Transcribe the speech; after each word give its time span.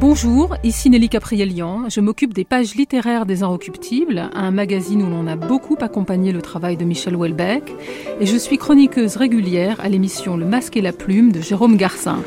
Bonjour, 0.00 0.56
ici 0.64 0.88
Nelly 0.88 1.10
Caprielian. 1.10 1.90
Je 1.90 2.00
m'occupe 2.00 2.32
des 2.32 2.46
pages 2.46 2.74
littéraires 2.74 3.26
des 3.26 3.42
Inrecuptibles, 3.42 4.30
un 4.32 4.50
magazine 4.50 5.02
où 5.02 5.10
l'on 5.10 5.26
a 5.26 5.36
beaucoup 5.36 5.76
accompagné 5.78 6.32
le 6.32 6.40
travail 6.40 6.78
de 6.78 6.86
Michel 6.86 7.14
Houellebecq. 7.14 7.70
Et 8.18 8.24
je 8.24 8.36
suis 8.38 8.56
chroniqueuse 8.56 9.16
régulière 9.16 9.78
à 9.78 9.90
l'émission 9.90 10.38
Le 10.38 10.46
Masque 10.46 10.78
et 10.78 10.80
la 10.80 10.92
Plume 10.92 11.32
de 11.32 11.42
Jérôme 11.42 11.76
Garcin. 11.76 12.22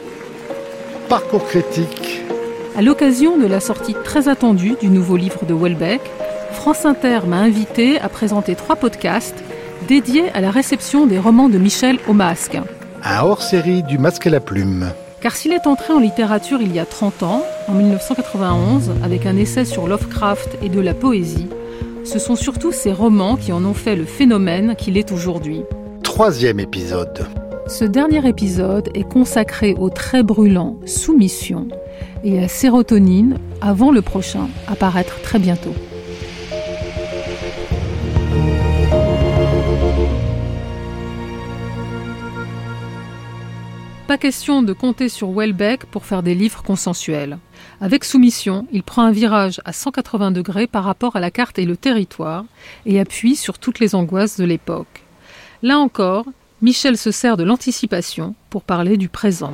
Parcours 1.09 1.46
critique. 1.48 2.21
À 2.78 2.84
l'occasion 2.84 3.39
de 3.39 3.48
la 3.48 3.59
sortie 3.59 3.96
très 4.04 4.28
attendue 4.28 4.76
du 4.80 4.90
nouveau 4.90 5.18
livre 5.18 5.44
de 5.44 5.55
Houellebecq, 5.55 6.02
France 6.52 6.86
Inter 6.86 7.21
m'a 7.26 7.40
invité 7.40 8.00
à 8.00 8.08
présenter 8.08 8.54
trois 8.54 8.76
podcasts 8.76 9.44
dédiés 9.88 10.30
à 10.36 10.42
la 10.42 10.52
réception 10.52 11.08
des 11.08 11.18
romans 11.18 11.50
de 11.50 11.58
Michel 11.58 11.98
au 12.08 12.14
masque. 12.14 12.55
Un 13.04 13.21
hors-série 13.24 13.82
du 13.82 13.98
Masque 13.98 14.28
et 14.28 14.30
la 14.30 14.42
Plume. 14.42 14.92
Car 15.24 15.38
s'il 15.38 15.54
est 15.54 15.68
entré 15.68 15.94
en 15.94 16.02
littérature 16.02 16.62
il 16.62 16.76
y 16.76 16.80
a 16.80 16.86
30 16.86 17.24
ans, 17.24 17.43
en 17.70 17.74
1991, 17.75 18.92
avec 19.06 19.25
un 19.25 19.38
essai 19.38 19.64
sur 19.64 19.88
Lovecraft 19.88 20.57
et 20.61 20.68
de 20.68 20.82
la 20.82 20.93
poésie, 20.93 21.47
ce 22.04 22.20
sont 22.20 22.36
surtout 22.36 22.74
ses 22.74 22.92
romans 22.92 23.38
qui 23.38 23.54
en 23.54 23.64
ont 23.64 23.74
fait 23.74 23.96
le 23.96 24.04
phénomène 24.04 24.75
qu'il 24.75 24.97
est 24.97 25.14
aujourd'hui. 25.14 25.61
Troisième 26.04 26.60
épisode. 26.60 27.25
Ce 27.68 27.86
dernier 27.86 28.28
épisode 28.28 28.89
est 28.96 29.10
consacré 29.10 29.75
au 29.80 29.89
très 29.89 30.24
brûlant 30.24 30.75
Soumission 30.86 31.69
et 32.25 32.44
à 32.44 32.50
Sérotonine 32.50 33.38
avant 33.61 33.92
le 33.92 34.02
prochain, 34.02 34.50
apparaître 34.67 35.22
très 35.22 35.39
bientôt. 35.39 35.73
Question 44.20 44.62
de 44.62 44.73
compter 44.73 45.09
sur 45.09 45.31
Welbeck 45.31 45.86
pour 45.86 46.06
faire 46.06 46.23
des 46.23 46.36
livres 46.36 46.64
consensuels. 46.64 47.40
Avec 47.81 48.06
Soumission, 48.06 48.67
il 48.72 48.84
prend 48.84 49.02
un 49.02 49.11
virage 49.11 49.59
à 49.66 49.73
180 49.73 50.31
degrés 50.31 50.67
par 50.67 50.86
rapport 50.86 51.16
à 51.16 51.20
la 51.20 51.30
carte 51.30 51.59
et 51.59 51.66
le 51.66 51.75
territoire 51.75 52.45
et 52.86 53.00
appuie 53.00 53.36
sur 53.36 53.59
toutes 53.59 53.80
les 53.80 53.95
angoisses 53.95 54.38
de 54.38 54.45
l'époque. 54.45 55.03
Là 55.61 55.78
encore, 55.80 56.25
Michel 56.61 56.97
se 56.97 57.11
sert 57.11 57.36
de 57.36 57.44
l'anticipation 57.44 58.33
pour 58.50 58.61
parler 58.61 58.95
du 58.95 59.09
présent. 59.09 59.53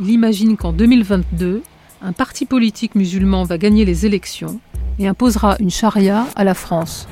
Il 0.00 0.10
imagine 0.10 0.56
qu'en 0.56 0.72
2022, 0.72 1.62
un 2.00 2.12
parti 2.12 2.46
politique 2.46 2.96
musulman 2.96 3.44
va 3.44 3.58
gagner 3.58 3.84
les 3.84 4.06
élections 4.06 4.60
et 4.98 5.06
imposera 5.06 5.56
une 5.60 5.70
charia 5.70 6.26
à 6.34 6.42
la 6.42 6.54
France. 6.54 7.06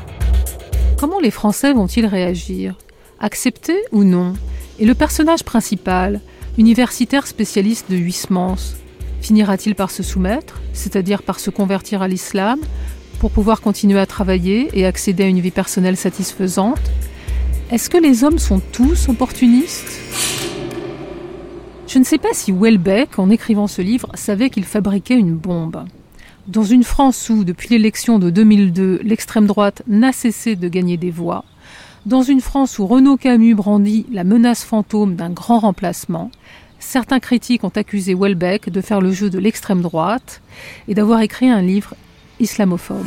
Comment 0.98 1.20
les 1.20 1.30
Français 1.30 1.72
vont-ils 1.74 2.06
réagir? 2.06 2.77
Accepter 3.20 3.78
ou 3.92 4.02
non? 4.02 4.34
Et 4.81 4.86
le 4.86 4.95
personnage 4.95 5.45
principal, 5.45 6.20
universitaire 6.56 7.27
spécialiste 7.27 7.91
de 7.91 7.97
Huysmans, 7.97 8.77
finira-t-il 9.20 9.75
par 9.75 9.91
se 9.91 10.03
soumettre, 10.03 10.62
c'est-à-dire 10.73 11.23
par 11.23 11.39
se 11.39 11.50
convertir 11.50 12.00
à 12.00 12.09
l'islam, 12.09 12.59
pour 13.19 13.31
pouvoir 13.31 13.61
continuer 13.61 14.01
à 14.01 14.06
travailler 14.06 14.70
et 14.73 14.86
accéder 14.86 15.25
à 15.25 15.27
une 15.27 15.41
vie 15.41 15.51
personnelle 15.51 15.98
satisfaisante? 15.98 16.81
Est-ce 17.70 17.91
que 17.91 17.98
les 17.98 18.25
hommes 18.25 18.39
sont 18.39 18.61
tous 18.73 19.11
opportunistes? 19.11 20.01
Je 21.86 21.98
ne 21.98 22.05
sais 22.05 22.19
pas 22.19 22.33
si 22.33 22.51
Welbeck, 22.51 23.19
en 23.19 23.28
écrivant 23.28 23.67
ce 23.67 23.83
livre, 23.83 24.08
savait 24.14 24.48
qu'il 24.48 24.64
fabriquait 24.64 25.19
une 25.19 25.36
bombe. 25.36 25.84
Dans 26.48 26.64
une 26.64 26.84
France 26.84 27.28
où, 27.28 27.45
depuis 27.45 27.69
l'élection 27.69 28.19
de 28.19 28.31
2002, 28.31 29.01
l'extrême 29.05 29.47
droite 29.47 29.83
n'a 29.86 30.12
cessé 30.12 30.56
de 30.56 30.69
gagner 30.69 30.97
des 30.97 31.11
voix, 31.11 31.45
dans 32.11 32.22
une 32.22 32.41
France 32.41 32.80
où 32.80 32.89
Renaud 32.89 33.16
Camus 33.16 33.55
brandit 33.55 34.05
la 34.11 34.25
menace 34.25 34.64
fantôme 34.64 35.14
d'un 35.14 35.30
grand 35.30 35.61
remplacement, 35.61 36.33
certains 36.80 37.20
critiques 37.20 37.62
ont 37.62 37.72
accusé 37.77 38.17
Welbeck 38.17 38.69
de 38.69 38.80
faire 38.80 39.00
le 39.00 39.12
jeu 39.12 39.30
de 39.30 39.39
l'extrême 39.39 39.80
droite 39.80 40.42
et 40.89 40.94
d'avoir 40.94 41.20
écrit 41.20 41.48
un 41.48 41.62
livre 41.62 41.94
islamophobe. 42.41 43.06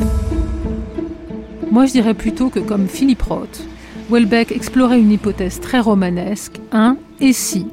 Moi, 1.70 1.86
je 1.86 1.92
dirais 1.92 2.14
plutôt 2.14 2.50
que 2.50 2.62
comme 2.62 2.88
Philippe 2.88 3.24
Roth, 3.24 3.68
Welbeck 4.10 4.54
explorait 4.54 5.02
une 5.02 5.12
hypothèse 5.12 5.60
très 5.60 5.82
romanesque, 5.82 6.62
un 6.72 6.96
et 7.20 7.34
si, 7.34 7.68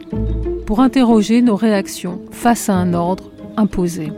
pour 0.66 0.80
interroger 0.80 1.42
nos 1.42 1.54
réactions 1.54 2.20
face 2.32 2.68
à 2.68 2.74
un 2.74 2.92
ordre 2.92 3.30
imposé. 3.56 4.10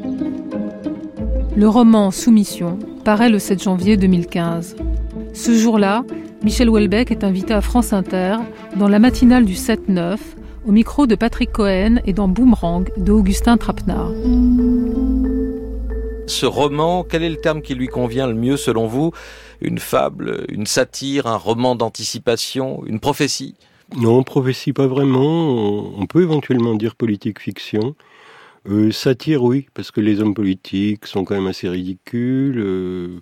Le 1.56 1.68
roman 1.68 2.10
Soumission 2.10 2.78
paraît 3.04 3.28
le 3.28 3.38
7 3.38 3.64
janvier 3.64 3.98
2015. 3.98 4.76
Ce 5.34 5.54
jour-là, 5.54 6.04
Michel 6.44 6.68
Houellebecq 6.68 7.12
est 7.12 7.22
invité 7.22 7.54
à 7.54 7.60
France 7.60 7.92
Inter 7.92 8.36
dans 8.76 8.88
la 8.88 8.98
matinale 8.98 9.44
du 9.44 9.54
7-9 9.54 10.18
au 10.66 10.72
micro 10.72 11.06
de 11.06 11.14
Patrick 11.14 11.52
Cohen 11.52 12.00
et 12.04 12.12
dans 12.12 12.26
Boomerang 12.26 12.90
de 12.96 13.12
Augustin 13.12 13.56
Trapenard. 13.56 14.10
Ce 16.26 16.44
roman, 16.44 17.04
quel 17.04 17.22
est 17.22 17.30
le 17.30 17.36
terme 17.36 17.62
qui 17.62 17.76
lui 17.76 17.86
convient 17.86 18.26
le 18.26 18.34
mieux 18.34 18.56
selon 18.56 18.88
vous? 18.88 19.12
Une 19.60 19.78
fable, 19.78 20.44
une 20.48 20.66
satire, 20.66 21.28
un 21.28 21.36
roman 21.36 21.76
d'anticipation, 21.76 22.82
une 22.86 22.98
prophétie? 22.98 23.54
Non, 23.96 24.24
prophétie 24.24 24.72
pas 24.72 24.88
vraiment. 24.88 25.92
On 25.96 26.06
peut 26.06 26.22
éventuellement 26.22 26.74
dire 26.74 26.96
politique 26.96 27.40
fiction. 27.40 27.94
Euh, 28.68 28.90
satire, 28.90 29.44
oui, 29.44 29.66
parce 29.74 29.92
que 29.92 30.00
les 30.00 30.20
hommes 30.20 30.34
politiques 30.34 31.06
sont 31.06 31.24
quand 31.24 31.34
même 31.34 31.46
assez 31.46 31.68
ridicules. 31.68 32.58
Euh, 32.58 33.20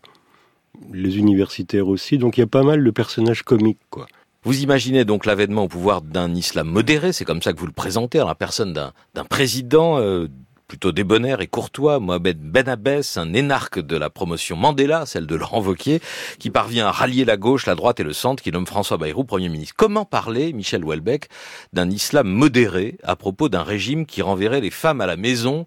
les 0.92 1.18
universitaires 1.18 1.88
aussi. 1.88 2.18
Donc 2.18 2.36
il 2.36 2.40
y 2.40 2.44
a 2.44 2.48
pas 2.48 2.62
mal 2.62 2.82
de 2.84 2.90
personnages 2.90 3.42
comiques, 3.42 3.80
quoi. 3.90 4.06
Vous 4.42 4.62
imaginez 4.62 5.04
donc 5.04 5.26
l'avènement 5.26 5.64
au 5.64 5.68
pouvoir 5.68 6.00
d'un 6.00 6.34
islam 6.34 6.66
modéré, 6.66 7.12
c'est 7.12 7.26
comme 7.26 7.42
ça 7.42 7.52
que 7.52 7.58
vous 7.58 7.66
le 7.66 7.72
présentez, 7.72 8.20
à 8.20 8.24
la 8.24 8.34
personne 8.34 8.72
d'un 8.72 9.24
président 9.24 9.98
euh, 9.98 10.28
plutôt 10.70 10.92
débonnaire 10.92 11.40
et 11.40 11.46
courtois, 11.46 11.98
Mohamed 11.98 12.38
Ben 12.40 12.68
Abbès, 12.68 13.18
un 13.18 13.34
énarque 13.34 13.80
de 13.80 13.96
la 13.96 14.08
promotion 14.08 14.56
Mandela, 14.56 15.04
celle 15.04 15.26
de 15.26 15.34
Laurent 15.34 15.60
Wauquiez, 15.60 16.00
qui 16.38 16.48
parvient 16.48 16.86
à 16.86 16.92
rallier 16.92 17.24
la 17.24 17.36
gauche, 17.36 17.66
la 17.66 17.74
droite 17.74 17.98
et 17.98 18.04
le 18.04 18.12
centre, 18.12 18.40
qui 18.40 18.52
nomme 18.52 18.68
François 18.68 18.96
Bayrou 18.96 19.24
Premier 19.24 19.48
ministre. 19.48 19.74
Comment 19.76 20.04
parler, 20.04 20.52
Michel 20.52 20.84
Houellebecq, 20.84 21.28
d'un 21.72 21.90
islam 21.90 22.28
modéré 22.28 22.98
à 23.02 23.16
propos 23.16 23.48
d'un 23.48 23.64
régime 23.64 24.06
qui 24.06 24.22
renverrait 24.22 24.60
les 24.60 24.70
femmes 24.70 25.00
à 25.00 25.06
la 25.06 25.16
maison 25.16 25.66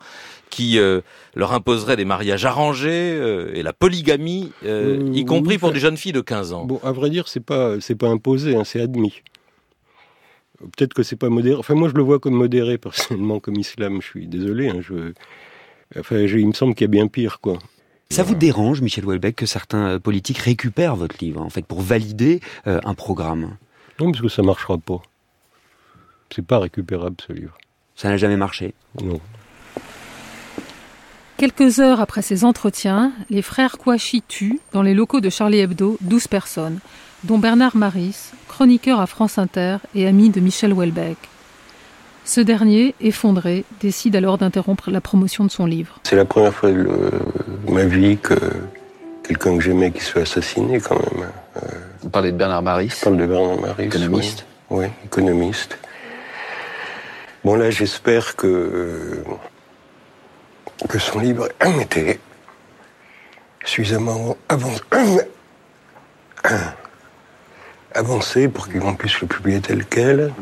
qui 0.54 0.78
euh, 0.78 1.02
leur 1.34 1.52
imposerait 1.52 1.96
des 1.96 2.06
mariages 2.06 2.46
arrangés 2.46 3.12
euh, 3.16 3.52
et 3.56 3.64
la 3.64 3.74
polygamie, 3.74 4.52
euh, 4.64 5.10
y 5.12 5.26
compris 5.26 5.58
pour 5.58 5.72
des 5.72 5.80
jeunes 5.80 5.98
filles 5.98 6.12
de 6.12 6.22
15 6.22 6.54
ans. 6.54 6.66
Bon, 6.66 6.80
à 6.84 6.92
vrai 6.92 7.10
dire, 7.10 7.28
c'est 7.28 7.40
pas 7.40 7.82
c'est 7.82 7.96
pas 7.96 8.08
imposé, 8.08 8.56
hein, 8.56 8.64
c'est 8.64 8.80
admis. 8.80 9.24
Peut-être 10.60 10.94
que 10.94 11.02
c'est 11.02 11.16
pas 11.16 11.30
modéré. 11.30 11.58
Enfin, 11.58 11.74
moi, 11.74 11.90
je 11.90 11.96
le 11.96 12.04
vois 12.04 12.20
comme 12.20 12.36
modéré 12.36 12.78
personnellement, 12.78 13.40
comme 13.40 13.56
islam. 13.56 14.00
Je 14.02 14.08
suis 14.08 14.28
désolé. 14.28 14.70
Hein, 14.70 14.80
je... 14.82 15.14
Enfin, 15.98 16.20
il 16.20 16.48
me 16.48 16.54
semble 16.54 16.76
qu'il 16.76 16.86
y 16.86 16.90
a 16.90 16.92
bien 16.92 17.08
pire, 17.08 17.40
quoi. 17.42 17.58
Ça 18.12 18.22
vous 18.22 18.36
dérange, 18.36 18.82
Michel 18.82 19.06
Houellebecq, 19.06 19.36
que 19.36 19.46
certains 19.48 20.00
politiques 20.00 20.38
récupèrent 20.38 20.96
votre 20.96 21.16
livre, 21.20 21.42
en 21.42 21.50
fait, 21.50 21.66
pour 21.66 21.82
valider 21.82 22.42
un 22.66 22.94
programme? 22.94 23.58
Non, 24.00 24.12
parce 24.12 24.22
que 24.22 24.30
ça 24.30 24.44
marchera 24.44 24.78
pas. 24.78 25.02
C'est 26.30 26.46
pas 26.46 26.60
récupérable, 26.60 27.16
ce 27.28 27.34
livre. 27.34 27.58
Ça 27.96 28.10
n'a 28.10 28.18
jamais 28.18 28.38
marché? 28.38 28.76
Non. 29.02 29.20
Quelques 31.44 31.82
heures 31.82 32.00
après 32.00 32.22
ces 32.22 32.46
entretiens, 32.46 33.12
les 33.30 33.42
frères 33.42 33.78
Kouachi 33.78 34.22
tuent, 34.22 34.62
dans 34.72 34.82
les 34.82 34.94
locaux 34.94 35.20
de 35.20 35.30
Charlie 35.30 35.60
Hebdo, 35.60 35.98
12 36.00 36.30
personnes, 36.30 36.80
dont 37.26 37.38
Bernard 37.38 37.76
Maris, 37.76 38.32
chroniqueur 38.48 39.02
à 39.02 39.08
France 39.08 39.38
Inter 39.38 39.80
et 39.94 40.08
ami 40.08 40.30
de 40.30 40.40
Michel 40.40 40.72
Houellebecq. 40.72 41.18
Ce 42.24 42.40
dernier, 42.40 42.96
effondré, 43.02 43.66
décide 43.82 44.16
alors 44.16 44.38
d'interrompre 44.38 44.90
la 44.90 45.02
promotion 45.02 45.44
de 45.44 45.52
son 45.52 45.66
livre. 45.66 46.00
C'est 46.04 46.16
la 46.16 46.24
première 46.24 46.54
fois 46.54 46.72
de 46.72 46.88
ma 47.68 47.84
vie 47.84 48.16
que 48.16 48.36
quelqu'un 49.28 49.58
que 49.58 49.64
j'aimais 49.64 49.92
qui 49.92 50.00
soit 50.00 50.22
assassiné 50.22 50.80
quand 50.80 50.96
même. 50.96 51.28
Vous 52.04 52.10
parlez 52.10 52.32
de 52.32 52.38
Bernard 52.38 52.64
Maris 52.64 52.94
Je 52.98 53.04
parle 53.04 53.18
de 53.18 53.26
Bernard 53.26 53.60
Maris. 53.60 53.84
Économiste 53.84 54.46
Oui, 54.70 54.86
économiste. 55.04 55.78
Bon 57.44 57.56
là, 57.56 57.70
j'espère 57.70 58.38
que 58.38 59.26
que 60.90 61.00
son 61.00 61.20
livre 61.20 61.50
était 61.82 62.20
suffisamment 63.66 64.38
avancé, 67.94 68.48
pour 68.48 68.68
qu'on 68.70 68.96
puisse 68.96 69.20
le 69.22 69.28
publier 69.28 69.62
tel 69.62 69.86
quel. 69.86 70.34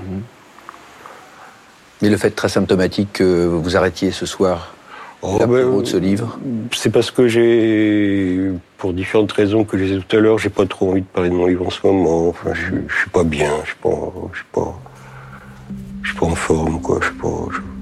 Mais 2.01 2.09
le 2.09 2.17
fait 2.17 2.31
très 2.31 2.49
symptomatique 2.49 3.13
que 3.13 3.45
vous 3.45 3.75
arrêtiez 3.77 4.11
ce 4.11 4.25
soir 4.25 4.73
oh, 5.21 5.37
la 5.39 5.45
ben, 5.45 5.79
de 5.79 5.85
ce 5.85 5.97
livre 5.97 6.39
C'est 6.73 6.89
parce 6.89 7.11
que 7.11 7.27
j'ai, 7.27 8.51
pour 8.77 8.93
différentes 8.93 9.31
raisons 9.31 9.63
que 9.65 9.77
j'ai 9.77 9.97
dit 9.97 10.03
tout 10.03 10.17
à 10.17 10.19
l'heure, 10.19 10.39
j'ai 10.39 10.49
pas 10.49 10.65
trop 10.65 10.89
envie 10.91 11.01
de 11.01 11.05
parler 11.05 11.29
de 11.29 11.35
mon 11.35 11.45
livre 11.45 11.67
en 11.67 11.69
ce 11.69 11.85
moment. 11.85 12.29
Enfin, 12.29 12.53
je, 12.53 12.75
je 12.87 12.95
suis 13.01 13.09
pas 13.11 13.23
bien, 13.23 13.51
je 13.63 13.67
suis 13.67 13.79
pas, 13.83 14.11
je 14.33 14.37
suis 14.37 14.47
pas, 14.51 14.79
je 16.01 16.09
suis 16.09 16.17
pas 16.17 16.25
en 16.25 16.35
forme, 16.35 16.81
quoi. 16.81 16.97
Je 17.01 17.05
suis 17.07 17.15
pas. 17.15 17.27
je- 17.51 17.80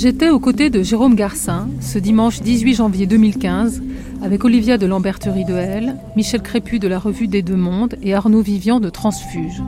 J'étais 0.00 0.28
aux 0.28 0.38
côtés 0.38 0.70
de 0.70 0.80
Jérôme 0.80 1.16
Garcin 1.16 1.68
ce 1.80 1.98
dimanche 1.98 2.40
18 2.40 2.74
janvier 2.76 3.06
2015 3.06 3.82
avec 4.22 4.44
Olivia 4.44 4.78
de 4.78 4.86
Lamberterie 4.86 5.44
de 5.44 5.54
L, 5.54 5.96
Michel 6.14 6.40
Crépu 6.40 6.78
de 6.78 6.86
la 6.86 7.00
revue 7.00 7.26
des 7.26 7.42
Deux 7.42 7.56
Mondes 7.56 7.96
et 8.00 8.14
Arnaud 8.14 8.40
Vivian 8.40 8.78
de 8.78 8.90
Transfuge. 8.90 9.60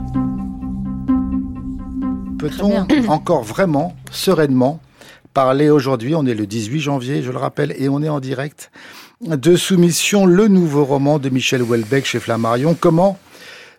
Peut-on 2.39 2.87
encore 3.09 3.43
vraiment, 3.43 3.93
sereinement, 4.09 4.79
parler 5.33 5.69
aujourd'hui, 5.69 6.15
on 6.15 6.25
est 6.25 6.33
le 6.33 6.47
18 6.47 6.79
janvier, 6.79 7.23
je 7.23 7.31
le 7.33 7.37
rappelle, 7.37 7.75
et 7.77 7.89
on 7.89 8.01
est 8.01 8.07
en 8.07 8.21
direct, 8.21 8.71
de 9.19 9.57
Soumission, 9.57 10.25
le 10.25 10.47
nouveau 10.47 10.85
roman 10.85 11.19
de 11.19 11.27
Michel 11.27 11.61
Houellebecq 11.61 12.05
chez 12.05 12.21
Flammarion. 12.21 12.73
Comment 12.79 13.17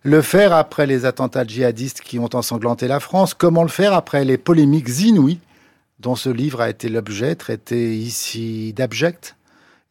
le 0.03 0.21
faire 0.21 0.53
après 0.53 0.87
les 0.87 1.07
attentats 1.07 1.47
djihadistes 1.47 2.03
qui 2.03 2.19
ont 2.19 2.29
ensanglanté 2.35 2.89
la 2.89 3.01
France? 3.01 3.33
Comment 3.33 3.63
le 3.63 3.71
faire 3.71 3.95
après 3.95 4.27
les 4.27 4.37
polémiques 4.37 5.01
inouïes 5.01 5.39
dont 6.03 6.17
ce 6.17 6.29
livre 6.29 6.61
a 6.61 6.69
été 6.69 6.89
l'objet, 6.89 7.37
traité 7.37 7.97
ici 7.97 8.73
d'abject 8.73 9.37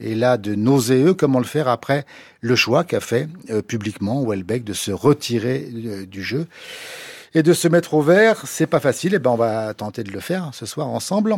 et 0.01 0.13
là 0.13 0.37
de 0.37 0.55
nauséeux, 0.55 1.13
comment 1.13 1.39
le 1.39 1.45
faire 1.45 1.67
après 1.67 2.05
le 2.41 2.55
choix 2.55 2.83
qu'a 2.83 2.99
fait 2.99 3.29
euh, 3.49 3.61
publiquement 3.61 4.25
Welbeck 4.25 4.63
de 4.63 4.73
se 4.73 4.91
retirer 4.91 5.69
euh, 5.73 6.05
du 6.05 6.21
jeu 6.21 6.47
et 7.33 7.43
de 7.43 7.53
se 7.53 7.67
mettre 7.67 7.93
au 7.93 8.01
vert. 8.01 8.41
C'est 8.45 8.67
pas 8.67 8.79
facile, 8.79 9.13
et 9.13 9.19
ben 9.19 9.31
on 9.31 9.37
va 9.37 9.73
tenter 9.73 10.03
de 10.03 10.11
le 10.11 10.19
faire 10.19 10.49
ce 10.53 10.65
soir 10.65 10.87
ensemble. 10.87 11.35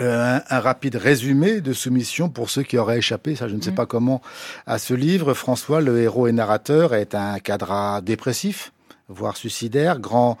Euh, 0.00 0.38
un, 0.48 0.60
rapide 0.60 0.96
résumé 0.96 1.60
de 1.60 1.72
soumission 1.72 2.28
pour 2.28 2.50
ceux 2.50 2.62
qui 2.62 2.76
auraient 2.76 2.98
échappé, 2.98 3.34
ça 3.34 3.48
je 3.48 3.56
ne 3.56 3.62
sais 3.62 3.70
mmh. 3.70 3.76
pas 3.76 3.86
comment, 3.86 4.20
à 4.66 4.78
ce 4.78 4.92
livre. 4.92 5.32
François, 5.32 5.80
le 5.80 6.00
héros 6.00 6.26
et 6.26 6.32
narrateur, 6.32 6.94
est 6.94 7.14
un 7.14 7.38
cadre 7.38 8.00
dépressif, 8.02 8.72
voire 9.08 9.36
suicidaire, 9.36 9.98
grand 9.98 10.38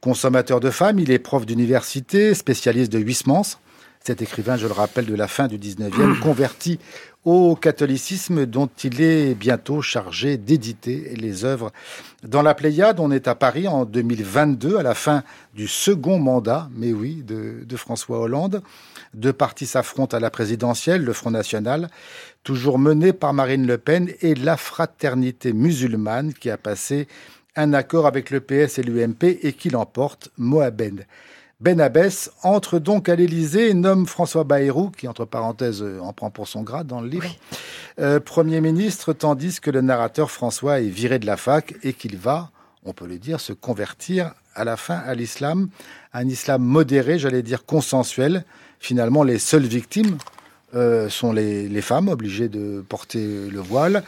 consommateur 0.00 0.60
de 0.60 0.70
femmes. 0.70 0.98
Il 0.98 1.10
est 1.10 1.18
prof 1.18 1.46
d'université, 1.46 2.34
spécialiste 2.34 2.92
de 2.92 2.98
Huysmans. 2.98 3.58
Cet 4.04 4.22
écrivain, 4.22 4.56
je 4.56 4.66
le 4.66 4.72
rappelle, 4.72 5.06
de 5.06 5.14
la 5.14 5.28
fin 5.28 5.48
du 5.48 5.58
19e, 5.58 6.18
converti 6.22 6.78
au 7.24 7.56
catholicisme 7.56 8.46
dont 8.46 8.70
il 8.82 9.02
est 9.02 9.34
bientôt 9.34 9.82
chargé 9.82 10.36
d'éditer 10.38 11.14
les 11.16 11.44
œuvres. 11.44 11.72
Dans 12.22 12.42
la 12.42 12.54
Pléiade, 12.54 13.00
on 13.00 13.10
est 13.10 13.28
à 13.28 13.34
Paris 13.34 13.68
en 13.68 13.84
2022, 13.84 14.78
à 14.78 14.82
la 14.82 14.94
fin 14.94 15.24
du 15.54 15.68
second 15.68 16.18
mandat, 16.18 16.70
mais 16.74 16.92
oui, 16.92 17.22
de, 17.26 17.64
de 17.66 17.76
François 17.76 18.20
Hollande. 18.20 18.62
Deux 19.14 19.32
partis 19.32 19.66
s'affrontent 19.66 20.16
à 20.16 20.20
la 20.20 20.30
présidentielle, 20.30 21.04
le 21.04 21.12
Front 21.12 21.30
National, 21.30 21.88
toujours 22.44 22.78
mené 22.78 23.12
par 23.12 23.34
Marine 23.34 23.66
Le 23.66 23.78
Pen, 23.78 24.10
et 24.22 24.34
la 24.34 24.56
fraternité 24.56 25.52
musulmane 25.52 26.32
qui 26.32 26.50
a 26.50 26.56
passé 26.56 27.08
un 27.56 27.72
accord 27.72 28.06
avec 28.06 28.30
le 28.30 28.40
PS 28.40 28.78
et 28.78 28.82
l'UMP 28.82 29.24
et 29.42 29.52
qui 29.52 29.70
l'emporte, 29.70 30.30
Mohamed. 30.36 31.06
Ben 31.60 31.80
Abbès 31.80 32.30
entre 32.44 32.78
donc 32.78 33.08
à 33.08 33.16
l'Élysée 33.16 33.70
et 33.70 33.74
nomme 33.74 34.06
François 34.06 34.44
Bayrou, 34.44 34.90
qui 34.90 35.08
entre 35.08 35.24
parenthèses 35.24 35.84
en 36.00 36.12
prend 36.12 36.30
pour 36.30 36.46
son 36.46 36.62
grade 36.62 36.86
dans 36.86 37.00
le 37.00 37.08
livre, 37.08 37.34
euh, 37.98 38.20
Premier 38.20 38.60
ministre, 38.60 39.12
tandis 39.12 39.60
que 39.60 39.72
le 39.72 39.80
narrateur 39.80 40.30
François 40.30 40.80
est 40.80 40.88
viré 40.88 41.18
de 41.18 41.26
la 41.26 41.36
fac 41.36 41.74
et 41.82 41.94
qu'il 41.94 42.16
va, 42.16 42.50
on 42.84 42.92
peut 42.92 43.08
le 43.08 43.18
dire, 43.18 43.40
se 43.40 43.52
convertir 43.52 44.34
à 44.54 44.62
la 44.62 44.76
fin 44.76 44.98
à 44.98 45.14
l'islam, 45.14 45.68
un 46.12 46.28
islam 46.28 46.62
modéré, 46.62 47.18
j'allais 47.18 47.42
dire 47.42 47.64
consensuel. 47.64 48.44
Finalement, 48.78 49.24
les 49.24 49.38
seules 49.40 49.66
victimes 49.66 50.18
euh, 50.74 51.08
sont 51.08 51.32
les, 51.32 51.80
femmes 51.80 52.08
obligées 52.08 52.50
de 52.50 52.84
porter 52.86 53.48
le 53.48 53.58
voile 53.58 54.02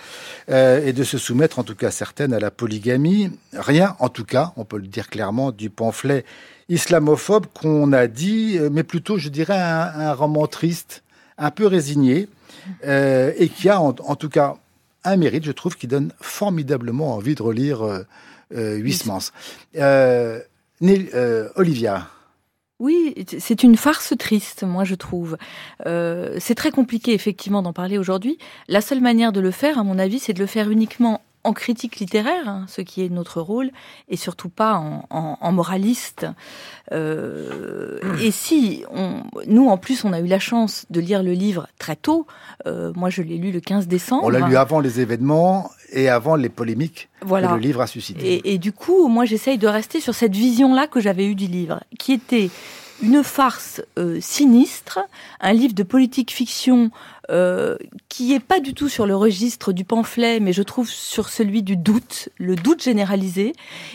euh, 0.51 0.85
et 0.85 0.93
de 0.93 1.05
se 1.05 1.17
soumettre, 1.17 1.59
en 1.59 1.65
tout 1.65 1.75
cas 1.75 1.91
certaines, 1.91 2.35
à 2.35 2.39
la 2.39 2.51
polygamie. 2.51 3.31
Rien, 3.55 3.97
en 3.99 4.11
tout 4.11 4.27
cas, 4.27 4.53
on 4.57 4.67
peut 4.67 4.77
le 4.77 4.87
dire 4.87 5.09
clairement, 5.09 5.53
du 5.53 5.71
pamphlet 5.71 6.27
islamophobe 6.69 7.47
qu'on 7.55 7.95
a 7.95 8.07
dit, 8.09 8.59
euh, 8.59 8.69
mais 8.71 8.83
plutôt, 8.83 9.17
je 9.17 9.31
dirais, 9.31 9.59
un, 9.59 10.13
roman 10.13 10.47
triste, 10.47 11.03
un 11.39 11.51
peu 11.51 11.67
résigné, 11.67 12.29
et 12.85 13.51
qui 13.57 13.71
a, 13.71 13.81
en, 13.81 13.93
tout 13.93 14.29
cas, 14.29 14.57
un 15.03 15.17
mérite, 15.17 15.45
je 15.45 15.53
trouve, 15.53 15.77
qui 15.79 15.87
donne 15.87 16.13
formidablement 16.21 17.15
envie 17.15 17.35
de 17.35 17.43
relire 17.43 18.05
Huysmans. 18.51 19.33
Olivia. 21.57 22.11
Oui, 22.81 23.15
c'est 23.39 23.63
une 23.63 23.77
farce 23.77 24.15
triste, 24.19 24.63
moi 24.65 24.85
je 24.85 24.95
trouve. 24.95 25.37
Euh, 25.87 26.37
c'est 26.39 26.55
très 26.55 26.71
compliqué 26.71 27.13
effectivement 27.13 27.61
d'en 27.61 27.75
parler 27.75 27.99
aujourd'hui. 27.99 28.39
La 28.69 28.81
seule 28.81 29.03
manière 29.03 29.33
de 29.33 29.41
le 29.41 29.51
faire, 29.51 29.79
à 29.79 29.85
mon 29.85 29.99
avis, 29.99 30.19
c'est 30.19 30.33
de 30.33 30.39
le 30.39 30.47
faire 30.47 30.71
uniquement 30.71 31.21
en 31.43 31.53
critique 31.53 31.97
littéraire, 31.97 32.49
hein, 32.49 32.65
ce 32.69 32.83
qui 32.83 33.03
est 33.03 33.09
notre 33.09 33.41
rôle, 33.41 33.71
et 34.09 34.17
surtout 34.17 34.51
pas 34.51 34.75
en, 34.75 35.53
moraliste. 35.53 36.27
Euh, 36.93 37.99
et 38.21 38.31
si 38.31 38.85
on, 38.91 39.23
nous, 39.47 39.69
en 39.69 39.79
plus, 39.79 40.05
on 40.05 40.13
a 40.13 40.21
eu 40.21 40.27
la 40.27 40.39
chance 40.39 40.87
de 40.91 41.01
lire 41.01 41.23
le 41.23 41.33
livre 41.33 41.67
très 41.79 41.97
tôt. 41.97 42.27
Euh, 42.67 42.93
moi, 42.95 43.09
je 43.11 43.23
l'ai 43.23 43.39
lu 43.39 43.53
le 43.53 43.61
15 43.61 43.89
décembre. 43.89 44.25
On 44.25 44.29
l'a 44.29 44.47
lu 44.47 44.57
avant 44.57 44.81
les 44.81 45.01
événements 45.01 45.71
et 45.93 46.09
avant 46.09 46.37
les 46.37 46.49
polémiques 46.49 47.09
voilà. 47.23 47.49
que 47.49 47.55
le 47.55 47.61
livre 47.61 47.81
a 47.81 47.87
suscité. 47.87 48.35
Et, 48.35 48.55
et 48.55 48.59
du 48.59 48.73
coup, 48.73 49.09
moi, 49.09 49.25
j'essaye 49.25 49.57
de 49.57 49.67
rester 49.67 50.01
sur 50.01 50.15
cette 50.15 50.35
vision-là 50.35 50.87
que 50.87 51.01
j'avais 51.01 51.27
eue 51.27 51.35
du 51.35 51.47
livre, 51.47 51.81
qui 51.99 52.13
était 52.13 52.51
une 53.03 53.23
farce 53.23 53.83
euh, 53.99 54.19
sinistre, 54.21 54.99
un 55.41 55.53
livre 55.53 55.75
de 55.75 55.83
politique 55.83 56.31
fiction 56.31 56.91
euh, 57.31 57.77
qui 58.09 58.35
est 58.35 58.41
pas 58.41 58.59
du 58.61 58.75
tout 58.75 58.89
sur 58.89 59.07
le 59.07 59.15
registre 59.15 59.73
du 59.73 59.85
pamphlet, 59.85 60.41
mais 60.41 60.53
je 60.53 60.63
trouve 60.63 60.89
sur 60.89 61.29
celui 61.29 61.63
du 61.63 61.77
doute, 61.77 62.29
le 62.39 62.57
doute 62.57 62.83
généralisé. 62.83 63.53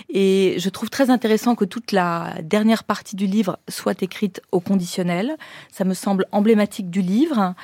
Et 0.09 0.55
je 0.57 0.69
trouve 0.69 0.89
très 0.89 1.09
intéressant 1.09 1.55
que 1.55 1.65
toute 1.65 1.91
la 1.91 2.33
dernière 2.41 2.83
partie 2.83 3.15
du 3.15 3.27
livre 3.27 3.59
soit 3.67 4.01
écrite 4.01 4.41
au 4.51 4.59
conditionnel. 4.59 5.35
Ça 5.71 5.83
me 5.83 5.93
semble 5.93 6.25
emblématique 6.31 6.89
du 6.89 7.01
livre. 7.01 7.55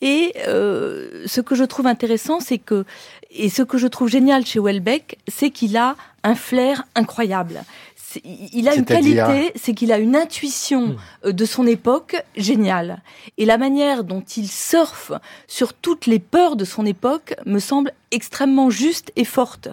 Et 0.00 0.34
euh, 0.46 1.24
ce 1.26 1.40
que 1.40 1.54
je 1.54 1.64
trouve 1.64 1.86
intéressant, 1.86 2.38
c'est 2.40 2.58
que, 2.58 2.84
et 3.30 3.48
ce 3.48 3.62
que 3.62 3.78
je 3.78 3.86
trouve 3.86 4.08
génial 4.08 4.46
chez 4.46 4.60
Welbeck, 4.60 5.18
c'est 5.26 5.50
qu'il 5.50 5.76
a 5.76 5.96
un 6.22 6.34
flair 6.34 6.84
incroyable 6.94 7.62
il 8.24 8.68
a 8.68 8.74
une 8.74 8.84
qualité, 8.84 9.52
c'est 9.54 9.74
qu'il 9.74 9.92
a 9.92 9.98
une 9.98 10.16
intuition 10.16 10.88
hmm. 10.88 10.96
euh, 11.26 11.32
de 11.32 11.44
son 11.44 11.66
époque 11.66 12.16
géniale. 12.36 13.02
Et 13.36 13.44
la 13.44 13.58
manière 13.58 14.04
dont 14.04 14.22
il 14.36 14.48
surfe 14.48 15.12
sur 15.46 15.74
toutes 15.74 16.06
les 16.06 16.18
peurs 16.18 16.56
de 16.56 16.64
son 16.64 16.86
époque 16.86 17.34
me 17.46 17.58
semble 17.58 17.92
extrêmement 18.10 18.70
juste 18.70 19.12
et 19.16 19.24
forte. 19.24 19.68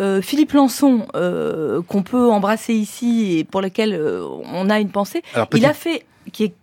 Euh, 0.00 0.20
Philippe 0.20 0.52
Lançon, 0.52 1.06
euh, 1.14 1.80
qu'on 1.82 2.02
peut 2.02 2.30
embrasser 2.30 2.74
ici 2.74 3.38
et 3.38 3.44
pour 3.44 3.62
lequel 3.62 4.00
on 4.44 4.68
a 4.68 4.80
une 4.80 4.90
pensée, 4.90 5.22
il 5.54 5.64
a 5.64 5.72
fait 5.74 6.04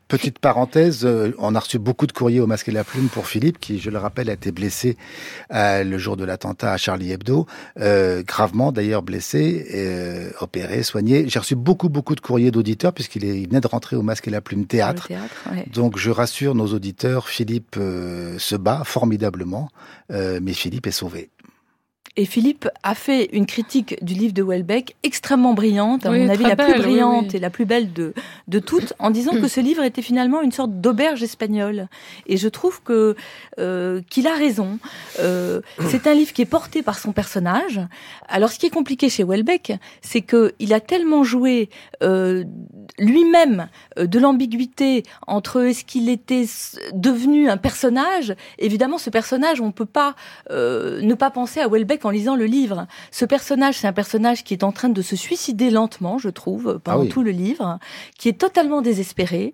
Petite 0.08 0.40
parenthèse, 0.40 1.06
euh, 1.06 1.34
on 1.38 1.54
a 1.54 1.60
reçu 1.60 1.80
beaucoup 1.80 2.08
de 2.08 2.14
courriers 2.14 2.40
au 2.40 2.48
masque 2.48 2.70
et 2.70 2.72
la 2.72 2.86
plume 2.86 3.10
pour 3.10 3.28
Philippe, 3.28 3.60
qui, 3.60 3.78
je 3.80 3.90
le 3.90 3.98
rappelle, 3.98 4.30
a 4.30 4.34
été 4.34 4.54
blessé 4.54 4.96
euh, 5.54 5.84
le 5.84 5.98
jour 5.98 6.16
de 6.16 6.24
l'attentat 6.24 6.72
à 6.72 6.78
Charlie 6.78 7.12
Hebdo, 7.12 7.46
euh, 7.80 8.24
gravement 8.24 8.72
d'ailleurs 8.72 9.02
blessé, 9.02 10.32
opéré, 10.40 10.84
soigné. 10.84 11.28
J'ai 11.28 11.40
reçu 11.40 11.56
beaucoup, 11.56 11.90
beaucoup 11.90 12.16
de 12.16 12.22
courriers 12.22 12.52
d'auditeurs, 12.52 12.94
puisqu'il 12.94 13.22
venait 13.48 13.60
de 13.60 13.68
rentrer 13.68 13.98
au 13.98 14.02
masque 14.02 14.28
et 14.28 14.32
la 14.32 14.40
plume 14.40 14.66
théâtre. 14.66 15.10
Donc 15.74 15.98
je 15.98 16.10
rassure 16.10 16.56
nos 16.56 16.68
auditeurs, 16.68 17.28
Philippe 17.28 17.76
se 17.76 18.56
bat 18.56 18.84
formidablement, 18.86 19.70
mais 20.10 20.54
Philippe 20.54 20.88
est 20.88 20.92
sauvé. 20.92 21.30
Et 22.20 22.26
Philippe 22.26 22.68
a 22.82 22.96
fait 22.96 23.30
une 23.32 23.46
critique 23.46 24.04
du 24.04 24.16
livre 24.16 24.34
de 24.34 24.42
Welbeck 24.42 24.96
extrêmement 25.04 25.54
brillante, 25.54 26.04
à 26.08 26.10
mon 26.10 26.28
avis 26.28 26.44
la 26.44 26.56
plus 26.56 26.74
brillante 26.74 27.36
et 27.36 27.40
la 27.40 27.52
plus 27.52 27.66
belle 27.66 27.94
de, 27.94 28.16
de 28.48 28.60
toutes, 28.60 28.94
en 28.98 29.12
disant 29.12 29.34
que 29.34 29.48
ce 29.48 29.62
livre 29.62 29.84
était 29.84 30.02
finalement 30.02 30.42
une 30.42 30.52
sorte 30.52 30.72
d'auberge 30.82 31.22
espagnole. 31.22 31.88
Et 32.26 32.38
je 32.38 32.48
trouve 32.48 32.82
que 32.82 33.16
euh, 33.60 34.02
qu'il 34.10 34.26
a 34.26 34.34
raison. 34.34 34.80
Euh, 35.20 35.62
c'est 35.88 36.08
un 36.08 36.16
livre 36.16 36.34
qui 36.34 36.42
est 36.42 36.46
porté 36.46 36.82
par 36.82 36.98
son 36.98 37.12
personnage. 37.12 37.80
Alors 38.28 38.52
ce 38.52 38.58
qui 38.58 38.66
est 38.66 38.72
compliqué 38.72 39.10
chez 39.10 39.24
Welbeck, 39.24 39.74
c'est 40.02 40.22
que 40.22 40.56
il 40.58 40.74
a 40.74 40.80
tellement 40.80 41.24
joué 41.24 41.70
euh, 42.02 42.44
lui-même 43.00 43.68
euh, 43.98 44.08
de 44.08 44.20
l'ambiguïté 44.20 45.04
entre 45.28 45.62
est-ce 45.64 45.86
qu'il 45.86 46.10
était 46.10 46.46
devenu 46.94 47.50
un 47.50 47.58
personnage. 47.58 48.36
Évidemment, 48.58 48.98
ce 48.98 49.10
personnage, 49.10 49.62
on 49.62 49.72
peut 49.72 49.86
pas 49.86 50.16
euh, 50.50 51.02
ne 51.02 51.14
pas 51.14 51.30
penser 51.30 51.60
à 51.60 51.68
Welbeck 51.68 52.06
en 52.08 52.10
lisant 52.10 52.36
le 52.36 52.46
livre. 52.46 52.88
Ce 53.12 53.26
personnage, 53.26 53.76
c'est 53.80 53.88
un 53.88 53.94
personnage 53.94 54.44
qui 54.44 54.54
est 54.54 54.64
en 54.64 54.72
train 54.72 54.90
de 54.90 55.02
se 55.02 55.16
suicider 55.16 55.70
lentement, 55.70 56.18
je 56.18 56.30
trouve, 56.30 56.80
pendant 56.84 57.04
ah 57.04 57.10
tout 57.10 57.24
le 57.24 57.32
livre, 57.32 57.80
qui 58.18 58.30
est 58.30 58.40
totalement 58.40 58.82
désespéré, 58.82 59.54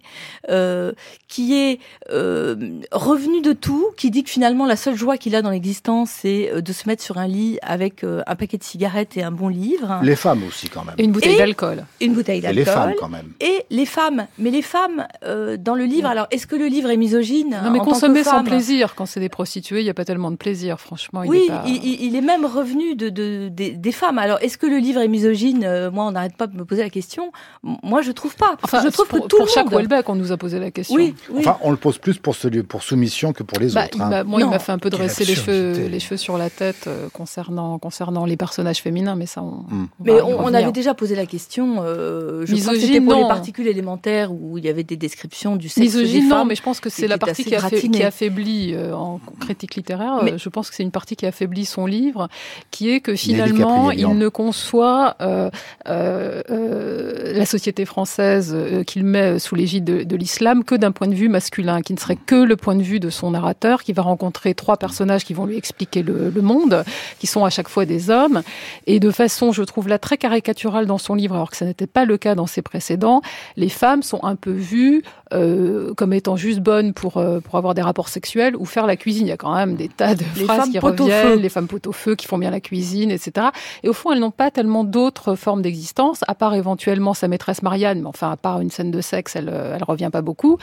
euh, 0.49 0.93
qui 1.27 1.55
est 1.55 1.79
euh, 2.11 2.55
revenu 2.91 3.41
de 3.41 3.53
tout, 3.53 3.87
qui 3.97 4.11
dit 4.11 4.23
que 4.23 4.29
finalement 4.29 4.65
la 4.65 4.75
seule 4.75 4.95
joie 4.95 5.17
qu'il 5.17 5.35
a 5.35 5.41
dans 5.41 5.49
l'existence, 5.49 6.09
c'est 6.09 6.51
euh, 6.51 6.61
de 6.61 6.73
se 6.73 6.87
mettre 6.87 7.03
sur 7.03 7.17
un 7.17 7.27
lit 7.27 7.59
avec 7.61 8.03
euh, 8.03 8.21
un 8.27 8.35
paquet 8.35 8.57
de 8.57 8.63
cigarettes 8.63 9.17
et 9.17 9.23
un 9.23 9.31
bon 9.31 9.47
livre. 9.47 9.99
Les 10.03 10.15
femmes 10.15 10.43
aussi 10.47 10.69
quand 10.69 10.83
même. 10.85 10.95
une 10.97 11.11
bouteille 11.11 11.37
d'alcool. 11.37 11.85
Une 12.01 12.13
bouteille 12.13 12.41
d'alcool. 12.41 12.61
Et 12.61 12.65
les 12.65 12.71
femmes 12.71 12.93
quand 12.99 13.09
même. 13.09 13.31
Et 13.39 13.65
les 13.69 13.85
femmes. 13.85 14.27
Mais 14.37 14.51
les 14.51 14.61
femmes 14.61 15.07
euh, 15.25 15.57
dans 15.57 15.75
le 15.75 15.85
livre. 15.85 16.07
Alors, 16.07 16.27
est-ce 16.31 16.47
que 16.47 16.55
le 16.55 16.67
livre 16.67 16.89
est 16.89 16.97
misogyne 16.97 17.59
Non, 17.63 17.71
mais 17.71 17.79
consommer 17.79 18.23
sans 18.23 18.43
plaisir 18.43 18.95
quand 18.95 19.05
c'est 19.05 19.19
des 19.19 19.29
prostituées, 19.29 19.81
il 19.81 19.83
n'y 19.83 19.89
a 19.89 19.93
pas 19.93 20.05
tellement 20.05 20.31
de 20.31 20.35
plaisir, 20.35 20.79
franchement. 20.79 21.23
oui, 21.25 21.47
il, 21.65 21.75
est 21.75 21.79
il, 22.01 22.15
est 22.15 22.21
même 22.21 22.32
même 22.37 22.45
revenu 22.45 22.95
de, 22.95 23.09
de, 23.09 23.49
des 23.49 23.91
femmes. 23.91 24.17
Alors, 24.17 24.37
est-ce 24.41 24.57
que 24.57 24.65
le 24.65 24.77
livre 24.77 25.01
est 25.01 25.07
misogyne? 25.07 25.63
Euh, 25.63 25.91
Moi, 25.91 26.05
on 26.05 26.11
n'arrête 26.11 26.35
pas 26.35 26.47
de 26.47 26.55
me 26.55 26.65
poser 26.65 26.81
la 26.81 26.89
question. 26.89 27.31
Moi, 27.61 28.01
je 28.01 28.11
trouve 28.11 28.35
pas. 28.35 28.55
Enfin, 28.63 28.81
je 28.83 28.89
trouve 28.89 29.07
pour, 29.07 29.23
que 29.23 29.27
tout 29.27 29.37
pour 29.37 29.49
chaque 29.49 29.71
Welbeck, 29.71 30.09
on 30.09 30.15
nous 30.15 30.31
a 30.31 30.37
posé 30.37 30.59
la 30.59 30.71
question. 30.71 30.95
Oui, 30.95 31.15
Enfin, 31.37 31.57
on 31.61 31.71
le 31.71 31.77
pose 31.77 31.97
plus 31.97 32.17
pour 32.17 32.35
celui 32.35 32.63
pour 32.63 32.83
soumission 32.83 33.33
que 33.33 33.43
pour 33.43 33.59
les 33.59 33.71
bah, 33.71 33.85
autres. 33.85 34.01
Hein. 34.01 34.23
Moi, 34.23 34.41
il 34.41 34.49
m'a 34.49 34.59
fait 34.59 34.71
un 34.71 34.77
peu 34.77 34.89
dresser 34.89 35.25
les 35.25 35.35
cheveux, 35.35 35.87
les 35.87 35.99
cheveux 35.99 36.17
sur 36.17 36.37
la 36.37 36.49
tête 36.49 36.85
euh, 36.87 37.09
concernant 37.09 37.77
concernant 37.79 38.25
les 38.25 38.37
personnages 38.37 38.81
féminins, 38.81 39.15
mais 39.15 39.25
ça, 39.25 39.41
on. 39.41 39.63
Hmm. 39.69 39.87
mais 40.03 40.21
on, 40.21 40.53
avait 40.53 40.71
déjà 40.71 40.93
posé 40.93 41.15
la 41.15 41.25
question. 41.25 41.77
Euh, 41.79 42.45
je 42.45 42.53
misogyne, 42.53 42.81
c'était 42.81 43.01
pour 43.01 43.15
les 43.15 43.27
particules 43.27 43.67
élémentaires 43.67 44.31
où 44.31 44.57
il 44.57 44.65
y 44.65 44.69
avait 44.69 44.83
des 44.83 44.97
descriptions 44.97 45.55
du 45.55 45.69
sexe 45.69 45.95
misogyne, 45.95 46.23
des 46.23 46.29
femmes. 46.29 46.39
non, 46.39 46.45
mais 46.45 46.55
je 46.55 46.63
pense 46.63 46.79
que 46.79 46.89
c'est 46.89 47.07
la 47.07 47.17
partie 47.17 47.43
qui, 47.43 47.55
a 47.55 47.59
fait, 47.61 47.89
qui 47.89 48.03
affaiblit 48.03 48.75
en 48.93 49.19
critique 49.39 49.75
littéraire. 49.75 50.21
Mais, 50.23 50.37
je 50.37 50.49
pense 50.49 50.69
que 50.69 50.75
c'est 50.75 50.83
une 50.83 50.91
partie 50.91 51.15
qui 51.15 51.25
affaiblit 51.25 51.65
son 51.65 51.85
livre, 51.85 52.22
qui 52.71 52.91
est 52.91 52.99
que 52.99 53.15
finalement, 53.15 53.91
il 53.91 54.17
ne 54.17 54.27
conçoit 54.27 55.15
euh, 55.21 55.49
euh, 55.87 56.41
euh, 56.49 57.33
la 57.33 57.45
société 57.45 57.85
française 57.85 58.55
qu'il 58.87 59.03
met 59.03 59.39
sous 59.39 59.55
l'égide 59.55 59.83
de, 59.83 60.15
l'islam 60.15 60.63
que 60.63 60.75
d'un 60.75 60.91
point 60.91 61.07
de 61.07 61.15
vue 61.15 61.29
masculin, 61.29 61.81
qui 61.81 61.93
ne 61.93 61.99
serait 61.99 62.17
que 62.17 62.35
le 62.35 62.55
point 62.55 62.75
de 62.75 62.83
vue 62.83 62.99
de 62.99 63.09
son 63.09 63.31
narrateur, 63.31 63.83
qui 63.83 63.93
va 63.93 64.03
rencontrer 64.03 64.53
trois 64.53 64.77
personnages 64.77 65.25
qui 65.25 65.33
vont 65.33 65.45
lui 65.45 65.57
expliquer 65.57 66.03
le, 66.03 66.29
le 66.29 66.41
monde, 66.41 66.83
qui 67.19 67.27
sont 67.27 67.43
à 67.45 67.49
chaque 67.49 67.69
fois 67.69 67.85
des 67.85 68.09
hommes, 68.09 68.43
et 68.87 68.99
de 68.99 69.11
façon, 69.11 69.51
je 69.51 69.63
trouve 69.63 69.87
là 69.87 69.99
très 69.99 70.17
caricaturale 70.17 70.85
dans 70.85 70.97
son 70.97 71.15
livre, 71.15 71.35
alors 71.35 71.51
que 71.51 71.57
ça 71.57 71.65
n'était 71.65 71.87
pas 71.87 72.05
le 72.05 72.17
cas 72.17 72.35
dans 72.35 72.47
ses 72.47 72.61
précédents, 72.61 73.21
les 73.57 73.69
femmes 73.69 74.03
sont 74.03 74.23
un 74.23 74.35
peu 74.35 74.51
vues 74.51 75.03
euh, 75.33 75.93
comme 75.95 76.13
étant 76.13 76.35
juste 76.35 76.59
bonnes 76.59 76.93
pour, 76.93 77.23
pour 77.43 77.57
avoir 77.57 77.73
des 77.73 77.81
rapports 77.81 78.09
sexuels 78.09 78.55
ou 78.55 78.65
faire 78.65 78.85
la 78.85 78.95
cuisine. 78.95 79.27
Il 79.27 79.29
y 79.29 79.33
a 79.33 79.37
quand 79.37 79.55
même 79.55 79.75
des 79.75 79.89
tas 79.89 80.15
de 80.15 80.23
les 80.37 80.45
phrases 80.45 80.69
qui 80.69 80.79
reviennent, 80.79 81.39
les 81.39 81.49
femmes 81.49 81.67
pot 81.67 81.85
au 81.87 81.91
feu 81.91 82.12
qui 82.15 82.27
font 82.27 82.37
bien 82.37 82.51
la 82.51 82.59
cuisine, 82.59 83.11
etc. 83.11 83.47
Et 83.83 83.89
au 83.89 83.93
fond, 83.93 84.11
elles 84.11 84.19
n'ont 84.19 84.31
pas 84.31 84.51
tellement 84.51 84.83
d'autres 84.83 85.35
formes 85.35 85.61
d'existence, 85.61 86.23
à 86.27 86.35
part 86.35 86.55
éventuellement 86.55 87.13
sa 87.13 87.27
maîtresse 87.27 87.61
Marianne, 87.61 88.01
mais 88.01 88.07
enfin, 88.07 88.31
à 88.31 88.37
part 88.37 88.61
une 88.61 88.71
scène 88.71 88.91
de 88.91 89.01
sexe, 89.01 89.35
elle, 89.35 89.49
elle 89.49 89.83
revient 89.83 90.09
pas 90.11 90.21
beaucoup. 90.21 90.57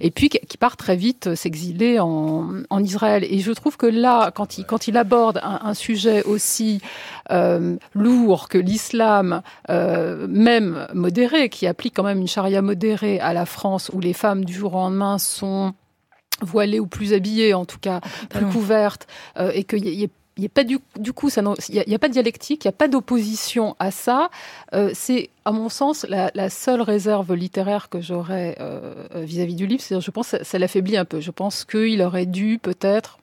Et 0.00 0.10
puis, 0.10 0.28
qui 0.28 0.56
part 0.58 0.76
très 0.76 0.96
vite 0.96 1.34
s'exiler 1.34 1.98
en, 2.00 2.48
en 2.70 2.82
Israël. 2.82 3.24
Et 3.28 3.38
je 3.40 3.52
trouve 3.52 3.76
que 3.76 3.86
là, 3.86 4.30
quand 4.30 4.58
il, 4.58 4.64
quand 4.64 4.88
il 4.88 4.96
aborde 4.96 5.40
un, 5.42 5.60
un 5.62 5.74
sujet 5.74 6.22
aussi 6.24 6.80
euh, 7.30 7.76
lourd 7.94 8.48
que 8.48 8.58
l'islam, 8.58 9.42
euh, 9.70 10.26
même 10.28 10.86
modéré, 10.94 11.48
qui 11.48 11.66
applique 11.66 11.94
quand 11.94 12.04
même 12.04 12.20
une 12.20 12.28
charia 12.28 12.62
modérée 12.62 13.18
à 13.20 13.32
la 13.32 13.46
France, 13.46 13.90
où 13.92 14.00
les 14.00 14.12
femmes 14.12 14.44
du 14.44 14.52
jour 14.52 14.74
au 14.74 14.78
lendemain 14.78 15.18
sont 15.18 15.74
voilées 16.42 16.80
ou 16.80 16.86
plus 16.86 17.12
habillées, 17.12 17.54
en 17.54 17.64
tout 17.64 17.78
cas 17.78 18.00
plus 18.30 18.46
couvertes, 18.46 19.06
euh, 19.38 19.50
et 19.54 19.64
qu'il 19.64 19.86
y 19.88 20.04
ait 20.04 20.10
il 20.36 20.40
n'y 20.40 20.46
a 20.46 20.50
pas 20.50 20.64
du, 20.64 20.78
du 20.98 21.12
coup, 21.12 21.30
il 21.30 21.84
n'y 21.86 21.94
a, 21.94 21.98
pas 21.98 22.08
de 22.08 22.12
dialectique, 22.12 22.64
il 22.64 22.68
n'y 22.68 22.74
a 22.74 22.76
pas 22.76 22.88
d'opposition 22.88 23.74
à 23.78 23.90
ça. 23.90 24.30
Euh, 24.74 24.90
c'est, 24.92 25.30
à 25.46 25.52
mon 25.52 25.70
sens, 25.70 26.04
la, 26.08 26.50
seule 26.50 26.82
réserve 26.82 27.34
littéraire 27.34 27.88
que 27.88 28.02
j'aurais 28.02 28.56
euh, 28.60 29.06
vis-à-vis 29.14 29.54
du 29.54 29.66
livre. 29.66 29.82
C'est, 29.82 29.98
je 29.98 30.10
pense, 30.10 30.28
ça, 30.28 30.44
ça 30.44 30.58
l'affaiblit 30.58 30.98
un 30.98 31.06
peu. 31.06 31.20
Je 31.20 31.30
pense 31.30 31.64
qu'il 31.64 32.02
aurait 32.02 32.26
dû 32.26 32.58
peut-être 32.58 33.18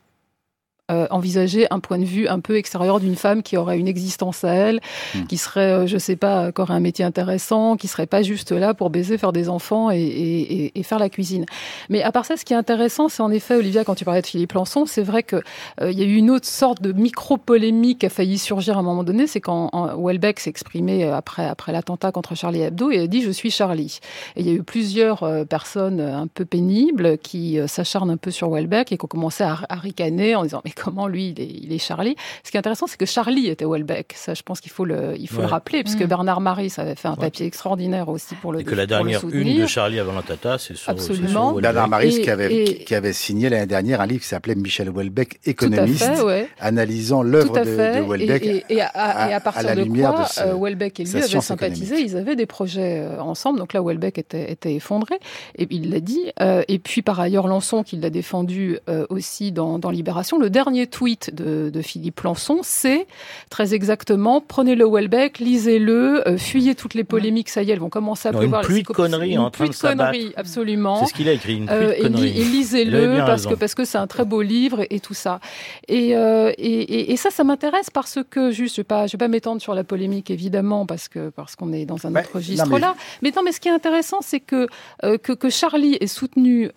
euh, 0.94 1.08
envisager 1.10 1.68
un 1.72 1.80
point 1.80 1.98
de 1.98 2.06
vue 2.06 2.28
un 2.28 2.40
peu 2.40 2.56
extérieur 2.56 3.00
d'une 3.00 3.16
femme 3.16 3.44
qui 3.44 3.58
aurait 3.58 3.80
une 3.80 3.88
existence 3.88 4.44
à 4.44 4.54
elle, 4.54 4.80
hmm. 5.16 5.26
qui 5.26 5.38
serait, 5.38 5.72
euh, 5.72 5.88
je 5.88 5.98
sais 5.98 6.16
pas, 6.16 6.52
qui 6.52 6.62
aurait 6.62 6.74
un 6.74 6.80
métier 6.80 7.04
intéressant, 7.04 7.76
qui 7.78 7.88
serait 7.88 8.08
pas 8.08 8.22
juste 8.22 8.52
là 8.52 8.74
pour 8.74 8.90
baiser, 8.90 9.18
faire 9.18 9.34
des 9.34 9.50
enfants 9.50 9.92
et, 9.92 10.00
et, 10.00 10.80
et 10.80 10.84
faire 10.84 11.00
la 11.00 11.10
cuisine. 11.10 11.46
Mais 11.90 12.04
à 12.04 12.12
part 12.12 12.26
ça, 12.26 12.38
ce 12.38 12.46
qui 12.46 12.54
est 12.54 12.58
intéressant, 12.58 13.10
c'est 13.10 13.22
en 13.22 13.32
effet, 13.32 13.56
Olivia, 13.56 13.84
quand 13.84 13.96
tu 13.96 14.06
parlais 14.06 14.22
de 14.22 14.28
Philippe 14.28 14.54
Lançon, 14.54 14.86
c'est 14.86 15.04
vrai 15.04 15.24
que 15.24 15.38
euh, 15.82 15.92
il 15.92 16.00
y 16.00 16.04
a 16.04 16.06
eu 16.06 16.16
une 16.16 16.30
autre 16.30 16.48
sorte 16.48 16.82
de 16.82 16.92
micro-polémique 16.94 18.00
qui 18.00 18.06
a 18.06 18.10
failli 18.10 18.38
surgir 18.38 18.78
à 18.78 18.80
un 18.80 18.84
moment 18.84 19.04
donné, 19.04 19.28
c'est 19.28 19.42
quand 19.42 19.70
Welbeck 19.98 20.40
s'est 20.40 20.50
exprimé 20.50 21.06
après, 21.06 21.46
après 21.46 21.72
l'attentat 21.72 22.12
contre 22.12 22.36
Charlie 22.36 22.62
Hebdo 22.62 22.92
et 22.92 23.00
a 23.00 23.08
dit 23.08 23.22
«je 23.24 23.32
suis 23.32 23.52
Charlie». 23.52 24.00
Et 24.36 24.42
il 24.42 24.48
y 24.48 24.50
a 24.50 24.54
eu 24.54 24.64
plusieurs 24.64 25.46
personnes 25.48 26.00
un 26.00 26.28
peu 26.28 26.46
pénibles 26.46 27.18
qui 27.18 27.60
s'acharnent 27.68 28.12
un 28.12 28.18
peu 28.18 28.32
sur 28.32 28.50
Welbeck 28.50 28.92
et 28.92 28.98
qui 28.98 29.06
ont 29.06 29.08
commencé 29.08 29.44
à, 29.44 29.60
à 29.70 29.76
ricaner 29.76 30.36
en 30.36 30.44
disant 30.44 30.62
«mais 30.66 30.72
comment 30.84 31.08
lui, 31.08 31.30
il 31.30 31.42
est, 31.42 31.48
il 31.48 31.74
est, 31.74 31.78
Charlie. 31.78 32.16
Ce 32.44 32.52
qui 32.52 32.58
est 32.58 32.60
intéressant, 32.60 32.88
c'est 32.88 32.98
que 32.98 33.06
Charlie 33.06 33.48
était 33.48 33.66
Welbeck. 33.66 34.14
Ça, 34.16 34.34
je 34.34 34.44
pense 34.44 34.60
qu'il 34.60 34.72
faut 34.72 34.84
le, 34.84 35.16
il 35.18 35.30
faut 35.30 35.42
le 35.42 35.48
rappeler, 35.48 35.82
puisque 35.84 36.02
mmh. 36.02 36.08
Bernard 36.08 36.42
Marie, 36.42 36.70
ça 36.70 36.82
avait 36.82 36.96
fait 36.96 37.08
un 37.08 37.16
papier 37.16 37.46
extraordinaire 37.46 38.10
aussi 38.10 38.36
pour 38.36 38.52
le 38.52 38.60
Et 38.60 38.64
que 38.64 38.76
la 38.76 38.86
dernière 38.86 39.22
une 39.32 39.62
de 39.62 39.66
Charlie 39.66 40.00
avant 40.00 40.14
la 40.14 40.24
Tata, 40.24 40.58
c'est 40.58 40.76
sur, 40.76 40.90
Absolument. 40.90 41.54
Bernard 41.54 41.88
Marie, 41.88 42.22
qui 42.22 42.30
avait, 42.30 42.84
qui 42.86 42.96
avait 42.96 43.14
signé 43.14 43.50
l'année 43.50 43.66
dernière 43.66 44.02
un 44.02 44.08
livre 44.08 44.22
qui 44.22 44.28
s'appelait 44.28 44.56
Michel 44.56 44.90
Welbeck, 44.90 45.40
économiste, 45.46 46.12
analysant 46.60 47.24
l'œuvre 47.24 47.60
de, 47.60 47.64
de, 47.64 48.10
Welbeck. 48.10 48.66
Et, 48.70 48.82
à, 48.82 49.40
partir 49.40 49.64
la 49.64 49.76
de 49.76 49.84
lumière 49.84 50.14
quoi, 50.14 50.26
de 50.44 50.50
euh, 50.50 50.56
Welbeck 50.56 51.00
et 51.00 51.04
lui 51.06 51.16
avaient 51.16 51.42
sympathisé, 51.42 52.02
ils 52.02 52.18
avaient 52.18 52.36
des 52.36 52.46
projets 52.46 53.00
euh, 53.00 53.22
ensemble. 53.22 53.60
Donc 53.60 53.74
là, 53.74 53.82
Welbeck 53.82 54.18
était, 54.18 54.52
était 54.52 54.74
effondré, 54.74 55.16
et 55.58 55.68
il 55.70 55.92
l'a 55.92 56.00
dit. 56.02 56.32
Euh, 56.42 56.64
et 56.68 56.80
puis 56.80 57.02
par 57.02 57.20
ailleurs, 57.20 57.48
Lançon, 57.48 57.84
qui 57.84 57.98
l'a 57.98 58.10
défendu 58.10 58.80
aussi 59.10 59.52
dans, 59.52 59.80
dans 59.80 59.90
Libération, 59.90 60.40
le 60.40 60.50
dernier 60.50 60.63
tweet 60.90 61.34
de, 61.34 61.70
de 61.70 61.82
Philippe 61.82 62.22
Lançon, 62.22 62.60
c'est 62.64 63.08
très 63.50 63.74
exactement 63.74 64.34
prenez 64.42 64.76
le 64.76 64.86
Welbeck, 64.86 65.40
lisez-le, 65.40 66.28
euh, 66.28 66.38
fuyez 66.38 66.76
toutes 66.76 66.94
les 66.94 67.04
polémiques, 67.04 67.50
ça 67.50 67.64
y 67.64 67.70
est, 67.70 67.74
elles 67.74 67.80
vont 67.80 67.90
commencer 67.90 68.30
à 68.30 68.32
non, 68.32 68.40
pleuvoir. 68.40 68.62
Une 68.62 68.68
pluie 68.68 68.84
de 68.84 68.88
conneries 68.88 69.38
en 69.38 69.50
train 69.50 69.68
de 69.68 69.76
conneries, 69.76 70.34
absolument. 70.36 71.00
C'est 71.00 71.08
ce 71.08 71.14
qu'il 71.14 71.30
a 71.30 71.34
écrit, 71.34 71.58
une 71.58 71.66
pluie 71.66 71.76
euh, 71.76 71.98
de 71.98 72.02
conneries. 72.04 72.42
Et, 72.42 72.44
lisez-le 72.44 73.18
parce 73.26 73.46
que 73.46 73.56
parce 73.56 73.76
que 73.76 73.86
c'est 73.86 73.98
un 73.98 74.08
très 74.08 74.26
beau 74.26 74.42
livre 74.42 74.86
et, 74.90 75.00
tout 75.00 75.14
ça. 75.14 75.40
Et, 75.88 76.16
euh, 76.16 76.52
et, 76.58 77.12
et, 77.12 77.18
ça, 77.18 77.30
ça 77.30 77.44
m'intéresse 77.44 77.90
parce 77.90 78.20
que 78.30 78.52
juste, 78.52 78.76
je 78.76 78.82
vais 78.82 78.86
pas, 78.86 79.08
je 79.08 79.14
vais 79.14 79.18
pas 79.18 79.28
m'étendre 79.28 79.62
sur 79.62 79.74
la 79.74 79.84
polémique 79.84 80.32
évidemment 80.32 80.86
parce 80.86 81.08
que 81.08 81.30
parce 81.30 81.56
qu'on 81.56 81.74
est 81.74 81.86
dans 81.86 82.06
un 82.06 82.16
autre 82.16 82.36
registre 82.36 82.68
mais... 82.68 82.80
là. 82.80 82.96
Mais 83.22 83.32
non, 83.36 83.42
mais 83.44 83.52
ce 83.52 83.60
qui 83.60 83.68
est 83.68 83.72
intéressant, 83.72 84.20
c'est 84.22 84.40
que, 84.40 84.68
que, 85.02 85.34
que 85.34 85.50
Charlie 85.50 85.98
ait 86.00 86.08
soutenu 86.08 86.70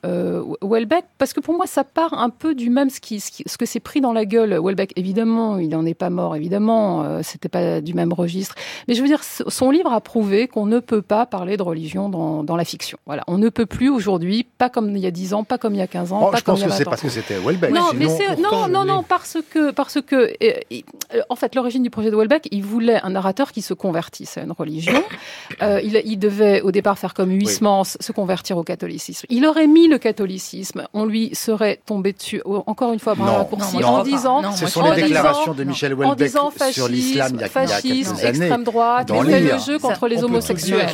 Welbeck 0.62 1.04
parce 1.18 1.32
que 1.32 1.40
pour 1.40 1.54
moi, 1.54 1.66
ça 1.66 1.84
part 1.84 2.14
un 2.14 2.30
peu 2.30 2.54
du 2.54 2.70
même 2.70 2.90
ce 2.90 3.00
qui, 3.00 3.20
ce, 3.20 3.56
que 3.56 3.66
pris 3.80 4.00
dans 4.00 4.12
la 4.12 4.24
gueule. 4.24 4.58
Welbeck, 4.62 4.92
évidemment, 4.96 5.58
il 5.58 5.68
n'en 5.68 5.84
est 5.84 5.94
pas 5.94 6.10
mort, 6.10 6.36
évidemment, 6.36 7.02
euh, 7.02 7.20
c'était 7.22 7.48
pas 7.48 7.80
du 7.80 7.94
même 7.94 8.12
registre. 8.12 8.54
Mais 8.88 8.94
je 8.94 9.02
veux 9.02 9.08
dire, 9.08 9.22
son 9.22 9.70
livre 9.70 9.92
a 9.92 10.00
prouvé 10.00 10.48
qu'on 10.48 10.66
ne 10.66 10.78
peut 10.78 11.02
pas 11.02 11.26
parler 11.26 11.56
de 11.56 11.62
religion 11.62 12.08
dans, 12.08 12.42
dans 12.42 12.56
la 12.56 12.64
fiction. 12.64 12.98
Voilà, 13.06 13.24
on 13.26 13.38
ne 13.38 13.48
peut 13.48 13.66
plus 13.66 13.88
aujourd'hui, 13.88 14.46
pas 14.58 14.68
comme 14.68 14.96
il 14.96 15.02
y 15.02 15.06
a 15.06 15.10
10 15.10 15.34
ans, 15.34 15.44
pas 15.44 15.58
comme 15.58 15.74
il 15.74 15.78
y 15.78 15.82
a 15.82 15.86
15 15.86 16.12
ans, 16.12 16.30
pas 16.30 16.38
je 16.38 16.44
comme 16.44 16.54
pense 16.54 16.64
que 16.64 16.70
c'est 16.70 16.84
parce 16.84 17.02
que 17.02 17.08
c'était 17.08 17.38
Welbeck. 17.38 17.72
Non, 17.72 17.90
mais 17.94 18.06
non, 18.38 18.68
non, 18.68 18.84
non, 18.84 19.02
parce 19.02 19.38
que 19.50 19.70
parce 19.70 20.00
que 20.00 20.16
euh, 20.16 20.52
euh, 21.12 21.20
en 21.28 21.36
fait, 21.36 21.54
l'origine 21.54 21.82
du 21.82 21.90
projet 21.90 22.10
de 22.10 22.16
Welbeck, 22.16 22.48
il 22.50 22.64
voulait 22.64 23.00
un 23.02 23.10
narrateur 23.10 23.52
qui 23.52 23.62
se 23.62 23.74
convertisse 23.74 24.38
à 24.38 24.42
une 24.42 24.52
religion. 24.52 25.02
il, 25.60 26.00
il, 26.04 26.18
devait 26.18 26.60
au 26.62 26.70
départ 26.70 26.98
faire 26.98 27.14
comme 27.14 27.30
Huysmans, 27.30 27.84
se 27.84 28.12
convertir 28.12 28.56
au 28.56 28.62
catholicisme. 28.62 29.26
Il 29.30 29.46
aurait 29.46 29.66
mis 29.66 29.88
le 29.88 29.98
catholicisme, 29.98 30.86
on 30.92 31.04
lui 31.04 31.34
serait 31.34 31.80
tombé 31.86 32.12
dessus. 32.12 32.42
Encore 32.44 32.92
une 32.92 32.98
fois, 32.98 33.14
par 33.14 33.28
un 33.28 33.38
raccourci, 33.38 33.65
en 33.74 34.02
disant, 34.02 34.52
ce 34.52 34.66
sont 34.66 34.82
les 34.82 35.02
déclarations 35.02 35.54
de 35.54 35.64
Michel 35.64 35.94
Houellebecq 35.94 36.32
sur 36.72 36.88
l'islam 36.88 37.32
il 37.34 37.40
y 37.40 37.44
a, 37.44 37.48
fascisme, 37.48 38.14
il 38.18 38.24
y 38.24 38.26
a 38.26 38.32
quelques 38.32 38.46
extrême 38.46 38.64
droite, 38.64 39.10
il 39.14 39.30
fait 39.30 39.40
le 39.40 39.58
jeu 39.58 39.78
contre 39.78 40.08
les 40.08 40.22
homosexuels. 40.22 40.88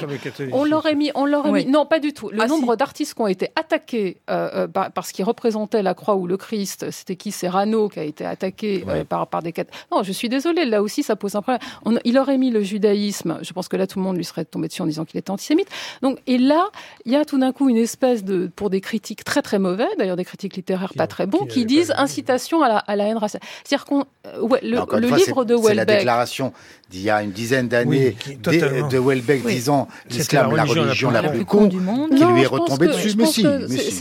On 0.52 0.64
l'aurait 0.64 0.94
mis, 0.94 1.10
on 1.14 1.26
l'aurait 1.26 1.52
mis. 1.52 1.66
Non, 1.66 1.86
pas 1.86 1.98
du 1.98 2.12
tout. 2.12 2.30
Le 2.30 2.42
ah, 2.42 2.46
nombre 2.46 2.76
d'artistes 2.76 3.14
qui 3.14 3.20
ont 3.20 3.26
été 3.26 3.48
attaqués 3.56 4.18
euh, 4.30 4.66
euh, 4.66 4.88
parce 4.94 5.12
qu'ils 5.12 5.24
représentaient 5.24 5.82
la 5.82 5.94
croix 5.94 6.16
ou 6.16 6.26
le 6.26 6.36
Christ, 6.36 6.90
c'était 6.90 7.16
qui? 7.16 7.32
C'est 7.32 7.48
Rano 7.48 7.88
qui 7.88 7.98
a 7.98 8.04
été 8.04 8.24
attaqué 8.24 8.84
euh, 8.88 9.04
par, 9.04 9.26
par 9.26 9.42
des 9.42 9.52
Non, 9.90 10.02
je 10.02 10.12
suis 10.12 10.28
désolée, 10.28 10.64
là 10.64 10.82
aussi 10.82 11.02
ça 11.02 11.16
pose 11.16 11.34
un 11.34 11.42
problème. 11.42 11.60
il 12.04 12.18
aurait 12.18 12.38
mis 12.38 12.50
le 12.50 12.62
judaïsme, 12.62 13.38
je 13.42 13.52
pense 13.52 13.68
que 13.68 13.76
là 13.76 13.86
tout 13.86 13.98
le 13.98 14.04
monde 14.04 14.16
lui 14.16 14.24
serait 14.24 14.44
tombé 14.44 14.68
dessus 14.68 14.82
en 14.82 14.86
disant 14.86 15.04
qu'il 15.04 15.18
était 15.18 15.30
antisémite. 15.30 15.68
Donc, 16.02 16.18
et 16.26 16.38
là, 16.38 16.68
il 17.04 17.12
y 17.12 17.16
a 17.16 17.24
tout 17.24 17.38
d'un 17.38 17.52
coup 17.52 17.68
une 17.68 17.76
espèce 17.76 18.24
de, 18.24 18.50
pour 18.54 18.70
des 18.70 18.80
critiques 18.80 19.24
très 19.24 19.42
très 19.42 19.58
mauvais, 19.58 19.88
d'ailleurs 19.98 20.16
des 20.16 20.24
critiques 20.24 20.56
littéraires 20.56 20.92
pas 20.96 21.06
très 21.06 21.26
bons, 21.26 21.46
qui, 21.46 21.64
disent 21.64 21.92
incitation 21.96 22.61
à 22.62 22.68
la, 22.68 22.78
à 22.78 22.96
la 22.96 23.04
haine 23.06 23.16
raciale. 23.16 23.42
C'est-à-dire 23.64 23.84
qu'on 23.84 24.04
ouais, 24.40 24.60
le, 24.62 24.78
le 24.98 25.16
livre 25.16 25.44
de 25.44 25.54
Welbeck. 25.54 25.68
C'est 25.68 25.74
la 25.74 25.84
déclaration 25.84 26.52
d'il 26.90 27.02
y 27.02 27.10
a 27.10 27.22
une 27.22 27.32
dizaine 27.32 27.68
d'années 27.68 28.16
de 28.44 28.98
Welbeck 28.98 29.44
disant 29.46 29.88
l'islam 30.10 30.54
la 30.54 30.64
religion 30.64 31.10
la, 31.10 31.22
plus 31.22 31.44
con 31.44 31.66
du 31.66 31.78
monde 31.78 32.10
qui 32.10 32.24
lui 32.24 32.42
est 32.42 32.46
retombée 32.46 32.88
dessus. 32.88 33.14
Mais 33.16 33.26
si, 33.26 33.46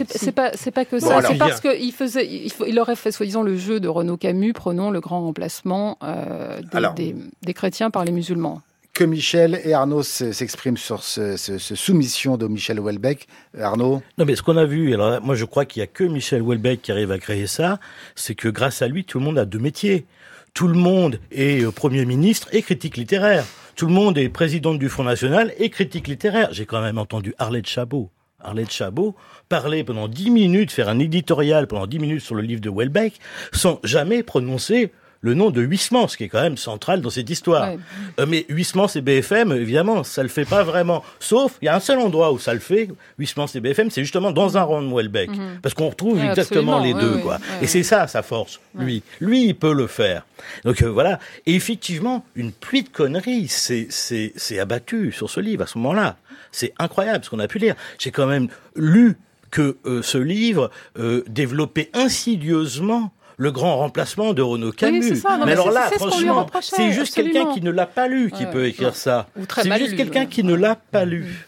c'est 0.09 0.31
pas, 0.31 0.51
pas 0.73 0.85
que 0.85 0.99
ça. 0.99 1.21
c'est 1.21 1.37
parce 1.37 1.61
qu'il 1.61 1.91
faisait, 1.93 2.27
il, 2.67 2.79
aurait 2.79 2.95
fait 2.95 3.11
soi-disant 3.11 3.43
le 3.43 3.57
jeu 3.57 3.79
de 3.79 3.87
Renaud 3.87 4.17
Camus, 4.17 4.53
prenons 4.53 4.91
le 4.91 4.99
grand 4.99 5.21
remplacement 5.21 5.97
euh, 6.03 6.59
des, 6.95 7.15
des, 7.41 7.53
chrétiens 7.53 7.89
par 7.89 8.05
les 8.05 8.11
musulmans 8.11 8.61
que 8.93 9.03
Michel 9.03 9.61
et 9.63 9.73
Arnaud 9.73 10.03
s'expriment 10.03 10.77
sur 10.77 11.03
ce, 11.03 11.37
ce, 11.37 11.57
ce, 11.57 11.75
soumission 11.75 12.37
de 12.37 12.47
Michel 12.47 12.79
Houellebecq. 12.79 13.27
Arnaud 13.57 14.01
Non, 14.17 14.25
mais 14.25 14.35
ce 14.35 14.41
qu'on 14.41 14.57
a 14.57 14.65
vu, 14.65 14.93
alors 14.93 15.21
moi 15.21 15.35
je 15.35 15.45
crois 15.45 15.65
qu'il 15.65 15.79
y 15.79 15.83
a 15.83 15.87
que 15.87 16.03
Michel 16.03 16.41
Houellebecq 16.41 16.81
qui 16.81 16.91
arrive 16.91 17.11
à 17.11 17.17
créer 17.17 17.47
ça, 17.47 17.79
c'est 18.15 18.35
que 18.35 18.49
grâce 18.49 18.81
à 18.81 18.87
lui, 18.87 19.05
tout 19.05 19.19
le 19.19 19.25
monde 19.25 19.37
a 19.37 19.45
deux 19.45 19.59
métiers 19.59 20.05
tout 20.53 20.67
le 20.67 20.73
monde 20.73 21.19
est 21.31 21.63
euh, 21.63 21.71
Premier 21.71 22.05
ministre 22.05 22.49
et 22.51 22.61
critique 22.61 22.97
littéraire. 22.97 23.45
Tout 23.75 23.87
le 23.87 23.93
monde 23.93 24.17
est 24.17 24.29
présidente 24.29 24.79
du 24.79 24.89
Front 24.89 25.03
National 25.03 25.53
et 25.57 25.69
critique 25.69 26.07
littéraire. 26.07 26.49
J'ai 26.51 26.65
quand 26.65 26.81
même 26.81 26.97
entendu 26.97 27.33
Arlette 27.37 27.67
Chabot. 27.67 28.09
Arlette 28.39 28.71
Chabot 28.71 29.15
parler 29.49 29.83
pendant 29.83 30.07
dix 30.07 30.29
minutes, 30.29 30.71
faire 30.71 30.89
un 30.89 30.99
éditorial 30.99 31.67
pendant 31.67 31.87
dix 31.87 31.99
minutes 31.99 32.21
sur 32.21 32.35
le 32.35 32.41
livre 32.41 32.61
de 32.61 32.69
Welbeck, 32.69 33.13
sans 33.53 33.79
jamais 33.83 34.23
prononcer 34.23 34.91
le 35.21 35.33
nom 35.35 35.51
de 35.51 35.61
Huysmans, 35.61 36.07
qui 36.07 36.23
est 36.23 36.29
quand 36.29 36.41
même 36.41 36.57
central 36.57 37.01
dans 37.01 37.09
cette 37.11 37.29
histoire. 37.29 37.69
Ouais. 37.69 37.79
Euh, 38.19 38.25
mais 38.27 38.45
Huysmans 38.49 38.87
et 38.95 39.01
BFM, 39.01 39.51
évidemment, 39.51 40.03
ça 40.03 40.23
le 40.23 40.29
fait 40.29 40.45
pas 40.45 40.63
vraiment. 40.63 41.03
Sauf, 41.19 41.57
il 41.61 41.65
y 41.65 41.67
a 41.67 41.75
un 41.75 41.79
seul 41.79 41.99
endroit 41.99 42.31
où 42.31 42.39
ça 42.39 42.53
le 42.53 42.59
fait, 42.59 42.89
Huysmans 43.19 43.45
et 43.53 43.59
BFM, 43.59 43.91
c'est 43.91 44.01
justement 44.01 44.31
dans 44.31 44.57
un 44.57 44.63
rang 44.63 44.81
de 44.81 44.91
Welbeck. 44.93 45.29
Parce 45.61 45.75
qu'on 45.75 45.89
retrouve 45.89 46.17
Ouais, 46.17 46.25
exactement 46.27 46.79
les 46.79 46.93
deux, 46.93 47.17
quoi. 47.19 47.37
et 47.61 47.67
c'est 47.67 47.83
ça, 47.83 48.07
sa 48.07 48.21
force, 48.23 48.59
lui. 48.75 49.03
Lui, 49.19 49.45
il 49.45 49.55
peut 49.55 49.73
le 49.73 49.87
faire. 49.87 50.25
Donc 50.65 50.81
euh, 50.81 50.87
voilà. 50.87 51.19
Et 51.45 51.53
effectivement, 51.55 52.25
une 52.35 52.51
pluie 52.51 52.81
de 52.83 52.89
conneries 52.89 53.47
s'est 53.47 54.59
abattue 54.59 55.11
sur 55.11 55.29
ce 55.29 55.39
livre 55.39 55.63
à 55.63 55.67
ce 55.67 55.77
moment-là. 55.77 56.17
C'est 56.51 56.73
incroyable 56.79 57.23
ce 57.23 57.29
qu'on 57.29 57.39
a 57.39 57.47
pu 57.47 57.59
lire. 57.59 57.75
J'ai 57.99 58.11
quand 58.11 58.25
même 58.27 58.47
lu 58.75 59.17
que 59.51 59.77
euh, 59.85 60.01
ce 60.01 60.17
livre 60.17 60.71
euh, 60.97 61.23
développait 61.27 61.89
insidieusement 61.93 63.11
le 63.41 63.51
grand 63.51 63.77
remplacement 63.77 64.33
de 64.33 64.43
Renaud 64.43 64.71
Camus. 64.71 65.01
c'est 65.01 65.15
ça. 65.15 65.31
Non, 65.31 65.39
mais 65.39 65.45
mais 65.47 65.51
alors 65.53 65.71
là, 65.71 65.87
c'est 65.89 65.97
ce 65.97 66.07
franchement, 66.07 66.45
c'est 66.61 66.91
juste 66.91 67.15
quelqu'un 67.15 67.51
qui 67.55 67.61
ne 67.61 67.71
l'a 67.71 67.87
pas 67.87 68.07
lu 68.07 68.29
qui 68.29 68.43
Ouais, 68.45 68.51
peut 68.51 68.65
écrire 68.67 68.89
ouais. 68.89 68.93
ça. 68.93 69.25
C'est 69.55 69.77
juste 69.79 69.95
quelqu'un 69.95 70.21
ouais. 70.21 70.27
qui 70.27 70.43
ne 70.43 70.53
l'a 70.53 70.75
pas 70.75 71.05
lu. 71.05 71.47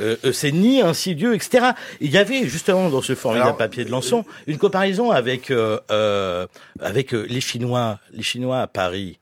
Euh, 0.00 0.16
euh, 0.24 0.32
c'est 0.32 0.52
ni 0.52 0.80
insidieux, 0.80 1.34
etc. 1.34 1.72
Il 2.00 2.10
y 2.10 2.16
avait 2.16 2.48
justement 2.48 2.88
dans 2.88 3.02
ce 3.02 3.14
formidable 3.14 3.48
Alors, 3.48 3.58
papier 3.58 3.84
de 3.84 3.90
Lançon 3.90 4.24
une 4.46 4.56
comparaison 4.56 5.10
avec 5.10 5.50
euh, 5.50 5.78
euh, 5.90 6.46
avec 6.80 7.12
euh, 7.12 7.26
les 7.28 7.42
Chinois, 7.42 7.98
les 8.12 8.22
Chinois 8.22 8.60
à 8.60 8.66
Paris. 8.66 9.18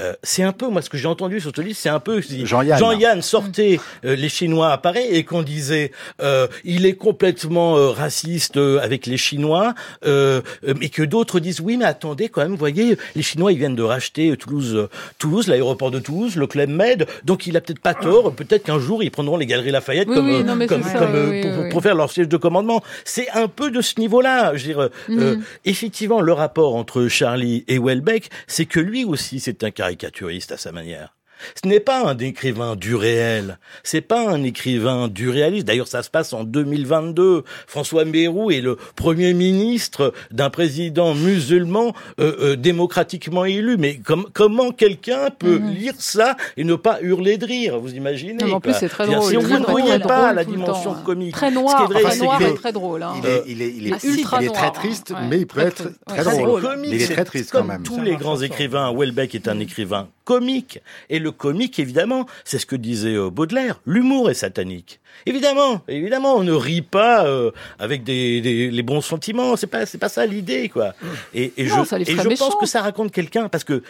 Euh, 0.00 0.12
c'est 0.24 0.42
un 0.42 0.50
peu, 0.52 0.66
moi, 0.68 0.82
ce 0.82 0.90
que 0.90 0.96
j'ai 0.98 1.06
entendu 1.06 1.40
sur 1.40 1.52
ce 1.54 1.60
livre, 1.60 1.76
c'est 1.78 1.88
un 1.88 2.00
peu 2.00 2.20
Jean-Yann. 2.20 2.78
Jean-Yann 2.78 3.22
sortait 3.22 3.78
euh, 4.04 4.16
les 4.16 4.28
Chinois 4.28 4.72
à 4.72 4.78
Paris 4.78 5.04
et 5.08 5.22
qu'on 5.24 5.42
disait 5.42 5.92
euh, 6.20 6.48
il 6.64 6.84
est 6.84 6.94
complètement 6.94 7.76
euh, 7.76 7.90
raciste 7.90 8.56
euh, 8.56 8.80
avec 8.82 9.06
les 9.06 9.16
Chinois, 9.16 9.72
euh, 10.04 10.40
euh, 10.66 10.74
mais 10.80 10.88
que 10.88 11.02
d'autres 11.04 11.38
disent 11.38 11.60
oui, 11.60 11.76
mais 11.76 11.84
attendez, 11.84 12.28
quand 12.28 12.40
même, 12.42 12.50
vous 12.50 12.56
voyez, 12.56 12.96
les 13.14 13.22
Chinois 13.22 13.52
ils 13.52 13.58
viennent 13.58 13.76
de 13.76 13.84
racheter 13.84 14.36
Toulouse, 14.36 14.88
Toulouse, 15.18 15.46
l'aéroport 15.46 15.92
de 15.92 16.00
Toulouse, 16.00 16.34
le 16.34 16.48
Club 16.48 16.70
Med, 16.70 17.06
donc 17.24 17.46
il 17.46 17.56
a 17.56 17.60
peut-être 17.60 17.78
pas 17.78 17.94
tort, 17.94 18.32
peut-être 18.36 18.64
qu'un 18.64 18.80
jour 18.80 19.02
ils 19.04 19.12
prendront 19.12 19.36
les 19.36 19.46
Galeries 19.46 19.70
Lafayette 19.70 20.08
Oui, 20.08 20.14
comme, 20.16 20.26
oui, 20.28 20.34
euh, 20.34 20.42
non, 20.42 20.66
comme, 20.66 20.82
ça, 20.82 20.98
comme, 20.98 21.30
oui, 21.30 21.44
pour, 21.70 21.82
faire 21.82 21.94
leur 21.94 22.10
siège 22.10 22.28
de 22.28 22.36
commandement. 22.36 22.82
C'est 23.04 23.30
un 23.30 23.46
peu 23.46 23.70
de 23.70 23.80
ce 23.80 24.00
niveau-là. 24.00 24.56
Je 24.56 24.66
veux 24.66 24.72
dire, 24.74 24.80
euh, 24.80 24.88
Mhm. 25.08 25.42
effectivement, 25.64 26.20
le 26.20 26.32
rapport 26.32 26.74
entre 26.74 27.06
Charlie 27.06 27.64
et 27.68 27.78
Welbeck, 27.78 28.28
c'est 28.48 28.64
que 28.66 28.80
lui 28.80 29.04
aussi, 29.04 29.38
c'est 29.38 29.62
un 29.62 29.70
caricaturiste 29.84 30.52
à 30.52 30.56
sa 30.56 30.72
manière. 30.72 31.14
Ce 31.62 31.68
n'est 31.68 31.80
pas 31.80 32.04
un 32.08 32.18
écrivain 32.18 32.76
du 32.76 32.94
réel. 32.94 33.58
C'est 33.82 34.00
pas 34.00 34.28
un 34.28 34.42
écrivain 34.42 35.08
du 35.08 35.28
réaliste. 35.28 35.66
D'ailleurs, 35.66 35.88
ça 35.88 36.02
se 36.02 36.10
passe 36.10 36.32
en 36.32 36.44
2022. 36.44 37.44
François 37.66 38.04
Bayrou 38.04 38.50
est 38.50 38.60
le 38.60 38.76
premier 38.96 39.34
ministre 39.34 40.12
d'un 40.30 40.50
président 40.50 41.14
musulman 41.14 41.94
euh, 42.20 42.32
euh, 42.40 42.56
démocratiquement 42.56 43.44
élu. 43.44 43.76
Mais 43.78 43.96
com- 43.98 44.26
comment 44.32 44.70
quelqu'un 44.72 45.30
peut 45.38 45.58
Mhm. 45.58 45.70
lire 45.70 45.94
ça 45.98 46.36
et 46.56 46.64
ne 46.64 46.74
pas 46.74 46.98
hurler 47.02 47.36
de 47.38 47.46
rire? 47.46 47.78
Vous 47.78 47.94
imaginez 47.94 48.44
Non, 48.44 48.54
en 48.54 48.60
plus, 48.60 48.74
c'est 48.74 48.88
très 48.88 49.06
drôle. 49.06 49.30
Si 49.30 49.36
on 49.36 49.42
ne 49.42 49.46
très 49.46 49.58
pas 50.00 50.26
drôle 50.26 50.34
la 50.36 50.44
dimension 50.44 50.94
temps, 50.94 51.02
comique, 51.04 51.32
Très 51.32 51.46
ce 51.46 51.52
qui 51.52 51.58
noir, 51.60 51.82
est 51.82 51.92
vrai, 51.92 52.02
très 52.02 52.10
c'est 52.12 52.24
noir 52.24 52.42
et 52.42 52.54
très 52.54 52.72
drôle. 52.72 53.02
Hein. 53.02 53.14
Il 53.22 53.26
est, 53.28 53.42
il 53.46 53.62
est, 53.62 53.74
il 53.76 53.86
est, 53.92 54.04
ultra 54.04 54.38
il 54.40 54.44
est 54.44 54.48
noir, 54.48 54.60
très 54.60 54.70
triste, 54.72 55.10
Ouais. 55.10 55.26
mais 55.28 55.38
il 55.38 55.46
peut 55.46 55.60
Très 55.60 55.68
être 55.68 55.88
très 56.06 56.24
drôle. 56.24 56.60
comique, 56.62 56.90
Mais 56.90 56.96
il 56.96 57.02
est 57.02 57.12
très 57.14 57.24
triste 57.24 57.50
comme 57.50 57.62
quand 57.62 57.72
même. 57.74 57.82
Tous 57.82 58.00
les 58.00 58.16
grands 58.16 58.40
écrivains, 58.40 58.92
Welbeck 58.92 59.34
est 59.34 59.48
un 59.48 59.58
écrivain 59.60 60.08
comique. 60.24 60.80
Et 61.10 61.18
le 61.18 61.30
comique, 61.30 61.78
évidemment, 61.78 62.26
c'est 62.44 62.58
ce 62.58 62.66
que 62.66 62.76
disait 62.76 63.14
euh, 63.14 63.30
Baudelaire. 63.30 63.80
L'humour 63.86 64.30
est 64.30 64.34
satanique. 64.34 65.00
Évidemment, 65.26 65.82
évidemment, 65.88 66.34
on 66.36 66.42
ne 66.42 66.52
rit 66.52 66.82
pas 66.82 67.26
euh, 67.26 67.50
avec 67.78 68.02
des, 68.04 68.40
des- 68.40 68.70
les 68.70 68.82
bons 68.82 69.00
sentiments. 69.00 69.56
C'est 69.56 69.66
pas, 69.68 69.86
c'est 69.86 69.98
pas 69.98 70.08
ça 70.08 70.26
l'idée, 70.26 70.68
quoi. 70.68 70.94
Et, 71.34 71.52
et 71.56 71.64
Non, 71.66 71.84
je, 71.84 71.96
et 71.96 72.04
je 72.04 72.28
pense 72.38 72.54
que 72.56 72.66
ça 72.66 72.82
raconte 72.82 73.12
quelqu'un 73.12 73.48
parce 73.48 73.64
que 73.64 73.82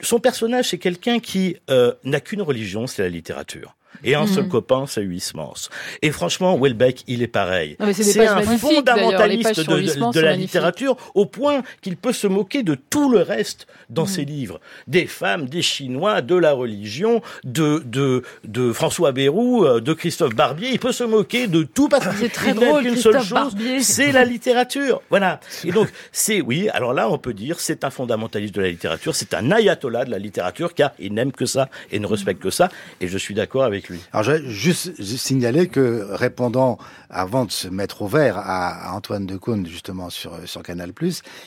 son 0.00 0.18
personnage, 0.20 0.68
c'est 0.68 0.78
quelqu'un 0.78 1.18
qui 1.18 1.56
euh, 1.70 1.92
n'a 2.04 2.20
qu'une 2.20 2.42
religion, 2.42 2.86
c'est 2.86 3.02
la 3.02 3.08
littérature. 3.08 3.74
Et 4.04 4.14
un 4.14 4.26
seul 4.26 4.44
Mhm. 4.44 4.48
copain, 4.50 4.84
c'est 4.86 5.02
Huysmans. 5.02 5.68
Et 6.02 6.10
franchement, 6.10 6.58
Welbeck, 6.58 7.04
il 7.06 7.22
est 7.22 7.26
pareil. 7.28 7.76
C'est 7.92 8.26
un 8.26 8.42
fondamentaliste 8.42 9.60
de, 9.68 9.74
la 10.20 10.30
magnifiques. 10.30 10.38
littérature 10.40 10.96
au 11.14 11.26
point 11.26 11.62
qu'il 11.82 11.96
peut 11.96 12.12
se 12.12 12.26
moquer 12.26 12.62
de 12.62 12.74
tout 12.74 13.10
le 13.10 13.20
reste 13.20 13.66
dans 13.90 14.04
Mm. 14.04 14.08
ses 14.08 14.24
livres. 14.24 14.60
Des 14.86 15.06
femmes, 15.06 15.48
des 15.48 15.62
Chinois, 15.62 16.20
de 16.22 16.34
la 16.36 16.52
religion, 16.52 17.22
de, 17.44 17.82
de, 17.86 18.22
de 18.44 18.72
François 18.72 19.12
Bayrou, 19.12 19.64
euh, 19.64 19.80
de 19.80 19.92
Christophe 19.92 20.34
Barbier. 20.34 20.70
Il 20.72 20.78
peut 20.78 20.92
se 20.92 21.04
moquer 21.04 21.46
de 21.46 21.62
tout 21.62 21.88
parce 21.88 22.06
C'est 22.16 22.28
très 22.28 22.52
qu'il 22.52 22.60
n'a 22.60 22.66
drôle, 22.68 22.82
qu'une 22.84 22.96
seule 22.96 23.22
chose, 23.22 23.54
c'est 23.80 24.12
la 24.12 24.24
littérature. 24.24 25.00
Voilà. 25.10 25.40
Et 25.64 25.72
donc, 25.72 25.88
c'est, 26.12 26.40
oui, 26.40 26.68
alors 26.72 26.92
là, 26.94 27.08
on 27.10 27.18
peut 27.18 27.34
dire, 27.34 27.60
c'est 27.60 27.84
un 27.84 27.90
fondamentaliste 27.90 28.54
de 28.54 28.60
la 28.62 28.68
littérature, 28.68 29.14
c'est 29.14 29.34
un 29.34 29.50
ayatollah 29.50 30.04
de 30.04 30.10
la 30.10 30.18
littérature, 30.18 30.74
car 30.74 30.92
il 30.98 31.12
n'aime 31.14 31.32
que 31.32 31.46
ça 31.46 31.68
et 31.90 31.98
ne 31.98 32.06
respecte 32.06 32.42
que 32.42 32.50
ça. 32.50 32.68
Et 33.00 33.08
je 33.08 33.18
suis 33.18 33.34
d'accord 33.34 33.64
avec 33.64 33.85
lui. 33.88 34.00
Alors, 34.12 34.22
je 34.24 34.32
vais 34.32 34.42
juste 34.48 35.02
signaler 35.02 35.68
que, 35.68 36.06
répondant, 36.10 36.78
avant 37.10 37.44
de 37.44 37.52
se 37.52 37.68
mettre 37.68 38.02
au 38.02 38.06
vert 38.08 38.38
à, 38.38 38.90
à 38.90 38.92
Antoine 38.94 39.26
Decaune, 39.26 39.66
justement, 39.66 40.10
sur, 40.10 40.32
sur 40.46 40.62
Canal+, 40.62 40.92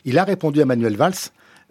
il 0.05 0.17
a 0.17 0.23
répondu 0.23 0.61
à 0.61 0.65
Manuel 0.65 0.95
Valls, 0.95 1.13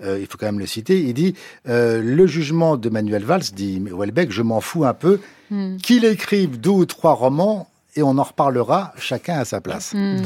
euh, 0.03 0.19
il 0.21 0.27
faut 0.27 0.39
quand 0.39 0.47
même 0.47 0.61
le 0.61 0.67
citer, 0.67 1.01
il 1.01 1.15
dit 1.15 1.35
euh, 1.69 2.01
Le 2.03 2.27
jugement 2.27 2.77
de 2.77 2.89
Manuel 2.89 3.25
Valls, 3.25 3.43
dit 3.53 3.83
Welbeck, 3.85 4.31
je 4.31 4.43
m'en 4.43 4.61
fous 4.61 4.85
un 4.85 4.95
peu, 4.95 5.19
Hmm. 5.51 5.79
qu'il 5.79 6.05
écrive 6.05 6.61
deux 6.61 6.71
ou 6.71 6.85
trois 6.85 7.15
romans, 7.15 7.71
et 7.97 8.03
on 8.03 8.19
en 8.19 8.23
reparlera 8.23 8.93
chacun 8.99 9.39
à 9.39 9.47
sa 9.47 9.63
place. 9.63 9.95
Hmm. 9.95 10.19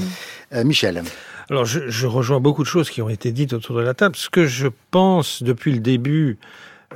Euh, 0.53 0.65
Michel. 0.65 1.01
Alors, 1.49 1.65
je, 1.65 1.89
je 1.89 2.07
rejoins 2.09 2.41
beaucoup 2.41 2.63
de 2.65 2.69
choses 2.69 2.91
qui 2.91 3.01
ont 3.03 3.09
été 3.09 3.31
dites 3.31 3.53
autour 3.53 3.77
de 3.77 3.83
la 3.83 3.95
table. 3.95 4.17
Ce 4.17 4.29
que 4.29 4.47
je 4.47 4.67
pense 4.91 5.45
depuis 5.45 5.73
le 5.73 5.79
début, 5.79 6.39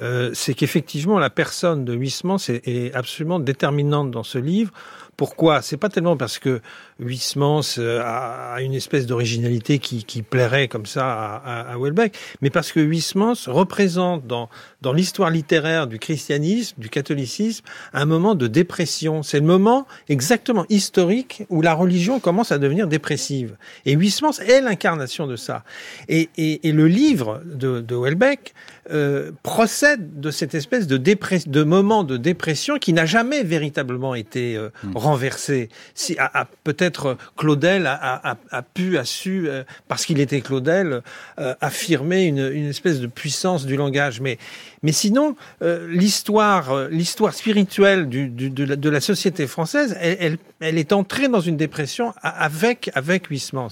euh, 0.02 0.30
c'est 0.34 0.54
qu'effectivement, 0.54 1.18
la 1.18 1.30
personne 1.30 1.84
de 1.84 1.94
Huysmans 1.94 2.38
est, 2.48 2.66
est 2.66 2.94
absolument 2.94 3.40
déterminante 3.40 4.10
dans 4.10 4.22
ce 4.22 4.38
livre. 4.38 4.72
Pourquoi? 5.16 5.62
C'est 5.62 5.78
pas 5.78 5.88
tellement 5.88 6.18
parce 6.18 6.38
que 6.38 6.60
Huysmans 7.00 7.78
euh, 7.78 8.02
a, 8.04 8.60
une 8.60 8.74
espèce 8.74 9.06
d'originalité 9.06 9.78
qui, 9.78 10.04
qui 10.04 10.20
plairait 10.20 10.68
comme 10.68 10.84
ça 10.84 11.06
à, 11.06 11.36
à, 11.36 11.72
à 11.72 11.78
Houellebecq, 11.78 12.14
mais 12.42 12.50
parce 12.50 12.70
que 12.70 12.80
Huysmans 12.80 13.34
représente 13.46 14.26
dans, 14.26 14.50
dans 14.82 14.92
l'histoire 14.92 15.30
littéraire 15.30 15.86
du 15.86 15.98
christianisme, 15.98 16.74
du 16.78 16.90
catholicisme, 16.90 17.64
un 17.94 18.04
moment 18.04 18.34
de 18.34 18.46
dépression. 18.46 19.22
C'est 19.22 19.40
le 19.40 19.46
moment 19.46 19.86
exactement 20.10 20.66
historique 20.68 21.44
où 21.48 21.62
la 21.62 21.72
religion 21.72 22.20
commence 22.20 22.52
à 22.52 22.58
devenir 22.58 22.86
dépressive. 22.86 23.56
Et 23.86 23.92
Huysmans 23.92 24.38
est 24.46 24.60
l'incarnation 24.60 25.26
de 25.26 25.36
ça. 25.36 25.64
Et, 26.08 26.28
et, 26.36 26.68
et 26.68 26.72
le 26.72 26.88
livre 26.88 27.40
de, 27.46 27.80
de 27.80 27.94
Houellebecq 27.94 28.52
euh, 28.90 29.32
procède 29.42 30.20
de 30.20 30.30
cette 30.30 30.54
espèce 30.54 30.86
de, 30.86 30.96
de 30.96 31.62
moment 31.64 32.04
de 32.04 32.16
dépression 32.16 32.78
qui 32.78 32.92
n'a 32.92 33.06
jamais 33.06 33.42
véritablement 33.42 34.14
été 34.14 34.56
euh, 34.56 34.70
renversé. 34.94 35.68
Si, 35.94 36.16
a- 36.18 36.40
a- 36.42 36.46
Peut-être 36.64 37.16
Claudel 37.36 37.86
a, 37.86 37.94
a- 37.94 38.32
a- 38.32 38.36
a 38.50 38.62
pu, 38.62 38.98
a 38.98 39.04
su, 39.04 39.48
euh, 39.48 39.62
parce 39.88 40.04
qu'il 40.06 40.20
était 40.20 40.40
Claudel, 40.40 41.02
euh, 41.38 41.54
affirmer 41.60 42.24
une, 42.24 42.50
une 42.52 42.66
espèce 42.68 43.00
de 43.00 43.06
puissance 43.06 43.66
du 43.66 43.76
langage. 43.76 44.20
Mais, 44.20 44.38
mais 44.82 44.92
sinon, 44.92 45.36
euh, 45.62 45.86
l'histoire, 45.90 46.88
l'histoire 46.88 47.34
spirituelle 47.34 48.08
du, 48.08 48.28
du- 48.28 48.50
de, 48.50 48.64
la, 48.64 48.76
de 48.76 48.90
la 48.90 49.00
société 49.00 49.46
française, 49.46 49.96
elle, 50.00 50.16
elle, 50.20 50.38
elle 50.60 50.78
est 50.78 50.92
entrée 50.92 51.28
dans 51.28 51.40
une 51.40 51.56
dépression 51.56 52.12
avec 52.22 52.90
avec 52.94 53.28
Huysmans. 53.30 53.68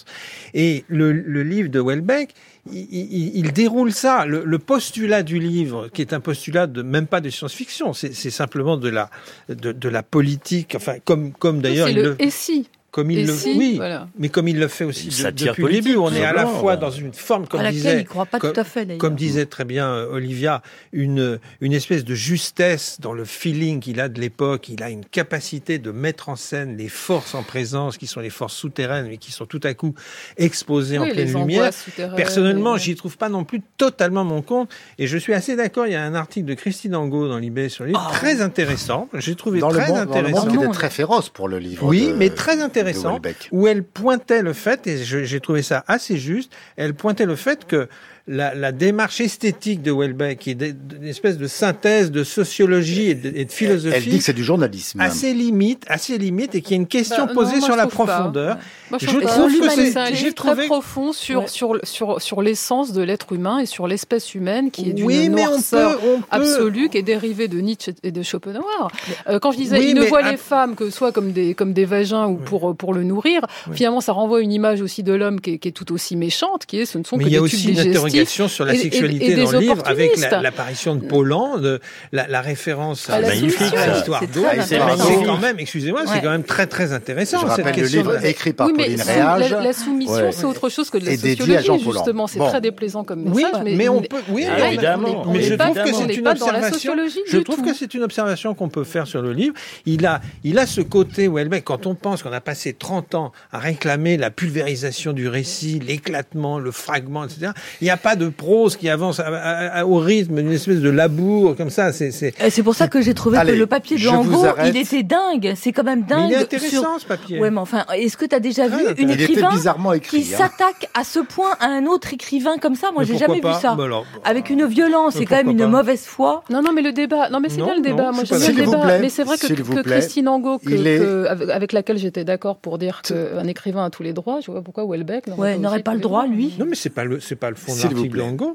Et 0.55 0.85
le, 0.89 1.13
le 1.13 1.43
livre 1.43 1.69
de 1.71 1.81
Welbeck, 1.81 2.35
il, 2.73 2.87
il- 2.91 3.33
il 3.37 3.53
déroule 3.53 3.93
ça. 3.93 4.25
Le, 4.27 4.45
le 4.45 4.59
postulat 4.59 5.23
du 5.23 5.39
livre, 5.39 5.89
qui 5.89 6.01
est 6.03 6.13
un 6.13 6.21
postulat 6.21 6.67
de 6.67 6.83
même 6.83 7.07
pas 7.07 7.21
de 7.21 7.31
science-fiction, 7.31 7.93
c'est 7.93 8.13
simplement 8.31 8.77
de 8.77 8.89
la 8.89 9.11
de, 9.49 9.73
de 9.73 9.89
la 9.89 10.03
politique. 10.03 10.75
Enfin, 10.77 10.95
comme 11.05 11.33
comme 11.33 11.61
d'ailleurs 11.61 11.89
C'est 11.89 11.95
le 11.95 12.03
le 12.03 12.23
et 12.23 12.31
si 12.31 12.69
comme 12.95 13.11
il 13.11 13.19
Et 13.19 13.25
le 13.25 13.33
si 13.33 13.57
oui, 13.59 13.73
Voilà. 13.75 14.07
mais 14.17 14.29
comme 14.29 14.47
il 14.47 14.57
le 14.57 14.69
fait 14.69 14.85
aussi 14.85 15.09
de- 15.09 15.31
depuis 15.31 15.65
le 15.65 15.69
début, 15.73 15.97
on 15.97 16.13
est 16.15 16.25
à 16.25 16.33
la 16.33 16.47
fois 16.47 16.77
dans 16.77 16.93
une 16.93 17.13
forme, 17.13 17.49
comme 17.49 17.59
à 17.59 17.73
disait 17.73 17.95
il 17.95 17.99
ne 17.99 18.03
croit 18.05 18.25
pas 18.25 18.39
comme- 18.39 18.53
tout 18.53 18.61
à 18.61 18.63
fait 18.63 18.85
d'ailleurs. 18.87 19.01
comme 19.01 19.17
disait 19.17 19.47
très 19.47 19.65
bien 19.65 19.89
euh, 19.89 20.13
Olivia, 20.13 20.63
une, 20.93 21.41
une 21.61 21.73
espèce 21.73 22.05
de 22.05 22.15
justesse 22.15 22.99
dans 23.01 23.13
le 23.13 23.25
feeling 23.25 23.81
qu'il 23.81 23.99
a 23.99 24.09
de 24.09 24.21
l'époque. 24.21 24.69
Il 24.69 24.81
a 24.85 24.91
une 24.91 25.05
capacité 25.05 25.81
de 25.81 25.91
mettre 25.91 26.29
en 26.29 26.37
scène 26.37 26.77
les 26.77 26.89
forces 26.89 27.35
en 27.35 27.43
présence, 27.43 27.99
qui 27.99 28.07
sont 28.07 28.21
les 28.21 28.31
forces 28.31 28.55
souterraines, 28.55 29.09
mais 29.09 29.17
qui 29.17 29.33
sont 29.33 29.47
tout 29.47 29.61
à 29.65 29.75
coup 29.75 29.95
exposées 30.37 30.99
en 30.99 31.05
pleine 31.09 31.33
lumière. 31.33 31.73
Personnellement, 32.17 32.77
j'y 32.77 32.95
trouve 32.95 33.17
pas 33.17 33.29
non 33.29 33.45
plus 33.45 33.61
totalement 33.77 34.25
mon 34.25 34.43
compte. 34.43 34.71
Et 34.99 35.07
je 35.09 35.19
suis 35.19 35.35
assez 35.35 35.57
d'accord. 35.57 35.87
Il 35.87 35.93
y 35.93 35.97
a 35.97 36.03
un 36.05 36.15
article 36.15 36.47
de 36.47 36.55
Christine 36.55 36.95
Angot 36.95 37.29
dans 37.29 37.39
l'IB 37.39 37.69
sur 37.69 37.85
le 37.85 37.89
livre, 37.91 38.09
très 38.13 38.41
intéressant. 38.41 39.09
J'ai 39.15 39.35
trouvé 39.35 39.59
Dans 39.59 39.71
le, 39.71 39.79
très 39.79 39.89
monde, 39.89 39.97
dans 39.97 40.05
le 40.05 40.11
intéressant. 40.29 40.47
monde 40.47 40.65
était 40.65 40.73
très 40.73 40.91
féroce 40.91 41.29
pour 41.29 41.49
le 41.49 41.59
livre. 41.59 41.87
Oui, 41.87 42.09
de- 42.09 42.15
mais 42.15 42.31
très 42.31 42.57
de 42.57 42.84
intéressant, 42.89 43.21
où 43.53 43.67
elle 43.67 43.83
pointait 43.83 44.43
le 44.43 44.53
fait, 44.53 44.87
et 44.87 45.05
j'ai 45.05 45.41
trouvé 45.41 45.63
ça 45.63 45.85
assez 45.87 46.17
juste, 46.17 46.53
elle 46.77 46.95
pointait 46.95 47.27
le 47.27 47.37
fait 47.37 47.67
que 47.67 47.89
la, 48.27 48.55
la, 48.55 48.73
démarche 48.73 49.21
esthétique 49.21 49.83
de 49.83 49.93
Welbeck, 49.93 50.39
qui 50.39 50.51
est 50.53 50.75
une 50.99 51.07
espèce 51.07 51.37
de 51.37 51.47
synthèse 51.47 52.11
de 52.11 52.25
sociologie 52.25 53.11
et 53.11 53.15
de, 53.15 53.31
et 53.35 53.45
de 53.45 53.53
philosophie. 53.53 53.95
Elle 53.95 54.05
dit 54.05 54.17
que 54.19 54.25
c'est 54.25 54.33
du 54.33 54.43
journalisme. 54.45 54.99
Assez 55.01 55.35
limite, 55.35 55.85
assez 55.89 56.17
limite, 56.17 56.55
et 56.55 56.63
qui 56.63 56.73
est 56.73 56.79
une 56.79 56.87
question 56.87 57.27
Bah, 57.27 57.33
posée 57.35 57.53
non, 57.55 57.59
moi, 57.59 57.67
sur 57.67 57.77
la 57.77 57.87
profondeur. 57.87 58.57
Moi, 58.91 58.99
je 58.99 59.07
Je 59.07 59.11
trouve 59.11 59.21
que 59.61 59.71
c'est 59.71 59.97
un 59.99 60.09
livre 60.11 60.35
trouvé- 60.35 60.55
très 60.55 60.67
profond 60.67 61.13
sur, 61.13 61.41
Ouais. 61.43 61.49
sur, 61.49 61.79
sur, 61.83 62.23
sur 62.23 62.41
l'essence 62.41 62.93
de 62.93 63.03
l'être 63.03 63.33
humain 63.35 63.59
et 63.59 63.67
sur 63.67 63.87
l'espèce 63.87 64.35
humaine 64.35 64.71
qui 64.71 64.89
est 64.89 64.93
d'une 64.95 65.05
oui, 65.05 65.27
on 65.31 65.37
noirceur 65.37 65.99
peut, 66.01 66.07
on 66.17 66.21
peut. 66.21 66.27
absolue, 66.31 66.89
qui 66.89 66.97
est 66.99 67.03
dérivée 67.03 67.49
de 67.49 67.59
Nietzsche 67.61 67.93
et 68.03 68.11
de 68.11 68.23
Schopenhauer. 68.23 68.89
Euh, 69.29 69.39
quand 69.39 69.53
je 69.53 69.59
disais, 69.59 69.79
Oui, 69.79 69.89
il 69.91 69.95
ne 69.97 70.05
voit 70.05 70.25
à- 70.25 70.31
les 70.31 70.39
femmes 70.39 70.77
que 70.77 70.89
soit 70.89 71.13
comme 71.13 71.33
des, 71.33 71.53
comme 71.55 71.75
des 71.75 71.85
vagins 71.85 72.27
ou 72.27 72.37
pour, 72.37 72.75
pour 72.75 72.95
le 72.95 73.03
nourrir, 73.05 73.43
finalement, 73.73 74.01
ça 74.01 74.13
renvoie 74.13 74.41
une 74.41 74.53
image 74.53 74.81
aussi 74.81 75.03
de 75.03 75.13
l'homme 75.13 75.43
qui 75.43 75.53
est, 75.55 75.59
qui 75.59 75.69
est 75.69 75.73
tout 75.73 75.93
aussi 75.93 76.17
méchante, 76.17 76.65
qui 76.65 76.79
est, 76.81 76.87
ce 76.87 76.97
ne 76.97 77.05
sont 77.05 77.19
Mais 77.19 77.25
que 77.25 77.29
il 77.29 77.33
y 77.33 77.37
a 77.37 77.41
des 77.41 77.45
aussi 77.45 77.67
tubes 77.67 77.75
sur 78.25 78.65
la 78.65 78.75
et- 78.75 78.77
et- 78.77 78.81
sexualité 78.81 79.31
et 79.33 79.37
dans 79.37 79.51
le 79.51 79.59
livre, 79.59 79.83
avec 79.87 80.17
la- 80.19 80.41
l'apparition 80.41 80.95
de 80.95 81.05
Paulan, 81.05 81.59
de 81.59 81.81
la, 82.13 82.27
la 82.29 82.41
référence 82.41 83.09
À 83.11 83.21
l'histoire 83.21 84.23
d'eau. 84.33 84.45
c'est 84.67 84.79
quand 85.25 85.39
même, 85.39 85.57
excusez-moi, 85.59 86.03
c'est 86.07 86.21
quand 86.21 86.31
même 86.31 86.45
très 86.45 86.67
très 86.67 86.93
intéressant 86.93 87.39
Je 87.39 87.43
cette 87.43 87.51
rappelle 87.51 87.67
le 87.67 87.73
question. 87.83 88.01
livre 88.03 88.17
de- 88.21 88.27
écrit 88.27 88.53
par 88.53 88.67
oui, 88.67 88.75
mais 88.77 88.85
Pauline 88.85 89.03
Réage. 89.03 89.51
la, 89.51 89.61
la 89.63 89.73
soumission, 89.73 90.15
Ouais. 90.15 90.33
c'est 90.33 90.45
autre 90.45 90.69
chose 90.69 90.91
que 90.91 90.99
de 90.99 91.07
la 91.07 91.17
sociologie, 91.17 91.85
justement. 91.93 92.27
C'est 92.27 92.39
Bon. 92.39 92.49
très 92.49 92.61
déplaisant 92.61 93.05
comme 93.05 93.25
Oui, 93.33 93.45
message. 93.45 93.63
mais, 93.77 93.89
on 93.89 94.01
peut, 94.03 94.17
oui, 94.29 94.45
Ah, 94.49 94.57
mais- 94.59 94.69
évidemment. 94.75 95.25
mais 95.31 95.43
je 95.43 95.55
trouve 95.55 95.75
que 95.83 95.93
c'est 95.93 96.15
une 96.15 96.29
observation. 96.29 96.93
Je 97.29 97.39
trouve 97.39 97.63
que 97.63 97.75
c'est 97.75 97.95
une 97.95 98.03
observation 98.03 98.55
qu'on 98.55 98.69
peut 98.69 98.85
faire 98.85 99.07
sur 99.07 99.23
le 99.23 99.33
livre. 99.33 99.55
Il 99.87 100.07
a, 100.07 100.21
il 100.43 100.59
a 100.59 100.67
ce 100.67 100.81
côté 100.81 101.29
Welbeck. 101.29 101.65
Quand 101.65 101.87
on 101.87 101.95
pense 101.95 102.23
qu'on 102.23 102.33
a 102.33 102.41
passé 102.41 102.73
30 102.75 103.15
ans 103.15 103.33
à 103.53 103.59
réclamer 103.59 104.17
la 104.17 104.31
pulvérisation 104.31 105.13
du 105.13 105.29
récit, 105.29 105.81
l'éclatement, 105.81 106.59
le 106.59 106.71
fragment, 106.71 107.25
etc. 107.25 107.53
Il 107.81 107.85
n'y 107.85 107.91
a 107.91 107.97
pas 108.05 108.15
de 108.17 108.29
prose 108.29 108.77
qui 108.77 108.89
avance 108.89 109.19
à- 109.19 109.25
à- 109.27 109.81
à- 109.81 109.85
au 109.87 109.97
rythme 109.97 110.37
d'une 110.37 110.53
espèce 110.53 110.81
de 110.81 110.91
labour 110.91 111.57
comme 111.57 111.71
ça. 111.71 111.93
C'est, 111.93 112.11
C'est 112.13 112.63
pour 112.63 112.75
ça 112.77 112.87
que 112.87 113.01
j'ai 113.03 113.15
trouvé 113.15 113.39
Allez, 113.39 113.55
que 113.55 113.59
le 113.59 113.67
papier 113.67 113.97
de 113.97 114.07
arrête. 114.07 114.73
il 114.75 114.77
était 114.81 115.03
dingue. 115.03 115.55
C'est 115.57 115.73
quand 115.73 115.83
même 115.85 116.05
mais 116.09 116.15
dingue. 116.15 116.31
il 116.31 116.35
est 116.35 116.43
intéressant 116.43 116.69
sur- 116.93 117.01
ce 117.01 117.07
papier. 117.07 117.41
Ouais, 117.41 117.51
mais 117.51 117.59
enfin, 117.61 117.85
est-ce 117.97 118.17
que 118.17 118.27
tu 118.27 118.35
as 118.37 118.41
déjà 118.41 118.69
Très 118.69 118.95
vu 118.95 119.03
une 119.03 119.11
écrivain 119.11 119.51
écrit. 119.95 120.23
qui 120.23 120.35
hein. 120.35 120.37
s'attaque 120.39 120.89
à 120.95 121.03
ce 121.03 121.19
point 121.21 121.57
à 121.61 121.67
un 121.67 121.87
autre 121.87 122.13
écrivain 122.13 122.59
comme 122.59 122.75
ça? 122.75 122.93
Moi, 122.93 123.03
Mais 123.03 123.09
j'ai 123.09 123.19
jamais 123.19 123.41
pas? 123.41 123.55
vu 123.55 123.61
ça. 123.61 123.75
Bah 123.75 123.85
alors, 123.85 124.05
Avec 124.25 124.51
une 124.51 124.67
violence 124.67 125.15
Mais 125.17 125.23
et 125.23 125.27
quand 125.27 125.37
même 125.37 125.51
une 125.51 125.59
pas? 125.59 125.67
mauvaise 125.67 126.05
foi. 126.05 126.45
Non, 126.51 126.63
non, 126.63 126.73
mais 126.75 126.83
le 126.83 126.93
débat, 126.93 127.31
non, 127.31 127.41
mais 127.41 127.49
c'est 127.49 127.63
bien 127.63 127.75
le 127.75 127.81
débat. 127.81 128.13
Moi, 128.13 128.25
j'aime 128.25 128.39
bien 128.39 128.49
le 128.51 128.55
débat. 128.71 128.79
plaît, 128.85 128.99
mais 129.01 129.09
c'est 129.09 129.25
vrai 129.25 129.37
que, 129.39 129.83
Christine 129.83 130.29
Angot, 130.29 130.59
que, 130.59 130.71
il 130.71 130.87
est- 130.87 130.99
que- 130.99 131.27
avec, 131.51 131.73
laquelle 131.73 131.97
j'étais 131.99 132.25
d'accord 132.25 132.57
pour 132.57 132.77
dire 132.79 133.01
qu'un 133.03 133.47
écrivain 133.47 133.85
a 133.87 133.91
tous 133.91 134.03
les 134.03 134.13
droits, 134.13 134.41
je 134.45 134.51
vois 134.51 134.63
pourquoi 134.63 134.85
Welbeck 134.87 135.27
n'aurait 135.29 135.57
Ouais, 135.59 135.83
pas 135.83 135.95
le 135.95 136.01
droit, 136.01 136.27
lui. 136.27 136.55
Non, 136.59 136.67
mais 136.69 136.77
c'est 136.77 136.91
pas 136.91 137.05
le, 137.05 137.21
c'est 137.21 137.37
pas 137.37 137.49
le 137.51 137.57
fond 137.57 137.73
de 137.73 137.94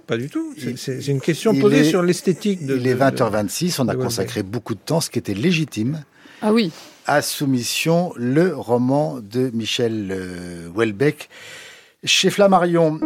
Pas 0.07 0.17
du 0.17 0.29
tout. 0.29 0.53
C'est- 0.77 1.07
une 1.07 1.21
question 1.21 1.53
il 1.53 1.61
posée 1.61 1.79
est- 1.79 1.83
sur 1.89 2.01
l'esthétique 2.03 2.65
de. 2.65 2.75
Il 2.77 2.87
est 2.87 2.93
de- 2.93 2.99
20h26, 2.99 3.79
on 3.79 3.87
a 3.87 3.95
consacré 3.95 4.43
beaucoup 4.43 4.75
de 4.75 4.79
temps, 4.79 5.01
ce 5.01 5.09
qui 5.09 5.19
était 5.19 5.33
légitime, 5.33 6.03
Ah 6.41 6.53
oui. 6.53 6.71
à 7.05 7.21
Soumission, 7.21 8.13
le 8.15 8.55
roman 8.55 9.19
de 9.21 9.49
Michel 9.53 10.09
euh, 10.11 10.67
Houellebecq 10.75 11.29
chez 12.03 12.29
Flammarion. 12.29 12.99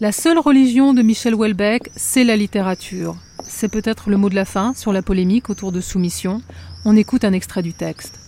La 0.00 0.12
seule 0.12 0.38
religion 0.38 0.92
de 0.92 1.00
Michel 1.02 1.34
Houellebecq, 1.34 1.90
c'est 1.96 2.24
la 2.24 2.36
littérature. 2.36 3.16
C'est 3.42 3.68
peut-être 3.68 4.10
le 4.10 4.16
mot 4.18 4.28
de 4.28 4.34
la 4.34 4.44
fin 4.44 4.74
sur 4.74 4.92
la 4.92 5.00
polémique 5.02 5.48
autour 5.48 5.72
de 5.72 5.80
Soumission. 5.80 6.42
On 6.84 6.94
écoute 6.96 7.24
un 7.24 7.32
extrait 7.32 7.62
du 7.62 7.72
texte. 7.72 8.18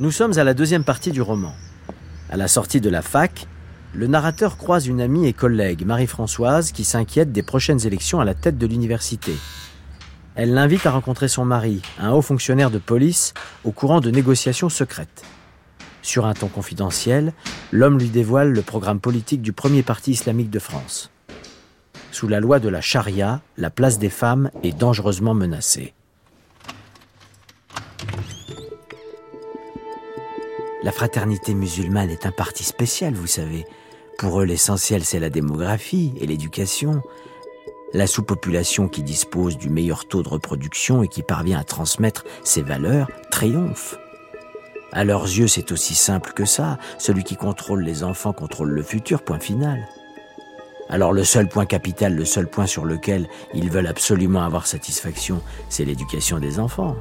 Nous 0.00 0.10
sommes 0.10 0.36
à 0.38 0.42
la 0.44 0.54
deuxième 0.54 0.82
partie 0.82 1.12
du 1.12 1.22
roman. 1.22 1.52
À 2.30 2.36
la 2.36 2.48
sortie 2.48 2.80
de 2.80 2.90
la 2.90 3.02
fac, 3.02 3.46
le 3.92 4.06
narrateur 4.06 4.56
croise 4.56 4.86
une 4.86 5.00
amie 5.00 5.26
et 5.26 5.32
collègue, 5.32 5.84
Marie-Françoise, 5.84 6.72
qui 6.72 6.84
s'inquiète 6.84 7.32
des 7.32 7.42
prochaines 7.42 7.86
élections 7.86 8.20
à 8.20 8.24
la 8.24 8.34
tête 8.34 8.58
de 8.58 8.66
l'université. 8.66 9.32
Elle 10.34 10.54
l'invite 10.54 10.84
à 10.86 10.90
rencontrer 10.90 11.28
son 11.28 11.44
mari, 11.44 11.80
un 11.98 12.10
haut 12.10 12.22
fonctionnaire 12.22 12.70
de 12.70 12.78
police, 12.78 13.34
au 13.62 13.70
courant 13.70 14.00
de 14.00 14.10
négociations 14.10 14.68
secrètes. 14.68 15.22
Sur 16.02 16.26
un 16.26 16.34
ton 16.34 16.48
confidentiel, 16.48 17.32
l'homme 17.70 17.98
lui 17.98 18.08
dévoile 18.08 18.52
le 18.52 18.62
programme 18.62 19.00
politique 19.00 19.42
du 19.42 19.52
premier 19.52 19.82
parti 19.82 20.10
islamique 20.10 20.50
de 20.50 20.58
France. 20.58 21.10
Sous 22.10 22.26
la 22.26 22.40
loi 22.40 22.58
de 22.58 22.68
la 22.68 22.80
charia, 22.80 23.42
la 23.56 23.70
place 23.70 23.98
des 23.98 24.10
femmes 24.10 24.50
est 24.62 24.76
dangereusement 24.76 25.34
menacée. 25.34 25.94
La 30.84 30.92
fraternité 30.92 31.54
musulmane 31.54 32.10
est 32.10 32.26
un 32.26 32.30
parti 32.30 32.62
spécial, 32.62 33.14
vous 33.14 33.26
savez. 33.26 33.64
Pour 34.18 34.42
eux, 34.42 34.44
l'essentiel, 34.44 35.02
c'est 35.02 35.18
la 35.18 35.30
démographie 35.30 36.12
et 36.20 36.26
l'éducation. 36.26 37.00
La 37.94 38.06
sous-population 38.06 38.88
qui 38.88 39.02
dispose 39.02 39.56
du 39.56 39.70
meilleur 39.70 40.04
taux 40.04 40.22
de 40.22 40.28
reproduction 40.28 41.02
et 41.02 41.08
qui 41.08 41.22
parvient 41.22 41.58
à 41.58 41.64
transmettre 41.64 42.26
ses 42.44 42.60
valeurs 42.60 43.08
triomphe. 43.30 43.96
À 44.92 45.04
leurs 45.04 45.24
yeux, 45.24 45.48
c'est 45.48 45.72
aussi 45.72 45.94
simple 45.94 46.34
que 46.34 46.44
ça. 46.44 46.78
Celui 46.98 47.24
qui 47.24 47.36
contrôle 47.36 47.82
les 47.82 48.04
enfants 48.04 48.34
contrôle 48.34 48.68
le 48.68 48.82
futur, 48.82 49.22
point 49.22 49.40
final. 49.40 49.88
Alors 50.90 51.14
le 51.14 51.24
seul 51.24 51.48
point 51.48 51.64
capital, 51.64 52.14
le 52.14 52.26
seul 52.26 52.46
point 52.46 52.66
sur 52.66 52.84
lequel 52.84 53.26
ils 53.54 53.70
veulent 53.70 53.86
absolument 53.86 54.42
avoir 54.42 54.66
satisfaction, 54.66 55.40
c'est 55.70 55.86
l'éducation 55.86 56.38
des 56.40 56.60
enfants. 56.60 56.94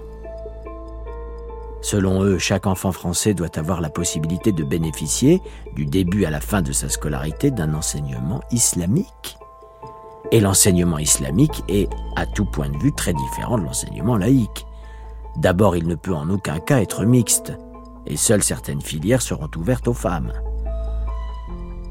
Selon 1.83 2.23
eux, 2.23 2.39
chaque 2.39 2.65
enfant 2.65 2.93
français 2.93 3.33
doit 3.33 3.59
avoir 3.59 3.81
la 3.81 3.89
possibilité 3.89 4.53
de 4.53 4.63
bénéficier, 4.63 5.41
du 5.75 5.85
début 5.85 6.23
à 6.23 6.29
la 6.29 6.39
fin 6.39 6.61
de 6.61 6.71
sa 6.71 6.87
scolarité, 6.87 7.51
d'un 7.51 7.73
enseignement 7.73 8.41
islamique. 8.51 9.37
Et 10.31 10.39
l'enseignement 10.39 10.97
islamique 10.97 11.61
est, 11.67 11.89
à 12.15 12.25
tout 12.25 12.45
point 12.45 12.69
de 12.69 12.77
vue, 12.77 12.93
très 12.93 13.13
différent 13.13 13.57
de 13.57 13.65
l'enseignement 13.65 14.17
laïque. 14.17 14.65
D'abord, 15.35 15.75
il 15.75 15.85
ne 15.85 15.95
peut 15.95 16.15
en 16.15 16.29
aucun 16.29 16.59
cas 16.59 16.81
être 16.81 17.03
mixte, 17.03 17.51
et 18.05 18.15
seules 18.15 18.43
certaines 18.43 18.81
filières 18.81 19.21
seront 19.21 19.49
ouvertes 19.57 19.89
aux 19.89 19.93
femmes. 19.93 20.31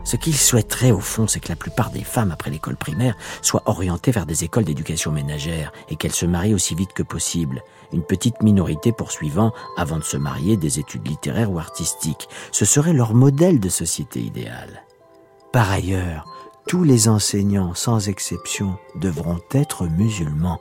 Ce 0.05 0.17
qu'ils 0.17 0.37
souhaiteraient 0.37 0.91
au 0.91 1.01
fond, 1.01 1.27
c'est 1.27 1.39
que 1.39 1.51
la 1.51 1.57
plupart 1.57 1.91
des 1.91 2.03
femmes 2.03 2.33
après 2.33 2.51
l'école 2.51 2.77
primaire 2.77 3.15
soient 3.41 3.63
orientées 3.67 4.11
vers 4.11 4.27
des 4.27 4.43
écoles 4.43 4.65
d'éducation 4.65 5.13
ménagère 5.13 5.71
et 5.91 5.97
qu'elles 5.97 6.13
se 6.13 6.27
marient 6.27 6.55
aussi 6.55 6.75
vite 6.75 6.93
que 6.93 7.03
possible. 7.03 7.63
Une 7.93 8.03
petite 8.03 8.43
minorité 8.43 8.93
poursuivant, 8.93 9.53
avant 9.77 9.99
de 9.99 10.05
se 10.05 10.17
marier, 10.17 10.57
des 10.57 10.79
études 10.79 11.07
littéraires 11.07 11.53
ou 11.53 11.59
artistiques. 11.59 12.29
Ce 12.51 12.65
serait 12.65 12.93
leur 12.93 13.15
modèle 13.15 13.61
de 13.61 13.69
société 13.69 14.21
idéale. 14.21 14.85
Par 15.53 15.71
ailleurs, 15.71 16.25
tous 16.67 16.85
les 16.85 17.09
enseignants, 17.09 17.75
sans 17.75 18.09
exception, 18.09 18.77
devront 18.95 19.41
être 19.53 19.87
musulmans. 19.87 20.61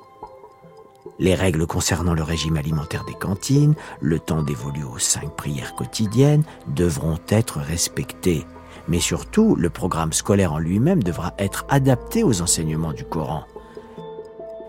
Les 1.19 1.35
règles 1.35 1.67
concernant 1.67 2.13
le 2.13 2.23
régime 2.23 2.57
alimentaire 2.57 3.05
des 3.05 3.13
cantines, 3.13 3.75
le 4.01 4.19
temps 4.19 4.41
dévolu 4.41 4.83
aux 4.83 4.97
cinq 4.97 5.35
prières 5.35 5.75
quotidiennes, 5.75 6.43
devront 6.67 7.19
être 7.29 7.59
respectées. 7.59 8.45
Mais 8.87 8.99
surtout, 8.99 9.55
le 9.55 9.69
programme 9.69 10.13
scolaire 10.13 10.53
en 10.53 10.57
lui-même 10.57 11.03
devra 11.03 11.33
être 11.37 11.65
adapté 11.69 12.23
aux 12.23 12.41
enseignements 12.41 12.93
du 12.93 13.05
Coran. 13.05 13.43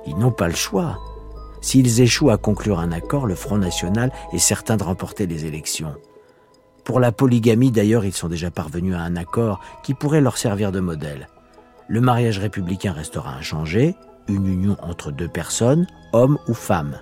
Ils 0.07 0.17
n'ont 0.17 0.31
pas 0.33 0.49
le 0.49 0.55
choix. 0.55 0.99
S'ils 1.63 2.01
échouent 2.01 2.31
à 2.31 2.37
conclure 2.37 2.81
un 2.81 2.93
accord, 2.93 3.27
le 3.27 3.37
Front 3.37 3.57
National 3.57 4.13
est 4.33 4.39
certain 4.39 4.77
de 4.77 4.83
remporter 4.83 5.27
les 5.27 5.47
élections. 5.47 5.95
Pour 6.85 6.99
la 6.99 7.13
polygamie, 7.13 7.71
d'ailleurs, 7.71 8.05
ils 8.05 8.13
sont 8.13 8.29
déjà 8.29 8.51
parvenus 8.51 8.97
à 8.97 9.01
un 9.01 9.15
accord 9.15 9.61
qui 9.85 9.95
pourrait 9.95 10.21
leur 10.21 10.37
servir 10.37 10.73
de 10.73 10.81
modèle. 10.81 11.29
Le 11.87 12.01
mariage 12.01 12.41
républicain 12.41 12.93
restera 12.93 13.35
inchangé, 13.35 13.95
une 14.27 14.49
union 14.49 14.77
entre 14.83 15.13
deux 15.13 15.29
personnes, 15.29 15.87
homme 16.13 16.37
ou 16.49 16.55
femme. 16.55 16.99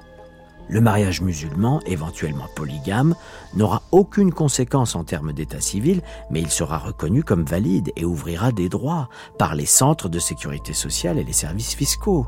Le 0.68 0.82
mariage 0.82 1.22
musulman, 1.22 1.80
éventuellement 1.86 2.46
polygame, 2.54 3.14
n'aura 3.54 3.82
aucune 3.92 4.32
conséquence 4.32 4.94
en 4.94 5.04
termes 5.04 5.32
d'état 5.32 5.60
civil, 5.60 6.02
mais 6.30 6.40
il 6.40 6.50
sera 6.50 6.78
reconnu 6.78 7.24
comme 7.24 7.44
valide 7.44 7.90
et 7.96 8.04
ouvrira 8.04 8.52
des 8.52 8.68
droits 8.68 9.08
par 9.38 9.54
les 9.54 9.66
centres 9.66 10.10
de 10.10 10.18
sécurité 10.18 10.74
sociale 10.74 11.18
et 11.18 11.24
les 11.24 11.32
services 11.32 11.74
fiscaux. 11.74 12.26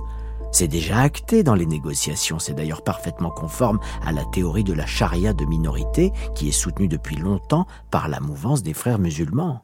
C'est 0.52 0.68
déjà 0.68 1.00
acté 1.00 1.42
dans 1.42 1.54
les 1.54 1.64
négociations, 1.64 2.38
c'est 2.38 2.52
d'ailleurs 2.52 2.84
parfaitement 2.84 3.30
conforme 3.30 3.80
à 4.04 4.12
la 4.12 4.24
théorie 4.26 4.64
de 4.64 4.74
la 4.74 4.84
charia 4.84 5.32
de 5.32 5.46
minorité 5.46 6.12
qui 6.34 6.48
est 6.48 6.52
soutenue 6.52 6.88
depuis 6.88 7.16
longtemps 7.16 7.66
par 7.90 8.08
la 8.08 8.20
mouvance 8.20 8.62
des 8.62 8.74
frères 8.74 8.98
musulmans. 8.98 9.62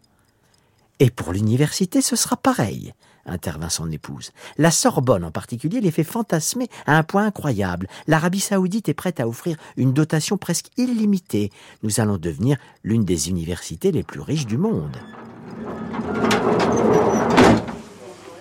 Et 0.98 1.10
pour 1.10 1.32
l'université, 1.32 2.00
ce 2.00 2.16
sera 2.16 2.36
pareil, 2.36 2.94
intervint 3.26 3.68
son 3.68 3.90
épouse. 3.92 4.32
La 4.56 4.70
Sorbonne 4.70 5.24
en 5.24 5.30
particulier 5.30 5.82
les 5.82 5.90
fait 5.90 6.04
fantasmer 6.04 6.68
à 6.86 6.96
un 6.96 7.02
point 7.02 7.26
incroyable. 7.26 7.86
L'Arabie 8.06 8.40
saoudite 8.40 8.88
est 8.88 8.94
prête 8.94 9.20
à 9.20 9.28
offrir 9.28 9.58
une 9.76 9.92
dotation 9.92 10.38
presque 10.38 10.68
illimitée. 10.78 11.50
Nous 11.82 12.00
allons 12.00 12.16
devenir 12.16 12.56
l'une 12.82 13.04
des 13.04 13.28
universités 13.28 13.92
les 13.92 14.02
plus 14.02 14.20
riches 14.20 14.46
du 14.46 14.56
monde. 14.56 14.96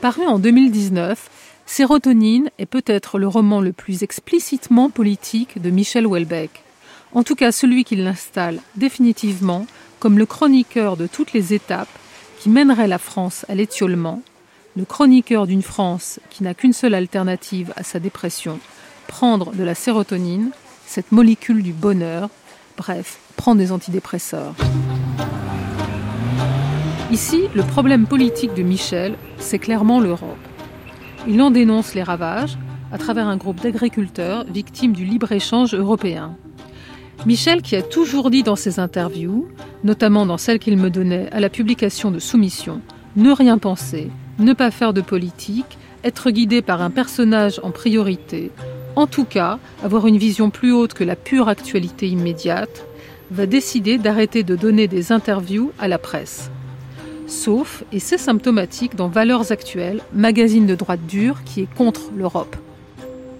Paru 0.01 0.25
en 0.25 0.39
2019, 0.39 1.29
Sérotonine 1.69 2.49
est 2.57 2.65
peut-être 2.65 3.19
le 3.19 3.27
roman 3.27 3.59
le 3.59 3.73
plus 3.73 4.01
explicitement 4.01 4.89
politique 4.89 5.61
de 5.61 5.69
Michel 5.69 6.07
Houellebecq. 6.07 6.63
En 7.13 7.23
tout 7.23 7.35
cas, 7.35 7.51
celui 7.51 7.83
qui 7.83 7.97
l'installe 7.97 8.61
définitivement 8.77 9.67
comme 9.99 10.17
le 10.17 10.25
chroniqueur 10.25 10.95
de 10.95 11.07
toutes 11.07 11.33
les 11.33 11.53
étapes 11.53 11.89
qui 12.39 12.49
mèneraient 12.49 12.87
la 12.87 12.97
France 12.97 13.45
à 13.49 13.53
l'étiolement, 13.53 14.21
le 14.77 14.85
chroniqueur 14.85 15.45
d'une 15.45 15.61
France 15.61 16.21
qui 16.29 16.41
n'a 16.41 16.53
qu'une 16.53 16.71
seule 16.71 16.93
alternative 16.93 17.73
à 17.75 17.83
sa 17.83 17.99
dépression, 17.99 18.59
prendre 19.07 19.51
de 19.51 19.63
la 19.63 19.75
sérotonine, 19.75 20.51
cette 20.85 21.11
molécule 21.11 21.63
du 21.63 21.73
bonheur, 21.73 22.29
bref, 22.77 23.19
prendre 23.35 23.59
des 23.59 23.73
antidépresseurs. 23.73 24.55
Ici, 27.11 27.49
le 27.53 27.63
problème 27.63 28.07
politique 28.07 28.53
de 28.53 28.63
Michel, 28.63 29.17
c'est 29.37 29.59
clairement 29.59 29.99
l'Europe. 29.99 30.46
Il 31.29 31.41
en 31.41 31.51
dénonce 31.51 31.93
les 31.93 32.03
ravages 32.03 32.57
à 32.89 32.97
travers 32.97 33.27
un 33.27 33.35
groupe 33.35 33.59
d'agriculteurs 33.61 34.45
victimes 34.45 34.93
du 34.93 35.03
libre-échange 35.03 35.75
européen. 35.75 36.37
Michel, 37.25 37.61
qui 37.61 37.75
a 37.75 37.81
toujours 37.81 38.29
dit 38.29 38.43
dans 38.43 38.55
ses 38.55 38.79
interviews, 38.79 39.49
notamment 39.83 40.25
dans 40.25 40.37
celle 40.37 40.59
qu'il 40.59 40.77
me 40.77 40.89
donnait 40.89 41.29
à 41.33 41.41
la 41.41 41.49
publication 41.49 42.11
de 42.11 42.19
Soumission, 42.19 42.79
ne 43.17 43.31
rien 43.31 43.57
penser, 43.57 44.09
ne 44.39 44.53
pas 44.53 44.71
faire 44.71 44.93
de 44.93 45.01
politique, 45.01 45.77
être 46.05 46.31
guidé 46.31 46.61
par 46.61 46.81
un 46.81 46.91
personnage 46.91 47.59
en 47.61 47.71
priorité, 47.71 48.51
en 48.95 49.05
tout 49.05 49.25
cas 49.25 49.59
avoir 49.83 50.07
une 50.07 50.17
vision 50.17 50.49
plus 50.49 50.71
haute 50.71 50.93
que 50.93 51.03
la 51.03 51.17
pure 51.17 51.49
actualité 51.49 52.07
immédiate, 52.07 52.85
va 53.31 53.45
décider 53.45 53.97
d'arrêter 53.97 54.43
de 54.43 54.55
donner 54.55 54.87
des 54.87 55.11
interviews 55.11 55.73
à 55.77 55.89
la 55.89 55.97
presse. 55.97 56.49
Sauf, 57.27 57.83
et 57.91 57.99
c'est 57.99 58.17
symptomatique, 58.17 58.95
dans 58.95 59.09
Valeurs 59.09 59.51
Actuelles, 59.51 60.01
magazine 60.13 60.65
de 60.65 60.75
droite 60.75 61.05
dure 61.07 61.43
qui 61.43 61.61
est 61.61 61.73
contre 61.75 62.09
l'Europe. 62.15 62.55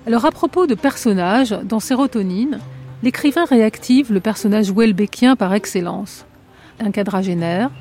Alors 0.06 0.26
à 0.26 0.32
propos 0.32 0.68
de 0.68 0.76
personnages, 0.76 1.56
dans 1.64 1.80
Sérotonine, 1.80 2.60
l'écrivain 3.02 3.46
réactive 3.46 4.12
le 4.12 4.20
personnage 4.20 4.74
Welbeckien 4.74 5.38
par 5.38 5.54
excellence. 5.54 6.26
Un 6.82 6.92
quadragénaire, 6.92 7.72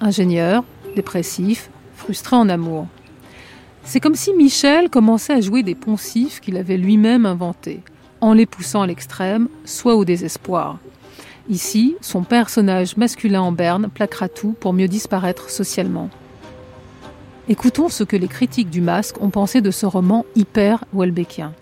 ingénieur, 0.00 0.64
dépressif, 0.96 1.68
frustré 1.96 2.34
en 2.34 2.48
amour. 2.48 2.86
C'est 3.84 4.00
comme 4.00 4.14
si 4.14 4.32
Michel 4.32 4.88
commençait 4.88 5.34
à 5.34 5.40
jouer 5.42 5.62
des 5.62 5.74
poncifs 5.74 6.40
qu'il 6.40 6.56
avait 6.56 6.78
lui-même 6.78 7.26
inventés, 7.26 7.82
en 8.22 8.32
les 8.32 8.46
poussant 8.46 8.82
à 8.82 8.86
l'extrême, 8.86 9.48
soit 9.66 9.96
au 9.96 10.06
désespoir. 10.06 10.78
Ici, 11.48 11.96
son 12.00 12.22
personnage 12.22 12.96
masculin 12.96 13.42
en 13.42 13.52
berne 13.52 13.88
plaquera 13.92 14.28
tout 14.28 14.54
pour 14.58 14.72
mieux 14.72 14.88
disparaître 14.88 15.50
socialement. 15.50 16.08
Écoutons 17.48 17.88
ce 17.88 18.04
que 18.04 18.16
les 18.16 18.28
critiques 18.28 18.70
du 18.70 18.80
masque 18.80 19.20
ont 19.20 19.30
pensé 19.30 19.60
de 19.60 19.72
ce 19.72 19.84
roman 19.84 20.24
hyper 20.36 20.84
Welbeckien. 20.92 21.52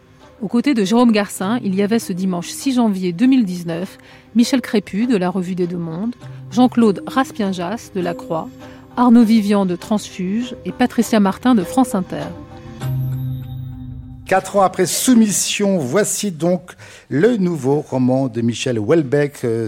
Aux 0.43 0.49
côtés 0.49 0.75
de 0.75 0.85
Jérôme 0.85 1.13
Garcin, 1.13 1.59
il 1.65 1.75
y 1.75 1.83
avait 1.83 1.99
ce 1.99 2.13
dimanche 2.13 2.49
6 2.49 2.75
janvier 2.75 3.13
2019 3.13 3.99
Michel 4.35 4.61
Crépu 4.61 5.07
de 5.07 5.17
la 5.17 5.31
Revue 5.31 5.55
des 5.55 5.67
Deux 5.67 5.79
Mondes, 5.79 6.15
Jean-Claude 6.51 7.03
Raspienjas 7.07 7.91
de 7.95 8.01
La 8.01 8.15
Croix, 8.15 8.49
Arnaud 8.97 9.25
Vivian 9.25 9.65
de 9.65 9.77
Transfuge 9.77 10.55
et 10.67 10.73
Patricia 10.73 11.21
Martin 11.21 11.55
de 11.55 11.63
France 11.63 11.95
Inter. 11.95 12.25
Quatre 14.31 14.55
ans 14.55 14.63
après 14.63 14.87
Soumission, 14.87 15.79
voici 15.79 16.31
donc 16.31 16.75
le 17.09 17.37
nouveau 17.37 17.81
roman 17.81 18.29
de 18.29 18.43
Michel 18.43 18.79
Houellebecq, 18.79 19.41
euh, 19.43 19.67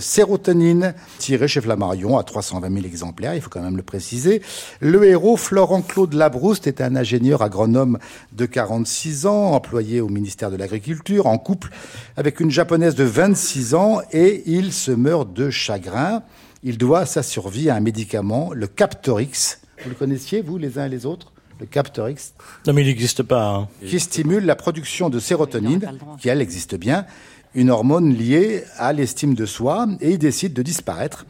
tiré 1.19 1.49
chez 1.49 1.61
Flammarion 1.61 2.17
à 2.17 2.23
320 2.23 2.73
000 2.73 2.87
exemplaires, 2.87 3.35
il 3.35 3.41
faut 3.41 3.51
quand 3.51 3.61
même 3.61 3.77
le 3.77 3.83
préciser. 3.83 4.41
Le 4.79 5.03
héros, 5.03 5.37
Florent-Claude 5.37 6.15
Labrouste, 6.15 6.69
est 6.69 6.81
un 6.81 6.95
ingénieur 6.95 7.43
agronome 7.43 7.99
de 8.35 8.47
46 8.47 9.27
ans, 9.27 9.51
employé 9.51 10.01
au 10.01 10.09
ministère 10.09 10.53
de 10.53 10.57
l'Agriculture, 10.57 11.27
en 11.27 11.39
couple 11.39 11.71
avec 12.17 12.39
une 12.39 12.53
japonaise 12.53 12.95
de 12.95 13.03
26 13.03 13.75
ans, 13.75 14.01
et 14.13 14.45
il 14.47 14.73
se 14.73 14.93
meurt 14.93 15.33
de 15.33 15.51
chagrin. 15.51 16.23
Il 16.63 16.79
doit 16.79 17.05
sa 17.05 17.25
survie 17.25 17.69
à 17.69 17.75
un 17.75 17.81
médicament, 17.81 18.53
le 18.53 18.69
Captorix. 18.69 19.59
Vous 19.83 19.91
le 19.91 19.97
connaissiez, 19.97 20.41
vous, 20.41 20.57
les 20.57 20.79
uns 20.79 20.87
et 20.87 20.89
les 20.89 21.05
autres? 21.05 21.33
Le 21.63 21.67
Captorix. 21.67 22.35
Non, 22.67 22.73
mais 22.73 22.83
il 22.83 22.89
n'existe 22.89 23.23
pas. 23.23 23.49
Hein. 23.49 23.69
Qui 23.87 24.01
stimule 24.01 24.45
la 24.45 24.57
production 24.57 25.09
de 25.11 25.19
sérotonine, 25.19 25.81
qui 26.21 26.29
elle 26.29 26.41
existe 26.41 26.75
bien, 26.75 27.07
une 27.55 27.71
hormone 27.71 28.13
liée 28.13 28.65
à 28.79 28.93
l'estime 28.93 29.35
de 29.35 29.47
soi, 29.47 29.87
et 30.01 30.11
il 30.11 30.19
décide 30.19 30.53
de 30.53 30.63
disparaître. 30.63 31.25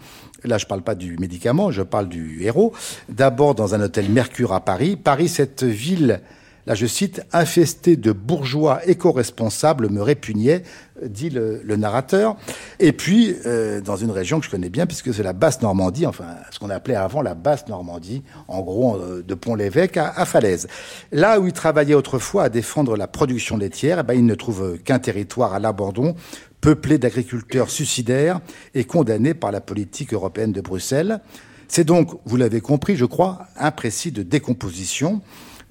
Là, 0.45 0.59
je 0.59 0.65
ne 0.65 0.69
parle 0.69 0.83
pas 0.83 0.95
du 0.95 1.19
médicament, 1.19 1.71
je 1.71 1.83
parle 1.83 2.09
du 2.09 2.43
héros. 2.43 2.73
D'abord 3.09 3.55
dans 3.55 3.75
un 3.75 3.81
hôtel 3.81 4.11
Mercure 4.11 4.53
à 4.53 4.61
Paris. 4.61 4.97
Paris, 4.97 5.29
cette 5.29 5.63
ville 5.63 6.21
là 6.67 6.75
je 6.75 6.87
cite, 6.87 7.23
infesté 7.33 7.97
de 7.97 8.13
bourgeois 8.13 8.81
éco-responsables 8.87 9.91
me 9.91 10.03
répugnait, 10.03 10.63
dit 11.03 11.31
le, 11.31 11.61
narrateur. 11.77 12.37
Et 12.79 12.93
puis, 12.93 13.35
euh, 13.47 13.81
dans 13.81 13.97
une 13.97 14.11
région 14.11 14.39
que 14.39 14.47
je 14.47 14.51
connais 14.51 14.69
bien, 14.69 14.87
puisque 14.87 15.13
c'est 15.13 15.23
la 15.23 15.33
basse 15.33 15.63
Normandie, 15.63 16.07
enfin, 16.07 16.27
ce 16.51 16.59
qu'on 16.59 16.71
appelait 16.71 16.95
avant 16.95 17.23
la 17.23 17.35
basse 17.35 17.67
Normandie, 17.69 18.23
en 18.49 18.61
gros, 18.61 18.97
euh, 18.97 19.23
de 19.27 19.35
Pont-l'Évêque 19.35 19.97
à, 19.97 20.11
à, 20.11 20.25
Falaise. 20.25 20.69
Là 21.11 21.41
où 21.41 21.47
il 21.47 21.53
travaillait 21.53 21.95
autrefois 21.95 22.45
à 22.45 22.49
défendre 22.49 22.97
la 22.97 23.07
production 23.07 23.57
laitière, 23.57 23.99
eh 24.01 24.03
ben, 24.03 24.15
il 24.15 24.27
ne 24.27 24.35
trouve 24.35 24.79
qu'un 24.79 24.99
territoire 24.99 25.55
à 25.55 25.59
l'abandon, 25.59 26.15
peuplé 26.61 26.99
d'agriculteurs 26.99 27.71
suicidaires 27.71 28.41
et 28.75 28.85
condamnés 28.85 29.35
par 29.35 29.51
la 29.51 29.61
politique 29.61 30.15
européenne 30.15 30.53
de 30.53 30.61
Bruxelles. 30.61 31.21
C'est 31.69 31.85
donc, 31.85 32.21
vous 32.27 32.37
l'avez 32.37 32.61
compris, 32.61 32.97
je 32.97 33.07
crois, 33.07 33.47
un 33.57 33.71
précis 33.71 34.13
de 34.13 34.23
décomposition 34.23 35.23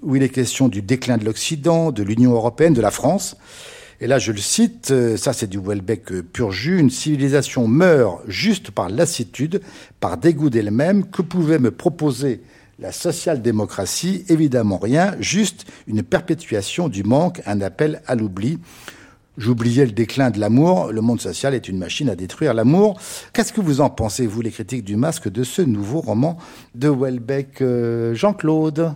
où 0.02 0.16
il 0.16 0.24
est 0.24 0.30
question 0.30 0.68
du 0.68 0.82
déclin 0.82 1.18
de 1.18 1.26
l'Occident, 1.26 1.92
de 1.92 2.04
l'Union 2.04 2.32
européenne, 2.34 2.74
de 2.74 2.82
la 2.82 2.92
France. 2.92 3.38
Et 4.00 4.08
là, 4.08 4.18
je 4.18 4.32
le 4.32 4.40
cite, 4.40 4.90
euh, 4.90 5.16
ça 5.16 5.32
c'est 5.32 5.48
du 5.48 5.60
Welbeck 5.60 6.12
euh, 6.12 6.24
pur 6.24 6.52
jus, 6.52 6.80
une 6.80 6.90
civilisation 6.90 7.68
meurt 7.68 8.22
juste 8.28 8.72
par 8.72 8.90
lassitude, 8.90 9.62
par 10.00 10.18
dégoût 10.18 10.50
d'elle-même. 10.50 11.06
Que 11.06 11.22
pouvait 11.22 11.60
me 11.60 11.70
proposer 11.70 12.42
la 12.80 12.92
social-démocratie? 12.92 14.26
Évidemment 14.28 14.80
rien, 14.80 15.16
juste 15.20 15.66
une 15.86 16.02
perpétuation 16.02 16.90
du 16.90 17.04
manque, 17.04 17.44
un 17.46 17.62
appel 17.62 18.02
à 18.08 18.16
l'oubli. 18.16 18.58
J'oubliais 19.38 19.86
le 19.86 19.92
déclin 19.92 20.32
de 20.32 20.40
l'amour, 20.40 20.92
le 20.92 21.02
monde 21.02 21.22
social 21.22 21.54
est 21.54 21.70
une 21.70 21.78
machine 21.78 22.10
à 22.10 22.16
détruire 22.16 22.56
l'amour. 22.56 23.00
Qu'est-ce 23.34 23.54
que 23.54 23.62
vous 23.62 23.82
en 23.82 23.92
pensez, 23.92 24.26
vous, 24.26 24.42
les 24.42 24.52
critiques 24.52 24.84
du 24.84 24.96
masque, 24.96 25.30
de 25.30 25.44
ce 25.44 25.62
nouveau 25.62 26.02
roman 26.02 26.38
de 26.74 26.90
Welbeck 26.90 27.62
euh, 27.62 28.16
Jean-Claude? 28.16 28.96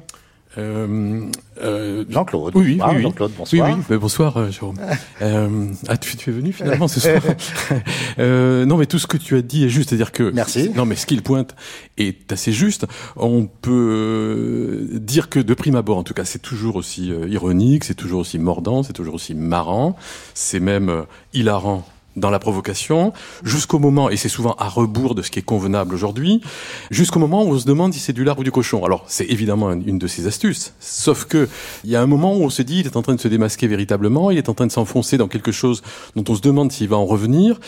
Euh, 0.58 1.30
euh, 1.62 2.06
Jean-Claude. 2.10 2.56
Oui, 2.56 2.64
oui, 2.66 2.80
ah, 2.82 2.92
oui. 2.96 3.02
Jean-Claude, 3.02 3.32
bonsoir. 3.38 3.70
Oui, 3.70 3.76
oui. 3.78 3.84
Mais 3.90 3.98
bonsoir, 3.98 4.38
euh, 4.38 4.52
Jérôme. 4.52 4.78
euh, 5.22 5.68
ah, 5.88 5.98
tu, 5.98 6.16
tu, 6.18 6.30
es 6.30 6.34
venu 6.34 6.52
finalement 6.52 6.88
ce 6.88 7.00
soir. 7.00 7.22
euh, 8.20 8.66
non, 8.66 8.78
mais 8.78 8.86
tout 8.86 9.00
ce 9.00 9.08
que 9.08 9.18
tu 9.18 9.36
as 9.36 9.42
dit 9.42 9.66
est 9.66 9.70
juste, 9.70 9.90
c'est-à-dire 9.90 10.12
que. 10.12 10.32
Merci. 10.32 10.72
Non, 10.76 10.86
mais 10.86 10.96
ce 10.96 11.06
qu'il 11.06 11.22
pointe 11.22 11.56
est 11.98 12.32
assez 12.32 12.52
juste. 12.52 12.86
On 13.16 13.48
peut 13.48 14.88
dire 14.94 15.30
que 15.30 15.40
de 15.40 15.54
prime 15.54 15.76
abord, 15.76 15.98
en 15.98 16.04
tout 16.04 16.14
cas, 16.14 16.26
c'est 16.26 16.42
toujours 16.42 16.76
aussi 16.76 17.08
ironique, 17.08 17.84
c'est 17.84 17.96
toujours 17.96 18.22
aussi 18.22 18.40
mordant, 18.40 18.84
c'est 18.84 18.94
toujours 18.94 19.16
aussi 19.16 19.34
marrant, 19.34 19.96
c'est 20.34 20.60
même 20.60 21.06
hilarant 21.34 21.86
dans 22.16 22.30
la 22.30 22.40
provocation, 22.40 23.14
jusqu'au 23.44 23.80
moment, 23.80 24.10
et 24.10 24.18
c'est 24.18 24.30
souvent 24.30 24.56
à 24.58 24.68
rebours 24.68 25.16
de 25.16 25.22
ce 25.22 25.32
qui 25.32 25.40
est 25.40 25.44
convenable 25.44 25.94
aujourd'hui, 25.94 26.42
jusqu'au 26.92 27.20
moment 27.20 27.44
où 27.44 27.50
on 27.50 27.60
se 27.60 27.66
demande 27.66 27.94
si 27.94 28.00
c'est 28.00 28.14
du 28.14 28.24
lard 28.24 28.40
ou 28.40 28.44
du 28.44 28.52
cochon. 28.52 28.86
Alors, 28.86 29.04
c'est 29.08 29.26
évidemment 29.26 29.72
une 29.72 30.00
de 30.00 30.08
ces 30.08 30.28
astuces. 30.28 30.74
Sauf 30.80 31.26
que, 31.26 31.50
il 31.84 31.90
y 31.90 31.96
a 31.96 32.02
un 32.02 32.08
moment 32.08 32.36
où 32.36 32.42
on 32.42 32.50
se 32.50 32.62
dit, 32.62 32.80
il 32.80 32.86
est 32.86 32.98
en 32.98 33.02
train 33.02 33.16
de 33.16 33.22
se 33.22 33.28
démasquer 33.28 33.68
véritablement, 33.68 34.32
il 34.32 34.38
est 34.38 34.50
en 34.50 34.54
train 34.54 34.68
de 34.68 34.72
s'enfoncer 34.72 35.18
dans 35.18 35.28
quelque 35.28 35.52
chose 35.52 35.82
dont 36.16 36.24
on 36.30 36.36
se 36.36 36.42
demande 36.42 36.72
s'il 36.72 36.88
va 36.88 36.98
en 36.98 37.06
revenir. 37.06 37.60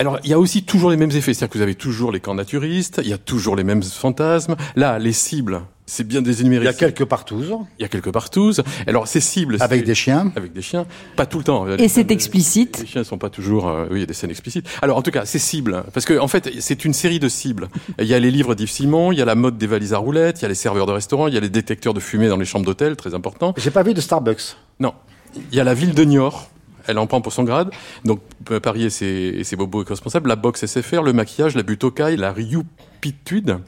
Alors, 0.00 0.20
il 0.22 0.30
y 0.30 0.32
a 0.32 0.38
aussi 0.38 0.62
toujours 0.62 0.90
les 0.90 0.96
mêmes 0.96 1.10
effets. 1.10 1.34
C'est-à-dire 1.34 1.48
que 1.48 1.58
vous 1.58 1.62
avez 1.62 1.74
toujours 1.74 2.12
les 2.12 2.20
camps 2.20 2.34
naturistes, 2.34 3.00
il 3.02 3.10
y 3.10 3.12
a 3.12 3.18
toujours 3.18 3.56
les 3.56 3.64
mêmes 3.64 3.82
fantasmes. 3.82 4.54
Là, 4.76 5.00
les 5.00 5.12
cibles, 5.12 5.62
c'est 5.86 6.06
bien 6.06 6.22
désénuméré. 6.22 6.62
Il 6.62 6.66
y 6.66 6.68
a 6.68 6.72
quelques 6.72 7.04
partouzes. 7.04 7.56
Il 7.78 7.82
y 7.82 7.84
a 7.84 7.88
quelques 7.88 8.12
partouzes. 8.12 8.62
Alors, 8.86 9.08
ces 9.08 9.20
cibles. 9.20 9.56
Avec 9.58 9.84
des 9.84 9.96
chiens. 9.96 10.30
Avec 10.36 10.52
des 10.52 10.62
chiens. 10.62 10.86
Pas 11.16 11.26
tout 11.26 11.38
le 11.38 11.44
temps. 11.44 11.66
Et 11.66 11.88
c'est 11.88 12.12
explicite. 12.12 12.78
Les 12.78 12.86
chiens 12.86 13.02
sont 13.02 13.18
pas 13.18 13.28
toujours, 13.28 13.66
euh, 13.66 13.86
oui, 13.90 13.96
il 13.96 14.00
y 14.00 14.02
a 14.04 14.06
des 14.06 14.14
scènes 14.14 14.30
explicites. 14.30 14.68
Alors, 14.82 14.98
en 14.98 15.02
tout 15.02 15.10
cas, 15.10 15.24
ces 15.24 15.40
cibles. 15.40 15.82
Parce 15.92 16.06
que, 16.06 16.16
en 16.16 16.28
fait, 16.28 16.48
c'est 16.60 16.84
une 16.84 16.92
série 16.92 17.18
de 17.18 17.28
cibles. 17.28 17.68
Il 17.98 18.06
y 18.06 18.14
a 18.14 18.20
les 18.20 18.30
livres 18.30 18.54
d'Yves 18.54 18.70
Simon, 18.70 19.10
il 19.10 19.18
y 19.18 19.22
a 19.22 19.24
la 19.24 19.34
mode 19.34 19.58
des 19.58 19.66
valises 19.66 19.94
à 19.94 19.98
roulettes, 19.98 20.40
il 20.40 20.42
y 20.42 20.44
a 20.44 20.48
les 20.48 20.54
serveurs 20.54 20.86
de 20.86 20.92
restaurants, 20.92 21.26
il 21.26 21.34
y 21.34 21.38
a 21.38 21.40
les 21.40 21.48
détecteurs 21.48 21.94
de 21.94 22.00
fumée 22.00 22.28
dans 22.28 22.36
les 22.36 22.44
chambres 22.44 22.66
d'hôtel, 22.66 22.94
très 22.94 23.14
important. 23.14 23.52
J'ai 23.56 23.72
pas 23.72 23.82
vu 23.82 23.94
de 23.94 24.00
Starbucks. 24.00 24.56
Non. 24.78 24.92
Il 25.50 25.56
y 25.56 25.60
a 25.60 25.64
la 25.64 25.74
ville 25.74 25.94
de 25.94 26.04
Niort 26.04 26.50
elle 26.88 26.98
en 26.98 27.06
prend 27.06 27.20
pour 27.20 27.32
son 27.32 27.44
grade. 27.44 27.70
Donc 28.04 28.20
Paris 28.62 28.84
et 28.84 28.90
ses, 28.90 29.06
et 29.06 29.44
ses 29.44 29.56
bobos 29.56 29.84
responsables, 29.84 30.28
la 30.28 30.36
boxe 30.36 30.66
SFR, 30.66 31.02
le 31.02 31.12
maquillage, 31.12 31.54
la 31.54 31.62
butokai, 31.62 32.16
la 32.16 32.32
riupitude, 32.32 33.58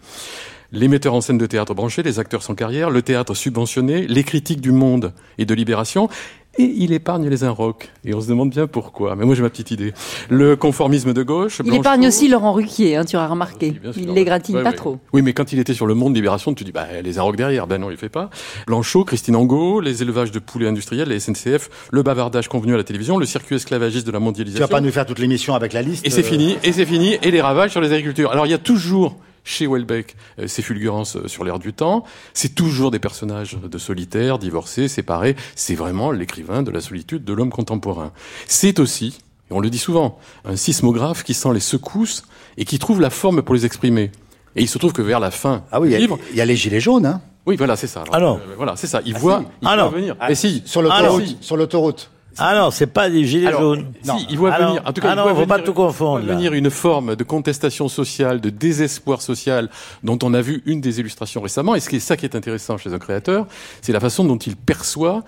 les 0.73 0.89
metteurs 0.89 1.15
en 1.15 1.21
scène 1.21 1.39
de 1.39 1.47
théâtre 1.47 1.75
branchés, 1.75 2.03
les 2.03 2.19
acteurs 2.19 2.43
sans 2.43 2.55
carrière, 2.55 2.91
le 2.91 3.03
théâtre 3.03 3.35
subventionné, 3.35 4.07
les 4.07 4.25
critiques 4.25 4.61
du 4.61 4.73
monde 4.73 5.13
et 5.39 5.45
de 5.45 5.55
libération. 5.55 6.09
Et 6.59 6.65
il 6.65 6.93
épargne 6.93 7.29
les 7.29 7.45
inrocks. 7.45 7.91
Et 8.05 8.15
on 8.15 8.21
se 8.21 8.29
demande 8.29 8.51
bien 8.51 8.67
pourquoi. 8.67 9.15
Mais 9.17 9.25
moi 9.25 9.35
j'ai 9.35 9.43
ma 9.43 9.51
petite 9.51 9.71
idée. 9.71 9.93
Le 10.29 10.57
conformisme 10.57 11.13
de 11.13 11.23
gauche. 11.23 11.61
Il 11.65 11.75
épargne 11.75 12.07
aussi 12.07 12.29
Laurent 12.29 12.53
Ruquier, 12.53 12.97
hein, 12.97 13.05
tu 13.05 13.17
as 13.17 13.27
remarqué. 13.27 13.81
il 13.97 14.13
les 14.13 14.25
gratine 14.25 14.63
pas 14.63 14.73
trop. 14.73 14.99
Oui, 15.13 15.23
mais 15.23 15.33
quand 15.33 15.53
il 15.53 15.59
était 15.59 15.75
sur 15.75 15.87
le 15.87 15.95
Monde 15.95 16.15
Libération, 16.15 16.53
tu 16.55 16.65
dis 16.65 16.73
bah 16.73 16.87
les 17.03 17.19
inrocks 17.19 17.37
derrière. 17.37 17.67
Ben 17.67 17.79
non, 17.79 17.91
il 17.91 17.97
fait 17.97 18.09
pas. 18.09 18.31
Blanchot, 18.67 19.05
Christine 19.05 19.37
Angot, 19.37 19.81
les 19.81 20.03
élevages 20.03 20.33
de 20.33 20.39
poulets 20.39 20.69
industriels, 20.69 21.09
les 21.09 21.21
SNCF, 21.21 21.89
le 21.93 22.03
bavardage 22.03 22.49
convenu 22.49 22.75
à 22.75 22.77
la 22.77 22.85
télévision, 22.85 23.19
le 23.19 23.27
circuit 23.27 23.57
esclavagiste 23.57 24.07
de 24.07 24.13
la 24.13 24.21
mondialisation. 24.21 24.67
Tu 24.67 24.71
vas 24.71 24.77
pas 24.77 24.83
nous 24.83 24.93
faire 24.93 25.07
toute 25.07 25.19
l'émission 25.19 25.55
avec 25.55 25.73
la 25.73 25.83
liste. 25.83 26.07
Et 26.07 26.11
c'est 26.11 26.23
fini. 26.23 26.57
Et 26.65 26.73
c'est 26.73 26.87
fini. 26.87 27.17
Et 27.23 27.31
les 27.31 27.41
ravages 27.41 27.71
sur 27.71 27.81
les 27.81 27.93
agricultures. 27.93 28.31
Alors 28.33 28.47
il 28.47 28.51
y 28.51 28.55
a 28.55 28.59
toujours 28.59 29.17
chez 29.45 29.67
Welbeck, 29.67 30.17
euh, 30.39 30.47
ces 30.47 30.63
fulgurances 30.63 31.17
euh, 31.17 31.29
sur 31.29 31.45
l'air 31.45 31.59
du 31.59 31.73
temps. 31.73 32.05
C'est 32.35 32.55
toujours 32.55 32.91
des 32.91 32.99
personnages 32.99 33.59
de 33.61 33.79
solitaires, 33.79 34.39
divorcés, 34.39 34.89
séparés. 34.89 35.37
C'est 35.55 35.75
vraiment 35.75 36.11
l'écrivain 36.11 36.63
de 36.63 36.71
la 36.71 36.81
solitude 36.81 37.25
de 37.25 37.33
l'homme 37.33 37.51
contemporain. 37.51 38.13
C'est 38.47 38.79
aussi, 38.79 39.19
et 39.51 39.55
on 39.55 39.61
le 39.61 39.71
dit 39.71 39.79
souvent, 39.79 40.19
un 40.45 40.57
sismographe 40.57 41.25
qui 41.25 41.35
sent 41.35 41.53
les 41.53 41.61
secousses 41.61 42.25
et 42.57 42.65
qui 42.65 42.79
trouve 42.79 43.01
la 43.01 43.11
forme 43.11 43.43
pour 43.43 43.55
les 43.55 43.67
exprimer. 43.67 44.13
Et 44.57 44.63
il 44.63 44.69
se 44.69 44.79
trouve 44.79 44.93
que 44.93 45.03
vers 45.03 45.21
la 45.21 45.31
fin 45.31 45.65
ah 45.71 45.81
oui, 45.81 45.91
du 45.91 45.97
livre, 45.97 46.19
il 46.31 46.37
y 46.37 46.41
a 46.41 46.45
les 46.45 46.57
gilets 46.57 46.81
jaunes, 46.81 47.07
hein. 47.07 47.21
Oui, 47.47 47.57
voilà, 47.57 47.75
c'est 47.75 47.87
ça. 47.87 48.05
Alors, 48.13 48.37
euh, 48.37 48.55
voilà, 48.57 48.77
c'est 48.77 48.87
ça. 48.87 49.01
Il 49.05 49.17
voit, 49.17 49.43
il 49.63 49.69
ah 49.69 49.75
voit 49.75 49.85
non. 49.85 49.91
venir. 49.91 50.17
Ah, 50.21 50.27
Mais 50.29 50.35
si, 50.35 50.63
sur 50.67 50.83
l'autoroute. 50.83 51.37
Sur 51.41 51.57
l'autoroute. 51.57 52.11
Ah 52.39 52.55
non, 52.57 52.71
c'est 52.71 52.87
pas 52.87 53.11
des 53.11 53.25
gilets 53.25 53.49
Alors, 53.49 53.61
jaunes. 53.61 53.93
si, 54.03 54.27
il 54.31 54.39
voit 54.39 54.53
Ah 54.55 54.67
venir. 54.67 54.83
En 54.87 54.93
tout 54.93 55.01
cas, 55.01 55.09
ah 55.11 55.13
il 55.13 55.17
non, 55.17 55.23
voit 55.25 55.35
faut 55.35 55.47
pas 55.47 55.57
venir- 55.57 55.67
tout 55.67 55.75
confondre. 55.75 56.21
il 56.21 56.25
voit 56.27 56.33
là. 56.35 56.39
venir 56.39 56.53
une 56.55 56.71
forme 56.71 57.17
de 57.17 57.25
contestation 57.25 57.89
sociale, 57.89 58.41
de 58.41 58.51
désespoir 58.51 59.21
social, 59.21 59.69
dont 60.03 60.19
on 60.23 60.33
a 60.35 60.41
vu 60.41 60.63
une 60.67 60.81
des 60.81 61.01
illustrations 61.01 61.41
récemment. 61.43 61.75
Et 61.75 61.81
ce 61.81 61.89
qui 61.89 61.97
est 61.97 62.01
ça 62.01 62.17
qui 62.17 62.25
est 62.25 62.35
intéressant 62.37 62.79
chez 62.79 62.93
un 62.95 62.99
créateur, 62.99 63.47
c'est 63.83 63.93
la 63.93 64.01
façon 64.01 64.25
dont 64.25 64.39
il 64.39 64.57
perçoit 64.57 65.23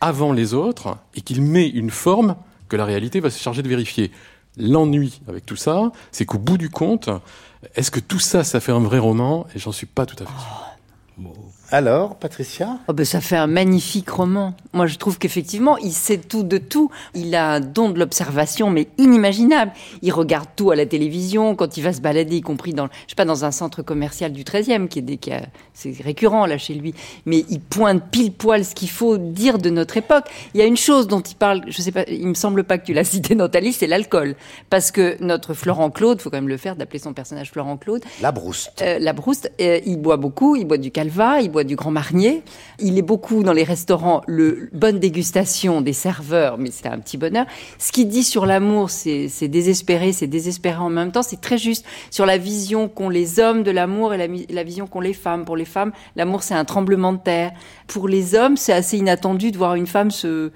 avant 0.00 0.32
les 0.32 0.52
autres 0.54 0.96
et 1.14 1.20
qu'il 1.22 1.42
met 1.42 1.68
une 1.68 1.90
forme 1.90 2.36
que 2.68 2.76
la 2.76 2.84
réalité 2.84 3.20
va 3.20 3.30
se 3.30 3.40
charger 3.40 3.62
de 3.62 3.68
vérifier. 3.68 4.10
L'ennui 4.56 5.20
avec 5.28 5.46
tout 5.46 5.56
ça, 5.56 5.90
c'est 6.12 6.24
qu'au 6.26 6.38
bout 6.38 6.58
du 6.58 6.68
compte, 6.70 7.08
est-ce 7.76 7.90
que 7.90 8.00
tout 8.00 8.18
ça, 8.18 8.44
ça 8.44 8.60
fait 8.60 8.72
un 8.72 8.80
vrai 8.80 8.98
roman? 8.98 9.46
Et 9.54 9.58
j'en 9.58 9.72
suis 9.72 9.86
pas 9.86 10.04
tout 10.06 10.16
à 10.22 10.26
fait 10.26 10.32
sûr. 10.38 11.28
Alors, 11.70 12.14
Patricia 12.16 12.78
Oh 12.88 12.94
ben, 12.94 13.04
ça 13.04 13.20
fait 13.20 13.36
un 13.36 13.46
magnifique 13.46 14.08
roman. 14.08 14.54
Moi, 14.72 14.86
je 14.86 14.96
trouve 14.96 15.18
qu'effectivement, 15.18 15.76
il 15.76 15.92
sait 15.92 16.16
tout 16.16 16.42
de 16.42 16.56
tout. 16.56 16.90
Il 17.14 17.34
a 17.34 17.52
un 17.52 17.60
don 17.60 17.90
de 17.90 17.98
l'observation, 17.98 18.70
mais 18.70 18.88
inimaginable. 18.96 19.72
Il 20.00 20.10
regarde 20.12 20.48
tout 20.56 20.70
à 20.70 20.76
la 20.76 20.86
télévision, 20.86 21.54
quand 21.54 21.76
il 21.76 21.82
va 21.82 21.92
se 21.92 22.00
balader, 22.00 22.36
y 22.36 22.40
compris 22.40 22.72
dans, 22.72 22.86
je 22.86 23.10
sais 23.10 23.14
pas, 23.16 23.26
dans 23.26 23.44
un 23.44 23.50
centre 23.50 23.82
commercial 23.82 24.32
du 24.32 24.44
13e, 24.44 24.88
qui 24.88 25.00
est, 25.00 25.02
des- 25.02 25.18
qui 25.18 25.30
a- 25.30 25.42
c'est 25.74 25.94
récurrent 26.02 26.46
là 26.46 26.56
chez 26.56 26.72
lui. 26.72 26.94
Mais 27.26 27.44
il 27.50 27.60
pointe 27.60 28.02
pile 28.10 28.32
poil 28.32 28.64
ce 28.64 28.74
qu'il 28.74 28.88
faut 28.88 29.18
dire 29.18 29.58
de 29.58 29.68
notre 29.68 29.98
époque. 29.98 30.24
Il 30.54 30.60
y 30.60 30.62
a 30.62 30.66
une 30.66 30.76
chose 30.78 31.06
dont 31.06 31.20
il 31.20 31.34
parle, 31.36 31.62
je 31.68 31.82
sais 31.82 31.92
pas, 31.92 32.04
il 32.08 32.26
me 32.28 32.34
semble 32.34 32.64
pas 32.64 32.78
que 32.78 32.86
tu 32.86 32.94
l'as 32.94 33.04
cité 33.04 33.34
dans 33.34 33.50
ta 33.50 33.60
liste, 33.60 33.80
c'est 33.80 33.86
l'alcool. 33.86 34.36
Parce 34.70 34.90
que 34.90 35.22
notre 35.22 35.52
Florent 35.52 35.90
Claude, 35.90 36.22
faut 36.22 36.30
quand 36.30 36.38
même 36.38 36.48
le 36.48 36.56
faire 36.56 36.76
d'appeler 36.76 36.98
son 36.98 37.12
personnage 37.12 37.50
Florent 37.50 37.76
Claude, 37.76 38.02
La 38.22 38.32
brouste. 38.32 38.80
euh, 38.80 38.98
la 38.98 39.12
brouste, 39.12 39.52
euh, 39.60 39.80
il 39.84 39.98
boit 39.98 40.16
beaucoup, 40.16 40.56
il 40.56 40.64
boit 40.64 40.78
du 40.78 40.90
calva, 40.90 41.42
il 41.42 41.50
boit 41.50 41.57
du 41.64 41.76
grand 41.76 41.90
marnier. 41.90 42.42
Il 42.78 42.98
est 42.98 43.02
beaucoup 43.02 43.42
dans 43.42 43.52
les 43.52 43.64
restaurants, 43.64 44.22
le 44.26 44.68
bonne 44.72 44.98
dégustation 44.98 45.80
des 45.80 45.92
serveurs, 45.92 46.58
mais 46.58 46.70
c'est 46.70 46.88
un 46.88 46.98
petit 46.98 47.16
bonheur. 47.16 47.46
Ce 47.78 47.92
qu'il 47.92 48.08
dit 48.08 48.24
sur 48.24 48.46
l'amour, 48.46 48.90
c'est 48.90 49.48
désespéré, 49.48 50.12
c'est 50.12 50.26
désespéré 50.26 50.78
en 50.78 50.90
même 50.90 51.12
temps, 51.12 51.22
c'est 51.22 51.40
très 51.40 51.58
juste. 51.58 51.84
Sur 52.10 52.26
la 52.26 52.38
vision 52.38 52.88
qu'ont 52.88 53.08
les 53.08 53.40
hommes 53.40 53.62
de 53.62 53.70
l'amour 53.70 54.14
et 54.14 54.28
la, 54.48 54.62
vision 54.64 54.86
qu'ont 54.86 55.00
les 55.00 55.14
femmes. 55.14 55.44
Pour 55.44 55.56
les 55.56 55.64
femmes, 55.64 55.92
l'amour, 56.16 56.42
c'est 56.42 56.54
un 56.54 56.64
tremblement 56.64 57.12
de 57.12 57.18
terre. 57.18 57.52
Pour 57.86 58.08
les 58.08 58.34
hommes, 58.34 58.56
c'est 58.56 58.72
assez 58.72 58.98
inattendu 58.98 59.50
de 59.50 59.58
voir 59.58 59.74
une 59.74 59.86
femme 59.86 60.10
se 60.10 60.50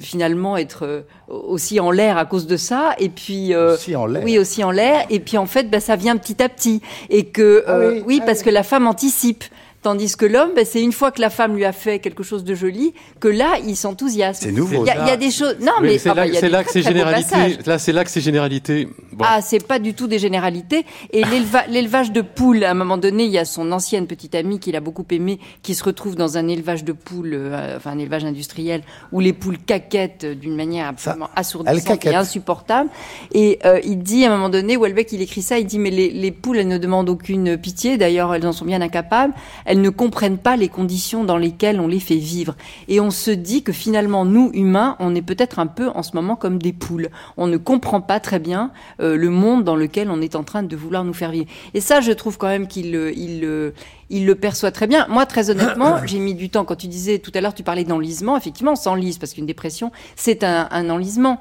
finalement 0.00 0.56
être 0.56 0.84
euh, 0.84 1.02
aussi 1.28 1.80
en 1.80 1.90
l'air 1.90 2.18
à 2.18 2.26
cause 2.26 2.46
de 2.46 2.56
ça 2.56 2.94
et 2.98 3.08
puis 3.08 3.54
euh, 3.54 3.74
Aussi 3.74 3.96
en 3.96 4.06
oui 4.06 4.38
aussi 4.38 4.62
en 4.62 4.70
l'air 4.70 5.06
et 5.08 5.18
puis 5.18 5.38
en 5.38 5.46
fait 5.46 5.70
bah, 5.70 5.80
ça 5.80 5.96
vient 5.96 6.16
petit 6.16 6.42
à 6.42 6.48
petit 6.48 6.82
et 7.08 7.24
que 7.24 7.64
Ah 7.66 7.72
euh, 7.72 8.02
oui, 8.04 8.18
ah 8.20 8.26
parce 8.26 8.40
oui. 8.40 8.46
que 8.46 8.50
la 8.50 8.62
femme 8.62 8.86
anticipe 8.86 9.44
Tandis 9.88 10.16
que 10.18 10.26
l'homme, 10.26 10.50
ben, 10.54 10.66
c'est 10.66 10.82
une 10.82 10.92
fois 10.92 11.10
que 11.12 11.20
la 11.22 11.30
femme 11.30 11.56
lui 11.56 11.64
a 11.64 11.72
fait 11.72 11.98
quelque 11.98 12.22
chose 12.22 12.44
de 12.44 12.54
joli, 12.54 12.92
que 13.20 13.28
là, 13.28 13.54
il 13.66 13.74
s'enthousiasme. 13.74 14.44
C'est 14.44 14.52
nouveau, 14.52 14.84
Il 14.84 14.86
y, 14.86 14.90
a- 14.90 15.02
il 15.02 15.08
y 15.08 15.10
a 15.10 15.16
des 15.16 15.30
choses. 15.30 15.56
Non, 15.62 15.72
Oui, 15.80 15.86
mais 15.92 15.98
c'est 15.98 16.10
ah, 16.10 16.14
là, 16.14 16.26
il 16.26 16.34
y 16.34 16.36
a 16.36 16.40
c'est 16.40 16.46
des 16.46 16.52
là 16.52 16.62
que 16.62 16.70
c'est 16.70 16.82
généralité. 16.82 17.34
Là, 17.64 17.78
c'est 17.78 17.92
là 17.92 18.04
que 18.04 18.10
c'est 18.10 18.20
généralité. 18.20 18.86
Bon. 19.12 19.24
Ah, 19.26 19.40
c'est 19.40 19.66
pas 19.66 19.78
du 19.78 19.94
tout 19.94 20.06
des 20.06 20.18
généralités. 20.18 20.84
Et 21.10 21.22
l'éleva- 21.32 21.66
l'élevage 21.70 22.12
de 22.12 22.20
poules, 22.20 22.64
à 22.64 22.70
un 22.72 22.74
moment 22.74 22.98
donné, 22.98 23.24
il 23.24 23.30
y 23.30 23.38
a 23.38 23.46
son 23.46 23.72
ancienne 23.72 24.06
petite 24.06 24.34
amie 24.34 24.58
qu'il 24.60 24.76
a 24.76 24.80
beaucoup 24.80 25.06
aimée, 25.10 25.38
qui 25.62 25.74
se 25.74 25.82
retrouve 25.82 26.16
dans 26.16 26.36
un 26.36 26.46
élevage 26.48 26.84
de 26.84 26.92
poules, 26.92 27.32
euh, 27.32 27.78
enfin 27.78 27.92
un 27.92 27.98
élevage 27.98 28.26
industriel, 28.26 28.82
où 29.12 29.20
les 29.20 29.32
poules 29.32 29.56
caquettent 29.56 30.26
d'une 30.26 30.54
manière 30.54 30.88
absolument 30.88 31.30
assourdissante 31.34 32.04
et 32.04 32.14
insupportable. 32.14 32.90
Et 33.32 33.58
euh, 33.64 33.80
il 33.84 34.00
dit, 34.02 34.26
à 34.26 34.28
un 34.30 34.36
moment 34.36 34.50
donné, 34.50 34.76
Welbeck, 34.76 35.12
il 35.12 35.22
écrit 35.22 35.40
ça, 35.40 35.58
il 35.58 35.64
dit, 35.64 35.78
mais 35.78 35.88
les, 35.90 36.10
les 36.10 36.30
poules, 36.30 36.58
elles 36.58 36.68
ne 36.68 36.76
demandent 36.76 37.08
aucune 37.08 37.56
pitié, 37.56 37.96
d'ailleurs, 37.96 38.34
elles 38.34 38.46
en 38.46 38.52
sont 38.52 38.66
bien 38.66 38.82
incapables, 38.82 39.32
elles 39.64 39.77
ne 39.80 39.90
comprennent 39.90 40.38
pas 40.38 40.56
les 40.56 40.68
conditions 40.68 41.24
dans 41.24 41.36
lesquelles 41.36 41.80
on 41.80 41.86
les 41.88 42.00
fait 42.00 42.16
vivre. 42.16 42.54
Et 42.88 43.00
on 43.00 43.10
se 43.10 43.30
dit 43.30 43.62
que 43.62 43.72
finalement, 43.72 44.24
nous, 44.24 44.50
humains, 44.54 44.96
on 45.00 45.14
est 45.14 45.22
peut-être 45.22 45.58
un 45.58 45.66
peu 45.66 45.88
en 45.94 46.02
ce 46.02 46.10
moment 46.14 46.36
comme 46.36 46.58
des 46.60 46.72
poules. 46.72 47.08
On 47.36 47.46
ne 47.46 47.56
comprend 47.56 48.00
pas 48.00 48.20
très 48.20 48.38
bien 48.38 48.70
euh, 49.00 49.16
le 49.16 49.30
monde 49.30 49.64
dans 49.64 49.76
lequel 49.76 50.10
on 50.10 50.20
est 50.20 50.36
en 50.36 50.44
train 50.44 50.62
de 50.62 50.76
vouloir 50.76 51.04
nous 51.04 51.14
faire 51.14 51.30
vivre. 51.30 51.46
Et 51.74 51.80
ça, 51.80 52.00
je 52.00 52.12
trouve 52.12 52.38
quand 52.38 52.48
même 52.48 52.66
qu'il 52.66 52.92
le- 52.92 53.16
il, 53.16 53.40
le- 53.40 53.74
il 54.10 54.26
le 54.26 54.34
perçoit 54.34 54.70
très 54.70 54.86
bien. 54.86 55.06
Moi, 55.08 55.26
très 55.26 55.50
honnêtement, 55.50 55.96
j'ai 56.06 56.18
mis 56.18 56.34
du 56.34 56.50
temps. 56.50 56.64
Quand 56.64 56.76
tu 56.76 56.88
disais 56.88 57.18
tout 57.18 57.32
à 57.34 57.40
l'heure, 57.40 57.54
tu 57.54 57.62
parlais 57.62 57.84
d'enlisement. 57.84 58.36
Effectivement, 58.36 58.72
on 58.72 58.76
s'enlise 58.76 59.18
parce 59.18 59.34
qu'une 59.34 59.46
dépression, 59.46 59.90
c'est 60.16 60.44
un, 60.44 60.68
un 60.70 60.90
enlisement. 60.90 61.40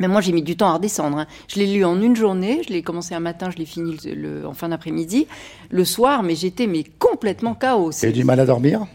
Mais 0.00 0.08
moi, 0.08 0.20
j'ai 0.20 0.32
mis 0.32 0.42
du 0.42 0.56
temps 0.56 0.68
à 0.68 0.74
redescendre. 0.74 1.18
hein. 1.18 1.26
Je 1.48 1.58
l'ai 1.58 1.66
lu 1.66 1.84
en 1.84 2.00
une 2.00 2.16
journée. 2.16 2.62
Je 2.66 2.72
l'ai 2.72 2.82
commencé 2.82 3.14
un 3.14 3.20
matin, 3.20 3.48
je 3.50 3.56
l'ai 3.56 3.64
fini 3.64 3.96
le, 4.04 4.14
le- 4.14 4.46
en 4.46 4.52
fin 4.52 4.68
d'après-midi. 4.68 5.26
Le 5.70 5.84
soir, 5.84 6.22
mais 6.22 6.34
j'étais 6.34 6.66
mais 6.66 6.84
complètement 6.98 7.54
chaos. 7.54 7.90
T'as 7.98 8.08
eu 8.08 8.12
du 8.12 8.24
mal 8.24 8.38
à 8.40 8.46
dormir? 8.46 8.86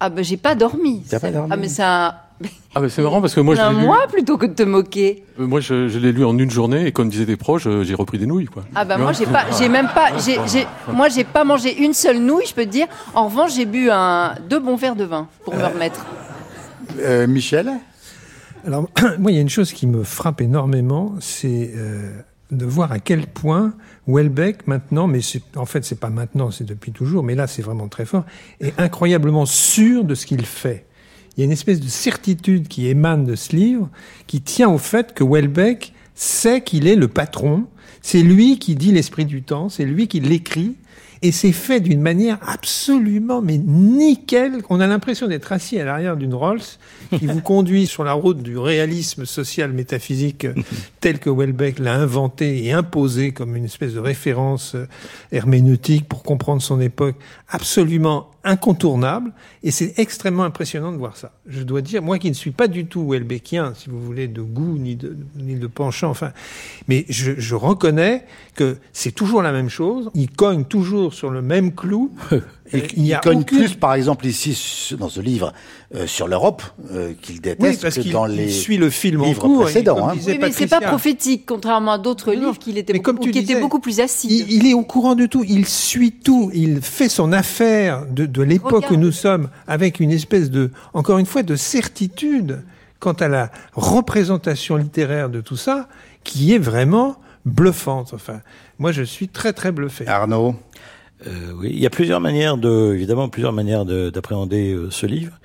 Ah 0.00 0.08
ben, 0.10 0.24
j'ai 0.24 0.36
pas 0.38 0.54
dormi. 0.54 1.02
T'as 1.08 1.20
pas 1.20 1.30
dormi? 1.30 1.48
Ah 1.52 1.56
mais 1.56 1.68
c'est 1.68 1.82
un, 1.82 2.14
Ah, 2.74 2.80
mais 2.80 2.88
c'est 2.88 3.02
marrant 3.02 3.20
parce 3.20 3.34
que 3.34 3.40
moi, 3.40 3.54
je 3.54 3.60
un 3.60 3.72
l'ai 3.72 3.80
lu. 3.80 3.84
mois 3.84 4.06
plutôt 4.10 4.38
que 4.38 4.46
de 4.46 4.54
te 4.54 4.62
moquer. 4.62 5.24
euh, 5.38 5.46
Moi, 5.46 5.60
je, 5.60 5.88
je 5.88 5.98
l'ai 5.98 6.10
lu 6.10 6.24
en 6.24 6.36
une 6.38 6.50
journée 6.50 6.86
et 6.86 6.92
comme 6.92 7.10
disaient 7.10 7.26
des 7.26 7.36
proches, 7.36 7.66
euh, 7.66 7.84
j'ai 7.84 7.94
repris 7.94 8.16
des 8.18 8.24
nouilles, 8.26 8.46
quoi. 8.46 8.64
Ah 8.74 8.84
bah 8.86 8.96
moi 8.96 9.12
j'ai 9.12 9.26
pas, 9.26 9.44
j'ai 9.58 9.68
même 9.68 9.88
pas, 9.94 10.16
j'ai, 10.18 10.38
moi 10.92 11.08
j'ai 11.10 11.24
pas 11.24 11.44
mangé 11.44 11.82
une 11.84 11.92
seule 11.92 12.18
nouille, 12.18 12.46
je 12.46 12.54
peux 12.54 12.64
te 12.64 12.70
dire. 12.70 12.86
En 13.14 13.26
revanche, 13.26 13.54
j'ai 13.54 13.66
bu 13.66 13.90
un 13.90 14.34
deux 14.48 14.58
bons 14.58 14.76
verres 14.76 14.96
de 14.96 15.04
vin 15.04 15.28
pour 15.44 15.54
me 15.54 15.64
remettre. 15.64 16.04
Euh, 16.98 17.26
Michel? 17.26 17.70
Alors, 18.66 18.88
moi, 19.18 19.30
il 19.30 19.34
y 19.34 19.38
a 19.38 19.40
une 19.40 19.48
chose 19.48 19.72
qui 19.72 19.86
me 19.86 20.02
frappe 20.02 20.40
énormément, 20.40 21.14
c'est 21.20 21.70
euh, 21.74 22.10
de 22.50 22.64
voir 22.66 22.92
à 22.92 22.98
quel 22.98 23.26
point 23.26 23.74
Welbeck, 24.06 24.66
maintenant, 24.66 25.06
mais 25.06 25.20
en 25.56 25.66
fait, 25.66 25.84
c'est 25.84 25.98
pas 25.98 26.10
maintenant, 26.10 26.50
c'est 26.50 26.64
depuis 26.64 26.92
toujours, 26.92 27.22
mais 27.22 27.34
là, 27.34 27.46
c'est 27.46 27.62
vraiment 27.62 27.88
très 27.88 28.04
fort, 28.04 28.24
est 28.60 28.78
incroyablement 28.78 29.46
sûr 29.46 30.04
de 30.04 30.14
ce 30.14 30.26
qu'il 30.26 30.44
fait. 30.44 30.86
Il 31.36 31.40
y 31.40 31.42
a 31.42 31.46
une 31.46 31.52
espèce 31.52 31.80
de 31.80 31.88
certitude 31.88 32.68
qui 32.68 32.88
émane 32.88 33.24
de 33.24 33.34
ce 33.34 33.56
livre, 33.56 33.88
qui 34.26 34.42
tient 34.42 34.68
au 34.68 34.78
fait 34.78 35.14
que 35.14 35.24
Welbeck 35.24 35.94
sait 36.14 36.60
qu'il 36.60 36.86
est 36.86 36.96
le 36.96 37.08
patron, 37.08 37.66
c'est 38.02 38.22
lui 38.22 38.58
qui 38.58 38.74
dit 38.74 38.92
l'esprit 38.92 39.24
du 39.24 39.42
temps, 39.42 39.68
c'est 39.68 39.84
lui 39.84 40.06
qui 40.06 40.20
l'écrit, 40.20 40.76
et 41.22 41.32
c'est 41.32 41.52
fait 41.52 41.80
d'une 41.80 42.00
manière 42.00 42.38
absolument 42.46 43.42
mais 43.42 43.58
nickel. 43.58 44.62
On 44.70 44.80
a 44.80 44.86
l'impression 44.86 45.26
d'être 45.26 45.52
assis 45.52 45.78
à 45.78 45.84
l'arrière 45.84 46.16
d'une 46.16 46.34
Rolls 46.34 46.60
qui 47.16 47.26
vous 47.26 47.40
conduit 47.40 47.86
sur 47.86 48.04
la 48.04 48.12
route 48.12 48.42
du 48.42 48.58
réalisme 48.58 49.24
social 49.24 49.72
métaphysique 49.72 50.46
tel 51.00 51.18
que 51.18 51.30
Welbeck 51.30 51.78
l'a 51.78 51.94
inventé 51.94 52.64
et 52.64 52.72
imposé 52.72 53.32
comme 53.32 53.56
une 53.56 53.64
espèce 53.64 53.94
de 53.94 54.00
référence 54.00 54.76
herméneutique 55.32 56.08
pour 56.08 56.22
comprendre 56.22 56.62
son 56.62 56.80
époque, 56.80 57.16
absolument 57.48 58.30
incontournable. 58.44 59.32
Et 59.62 59.70
c'est 59.70 59.98
extrêmement 59.98 60.44
impressionnant 60.44 60.92
de 60.92 60.96
voir 60.96 61.16
ça. 61.16 61.32
Je 61.46 61.62
dois 61.62 61.82
dire, 61.82 62.02
moi 62.02 62.18
qui 62.18 62.28
ne 62.28 62.34
suis 62.34 62.50
pas 62.50 62.68
du 62.68 62.86
tout 62.86 63.06
Welbeckien, 63.08 63.74
si 63.74 63.90
vous 63.90 64.00
voulez, 64.00 64.28
de 64.28 64.42
goût 64.42 64.78
ni 64.78 64.96
de, 64.96 65.16
ni 65.36 65.56
de 65.56 65.66
penchant, 65.66 66.10
enfin, 66.10 66.32
mais 66.88 67.04
je, 67.08 67.32
je 67.36 67.54
reconnais 67.54 68.24
que 68.54 68.78
c'est 68.92 69.12
toujours 69.12 69.42
la 69.42 69.52
même 69.52 69.68
chose. 69.68 70.10
Il 70.14 70.30
cogne 70.30 70.64
toujours 70.64 71.14
sur 71.14 71.30
le 71.30 71.42
même 71.42 71.74
clou. 71.74 72.12
Et 72.72 72.84
il 72.96 73.02
y 73.04 73.08
Il 73.08 73.14
a 73.14 73.18
cogne 73.18 73.40
aucune- 73.40 73.58
plus, 73.58 73.74
par 73.74 73.94
exemple, 73.94 74.26
ici, 74.26 74.94
dans 74.98 75.08
ce 75.08 75.20
livre, 75.20 75.52
euh, 75.94 76.06
sur 76.06 76.28
l'Europe, 76.28 76.62
euh, 76.92 77.12
qu'il 77.20 77.36
Oui, 77.36 77.40
déteste 77.40 77.82
parce 77.82 77.96
que 77.96 78.12
dans 78.12 78.26
les 78.26 78.48
suit 78.48 78.76
le 78.76 78.90
film 78.90 79.22
en 79.22 79.24
livres 79.26 79.42
cours. 79.42 79.60
et 79.62 79.64
précédents. 79.64 80.08
hein. 80.08 80.14
Oui, 80.26 80.38
mais 80.40 80.52
c'est 80.52 80.66
pas 80.68 80.80
prophétique, 80.80 81.44
contrairement 81.46 81.92
à 81.92 81.98
d'autres 81.98 82.32
livres 82.32 82.58
qui 82.58 82.78
étaient, 82.78 82.92
beaucoup, 82.92 83.02
comme 83.04 83.18
tu 83.20 83.30
qui 83.32 83.38
étaient 83.40 83.60
beaucoup 83.60 83.80
plus 83.80 84.00
acides. 84.00 84.30
Il, 84.30 84.52
il 84.52 84.66
est 84.66 84.74
au 84.74 84.82
courant 84.82 85.14
de 85.14 85.26
tout, 85.26 85.44
il 85.48 85.66
suit 85.66 86.12
tout, 86.12 86.50
il 86.54 86.80
fait 86.80 87.08
son 87.08 87.32
affaire 87.32 88.06
de, 88.10 88.26
de 88.26 88.42
l'époque 88.42 88.90
où 88.90 88.96
nous 88.96 89.12
sommes 89.12 89.48
avec 89.66 89.98
une 90.00 90.10
espèce 90.12 90.50
de, 90.50 90.70
encore 90.94 91.18
une 91.18 91.26
fois, 91.26 91.42
de 91.42 91.56
certitude 91.56 92.62
quant 93.00 93.12
à 93.14 93.28
la 93.28 93.50
représentation 93.74 94.76
littéraire 94.76 95.28
de 95.30 95.40
tout 95.40 95.56
ça, 95.56 95.88
qui 96.24 96.52
est 96.54 96.58
vraiment 96.58 97.16
bluffante. 97.46 98.12
Enfin, 98.14 98.40
moi, 98.78 98.92
je 98.92 99.02
suis 99.02 99.28
très 99.28 99.52
très 99.52 99.72
bluffé. 99.72 100.06
Arnaud 100.06 100.54
Euh, 101.26 101.52
oui, 101.56 101.70
il 101.72 101.78
y 101.78 101.86
a 101.86 101.90
plusieurs 101.90 102.20
manières 102.20 102.56
de, 102.56 102.94
évidemment, 102.94 103.28
plusieurs 103.28 103.52
manières 103.52 103.84
d'appréhender 103.84 104.72
euh, 104.72 104.90
ce 104.90 105.06
livre. 105.06 105.38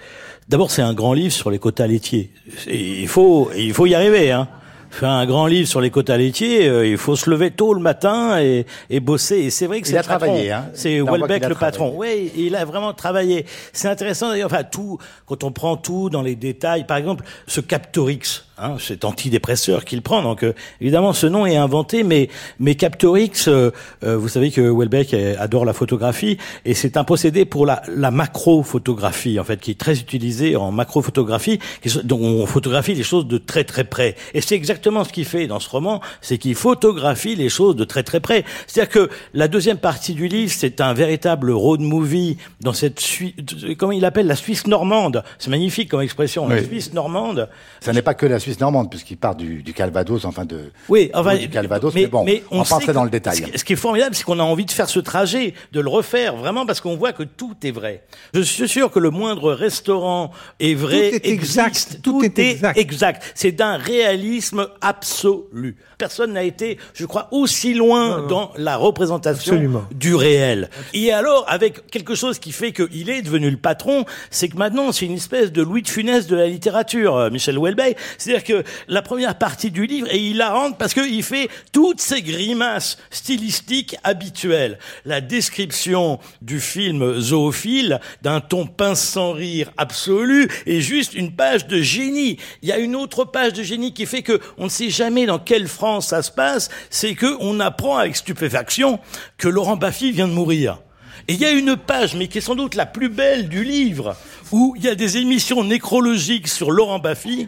D'abord, 0.47 0.71
c'est 0.71 0.81
un 0.81 0.93
grand 0.93 1.13
livre 1.13 1.33
sur 1.33 1.49
les 1.49 1.59
quotas 1.59 1.87
laitiers. 1.87 2.31
Et 2.67 3.01
il 3.01 3.07
faut, 3.07 3.49
il 3.57 3.73
faut 3.73 3.85
y 3.85 3.95
arriver, 3.95 4.31
hein 4.31 4.47
fait 4.95 5.05
un 5.05 5.25
grand 5.25 5.45
livre 5.45 5.67
sur 5.67 5.81
les 5.81 5.91
quotas 5.91 6.17
laitiers, 6.17 6.67
euh, 6.67 6.87
il 6.87 6.97
faut 6.97 7.15
se 7.15 7.29
lever 7.29 7.51
tôt 7.51 7.73
le 7.73 7.81
matin 7.81 8.39
et, 8.39 8.65
et 8.89 8.99
bosser. 8.99 9.37
Et 9.37 9.49
c'est 9.49 9.67
vrai 9.67 9.81
que 9.81 9.87
c'est 9.87 10.01
travaillé, 10.01 10.51
hein. 10.51 10.69
C'est 10.73 11.01
Welbeck 11.01 11.47
le 11.47 11.55
patron. 11.55 11.93
Oui, 11.95 12.31
il 12.35 12.55
a 12.55 12.65
vraiment 12.65 12.93
travaillé. 12.93 13.45
C'est 13.73 13.89
intéressant 13.89 14.29
d'ailleurs. 14.29 14.51
Enfin, 14.51 14.63
tout 14.63 14.97
quand 15.25 15.43
on 15.43 15.51
prend 15.51 15.77
tout 15.77 16.09
dans 16.09 16.21
les 16.21 16.35
détails. 16.35 16.85
Par 16.85 16.97
exemple, 16.97 17.25
ce 17.45 17.61
Captorix. 17.61 18.44
Hein, 18.57 18.77
cet 18.79 19.03
antidépresseur 19.03 19.83
qu'il 19.83 20.01
prend. 20.01 20.21
Donc 20.21 20.41
euh, 20.41 20.53
évidemment, 20.79 21.11
ce 21.11 21.27
nom 21.27 21.45
est 21.45 21.57
inventé, 21.57 22.03
mais 22.03 22.29
mais 22.57 22.75
Captorix, 22.75 23.49
euh, 23.49 23.71
euh, 24.05 24.15
vous 24.15 24.29
savez 24.29 24.49
que 24.49 24.61
Welbeck 24.61 25.13
euh, 25.13 25.35
adore 25.39 25.65
la 25.65 25.73
photographie 25.73 26.37
et 26.63 26.73
c'est 26.73 26.95
un 26.95 27.03
procédé 27.03 27.43
pour 27.43 27.65
la, 27.65 27.81
la 27.93 28.11
macrophotographie 28.11 29.41
en 29.41 29.43
fait, 29.43 29.59
qui 29.59 29.71
est 29.71 29.77
très 29.77 29.99
utilisé 29.99 30.55
en 30.55 30.71
macrophotographie, 30.71 31.59
dont 32.05 32.21
on 32.21 32.45
photographie 32.45 32.93
les 32.93 33.03
choses 33.03 33.27
de 33.27 33.37
très 33.37 33.65
très 33.65 33.83
près. 33.83 34.15
Et 34.33 34.39
c'est 34.39 34.55
exactement 34.55 35.03
ce 35.03 35.11
qu'il 35.11 35.25
fait 35.25 35.47
dans 35.47 35.59
ce 35.59 35.69
roman, 35.69 35.99
c'est 36.21 36.37
qu'il 36.37 36.55
photographie 36.55 37.35
les 37.35 37.49
choses 37.49 37.75
de 37.75 37.83
très 37.83 38.03
très 38.03 38.21
près. 38.21 38.45
C'est-à-dire 38.67 38.89
que 38.89 39.09
la 39.33 39.49
deuxième 39.49 39.79
partie 39.79 40.13
du 40.13 40.29
livre, 40.29 40.53
c'est 40.55 40.79
un 40.79 40.93
véritable 40.93 41.51
road 41.51 41.81
movie 41.81 42.37
dans 42.61 42.71
cette 42.71 43.01
Suisse, 43.01 43.33
comment 43.77 43.91
il 43.91 44.05
appelle 44.05 44.27
la 44.27 44.37
Suisse 44.37 44.65
normande. 44.65 45.25
C'est 45.39 45.49
magnifique 45.49 45.89
comme 45.89 45.99
expression, 45.99 46.47
la. 46.47 46.63
Suisse 46.63 46.93
normande. 46.93 47.49
Ça 47.81 47.91
n'est 47.91 48.01
pas 48.01 48.13
que 48.13 48.25
la 48.25 48.39
Suisse 48.45 48.59
normande, 48.59 48.89
puisqu'il 48.89 49.17
part 49.17 49.35
du, 49.35 49.63
du 49.63 49.73
Calvados, 49.73 50.23
enfin 50.25 50.45
de. 50.45 50.71
Oui, 50.89 51.09
enfin, 51.13 51.35
du 51.35 51.49
Calvados, 51.49 51.93
mais, 51.93 52.07
bon, 52.07 52.25
on, 52.51 52.59
on 52.59 52.63
sait 52.63 52.73
rentrer 52.75 52.93
dans 52.93 53.01
que- 53.01 53.05
le 53.05 53.11
détail. 53.11 53.37
Ce 53.37 53.41
qui- 53.41 53.57
ce 53.59 53.63
qui 53.63 53.73
est 53.73 53.77
formidable, 53.77 54.13
c'est 54.15 54.23
qu'on 54.23 54.39
a 54.39 54.43
envie 54.43 54.65
de 54.65 54.71
faire 54.71 54.89
ce 54.89 54.99
trajet, 54.99 55.53
de 55.71 55.79
le 55.79 55.89
refaire, 55.89 56.35
vraiment, 56.35 56.65
parce 56.65 56.79
qu'on 56.81 56.95
voit 56.95 57.11
que 57.13 57.23
tout 57.23 57.55
est 57.63 57.71
vrai. 57.71 58.03
Je 58.33 58.41
suis 58.41 58.67
sûr 58.69 58.91
que 58.91 58.99
le 58.99 59.09
moindre 59.09 59.51
restaurant 59.53 60.31
est 60.59 60.75
vrai, 60.75 61.09
Tout 61.11 61.15
est 61.15 61.27
exact, 61.27 61.67
existe, 61.69 62.01
tout 62.03 62.23
est 62.23 62.39
exact. 62.77 63.31
C'est 63.35 63.51
d'un 63.51 63.77
réalisme 63.77 64.67
absolu. 64.81 65.75
Personne 65.97 66.33
n'a 66.33 66.43
été, 66.43 66.77
je 66.93 67.05
crois, 67.05 67.29
aussi 67.31 67.73
loin 67.73 68.25
dans 68.27 68.51
la 68.57 68.75
représentation 68.75 69.53
Absolument. 69.53 69.85
du 69.91 70.13
réel. 70.13 70.69
Et 70.93 71.11
alors, 71.13 71.45
avec 71.47 71.87
quelque 71.87 72.15
chose 72.15 72.39
qui 72.39 72.51
fait 72.51 72.73
qu'il 72.73 73.09
est 73.09 73.21
devenu 73.21 73.49
le 73.49 73.57
patron, 73.57 74.05
c'est 74.29 74.49
que 74.49 74.57
maintenant, 74.57 74.91
c'est 74.91 75.05
une 75.05 75.15
espèce 75.15 75.51
de 75.51 75.61
Louis 75.61 75.81
de 75.81 75.87
Funès 75.87 76.27
de 76.27 76.35
la 76.35 76.47
littérature, 76.47 77.15
euh, 77.15 77.29
Michel 77.29 77.57
Houellebecq. 77.57 77.97
C'est-à-dire 78.17 78.43
que 78.43 78.63
la 78.87 79.01
première 79.01 79.37
partie 79.37 79.71
du 79.71 79.85
livre 79.85 80.07
est 80.09 80.19
hilarante 80.19 80.77
parce 80.77 80.93
qu'il 80.93 81.23
fait 81.23 81.49
toutes 81.71 82.01
ces 82.01 82.21
grimaces 82.21 82.97
stylistiques 83.09 83.95
habituelles. 84.03 84.79
La 85.05 85.21
description 85.21 86.19
du 86.41 86.59
film 86.59 87.19
Zoophile, 87.19 87.99
d'un 88.21 88.41
ton 88.41 88.65
pince 88.65 89.01
sans 89.01 89.31
rire 89.31 89.71
absolu, 89.77 90.49
est 90.65 90.81
juste 90.81 91.13
une 91.13 91.31
page 91.31 91.67
de 91.67 91.81
génie. 91.81 92.37
Il 92.61 92.69
y 92.69 92.71
a 92.71 92.79
une 92.79 92.95
autre 92.95 93.23
page 93.23 93.53
de 93.53 93.63
génie 93.63 93.93
qui 93.93 94.05
fait 94.05 94.23
que 94.23 94.39
on 94.57 94.65
ne 94.65 94.69
sait 94.69 94.89
jamais 94.89 95.25
dans 95.25 95.39
quelle 95.39 95.67
France 95.67 95.84
ça 96.01 96.21
se 96.21 96.31
passe, 96.31 96.69
c'est 96.89 97.15
que 97.15 97.35
on 97.39 97.59
apprend 97.59 97.97
avec 97.97 98.15
stupéfaction 98.15 98.99
que 99.37 99.47
Laurent 99.47 99.75
Baffy 99.77 100.11
vient 100.11 100.27
de 100.27 100.33
mourir. 100.33 100.79
Et 101.27 101.33
il 101.33 101.39
y 101.39 101.45
a 101.45 101.51
une 101.51 101.75
page, 101.75 102.13
mais 102.15 102.27
qui 102.27 102.37
est 102.37 102.41
sans 102.41 102.55
doute 102.55 102.75
la 102.75 102.85
plus 102.85 103.09
belle 103.09 103.49
du 103.49 103.63
livre, 103.63 104.15
où 104.51 104.75
il 104.77 104.83
y 104.83 104.89
a 104.89 104.95
des 104.95 105.17
émissions 105.17 105.63
nécrologiques 105.63 106.47
sur 106.47 106.69
Laurent 106.71 106.99
Baffy, 106.99 107.47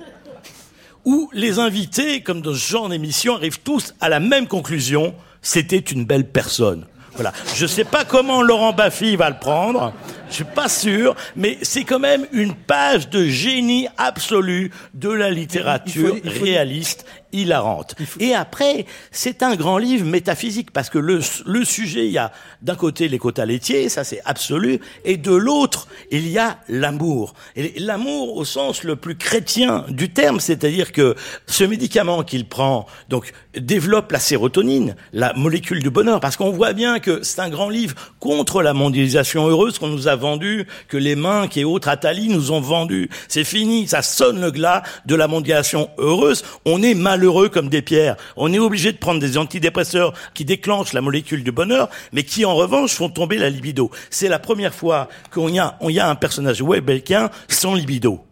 où 1.05 1.29
les 1.33 1.59
invités, 1.59 2.21
comme 2.21 2.41
dans 2.41 2.53
ce 2.53 2.67
genre 2.71 2.89
d'émission, 2.89 3.35
arrivent 3.35 3.59
tous 3.59 3.93
à 4.01 4.09
la 4.09 4.19
même 4.19 4.47
conclusion, 4.47 5.13
c'était 5.41 5.77
une 5.77 6.05
belle 6.05 6.27
personne. 6.29 6.85
Voilà. 7.13 7.33
Je 7.55 7.65
sais 7.65 7.83
pas 7.85 8.05
comment 8.05 8.43
Laurent 8.43 8.73
Baffy 8.73 9.15
va 9.15 9.29
le 9.29 9.39
prendre. 9.39 9.91
Je 10.29 10.35
suis 10.35 10.43
pas 10.43 10.69
sûr, 10.69 11.15
mais 11.35 11.57
c'est 11.63 11.83
quand 11.83 11.97
même 11.99 12.27
une 12.31 12.53
page 12.53 13.09
de 13.09 13.25
génie 13.25 13.88
absolu 13.97 14.71
de 14.93 15.09
la 15.09 15.31
littérature 15.31 16.09
Il 16.15 16.21
faut- 16.21 16.25
il 16.25 16.31
faut- 16.31 16.43
réaliste, 16.43 17.05
hilarante. 17.41 17.95
Et 18.19 18.33
après, 18.33 18.85
c'est 19.11 19.43
un 19.43 19.55
grand 19.55 19.77
livre 19.77 20.05
métaphysique 20.05 20.71
parce 20.71 20.89
que 20.89 20.99
le, 20.99 21.19
le 21.45 21.65
sujet, 21.65 22.05
il 22.05 22.11
y 22.11 22.17
a 22.17 22.31
d'un 22.61 22.75
côté 22.75 23.07
les 23.07 23.19
quotas 23.19 23.45
laitiers, 23.45 23.89
ça 23.89 24.03
c'est 24.03 24.21
absolu, 24.25 24.79
et 25.05 25.17
de 25.17 25.31
l'autre, 25.31 25.88
il 26.11 26.27
y 26.27 26.38
a 26.38 26.57
l'amour. 26.67 27.33
Et 27.55 27.73
l'amour 27.77 28.38
au 28.38 28.45
sens 28.45 28.83
le 28.83 28.95
plus 28.95 29.17
chrétien 29.17 29.85
du 29.89 30.09
terme, 30.11 30.39
c'est-à-dire 30.39 30.91
que 30.91 31.15
ce 31.45 31.63
médicament 31.63 32.23
qu'il 32.23 32.47
prend, 32.47 32.85
donc, 33.09 33.33
développe 33.57 34.11
la 34.11 34.19
sérotonine, 34.19 34.95
la 35.13 35.33
molécule 35.33 35.81
du 35.81 35.89
bonheur, 35.89 36.19
parce 36.19 36.38
qu'on 36.38 36.51
voit 36.51 36.73
bien 36.73 36.99
que 36.99 37.23
c'est 37.23 37.41
un 37.41 37.49
grand 37.49 37.69
livre 37.69 37.95
contre 38.19 38.61
la 38.61 38.73
mondialisation 38.73 39.47
heureuse 39.47 39.79
qu'on 39.79 39.88
nous 39.88 40.07
a 40.07 40.15
vendu, 40.15 40.67
que 40.88 40.97
les 40.97 41.15
mains 41.15 41.47
et 41.55 41.65
autres 41.65 41.89
Attali 41.89 42.29
nous 42.29 42.51
ont 42.51 42.61
vendu. 42.61 43.09
C'est 43.27 43.43
fini, 43.43 43.88
ça 43.88 44.01
sonne 44.01 44.39
le 44.39 44.51
glas 44.51 44.83
de 45.05 45.15
la 45.15 45.27
mondialisation 45.27 45.89
heureuse. 45.97 46.43
On 46.65 46.83
est 46.83 46.93
malheureux 46.93 47.26
comme 47.51 47.69
des 47.69 47.82
pierres. 47.82 48.15
On 48.36 48.51
est 48.53 48.59
obligé 48.59 48.91
de 48.91 48.97
prendre 48.97 49.19
des 49.19 49.38
antidépresseurs 49.38 50.13
qui 50.34 50.45
déclenchent 50.45 50.93
la 50.93 51.01
molécule 51.01 51.43
du 51.43 51.51
bonheur, 51.51 51.89
mais 52.13 52.23
qui 52.23 52.45
en 52.45 52.55
revanche 52.55 52.93
font 52.93 53.09
tomber 53.09 53.38
la 53.38 53.49
libido. 53.49 53.91
C'est 54.09 54.30
la 54.30 54.39
première 54.39 54.73
fois 54.73 55.09
qu'on 55.32 55.49
y 55.49 55.59
a, 55.59 55.78
on 55.82 55.89
y 55.89 55.99
a 55.99 56.09
un 56.09 56.15
personnage 56.15 56.61
Welbeckien 56.61 57.30
sans 57.47 57.75
libido. 57.75 58.26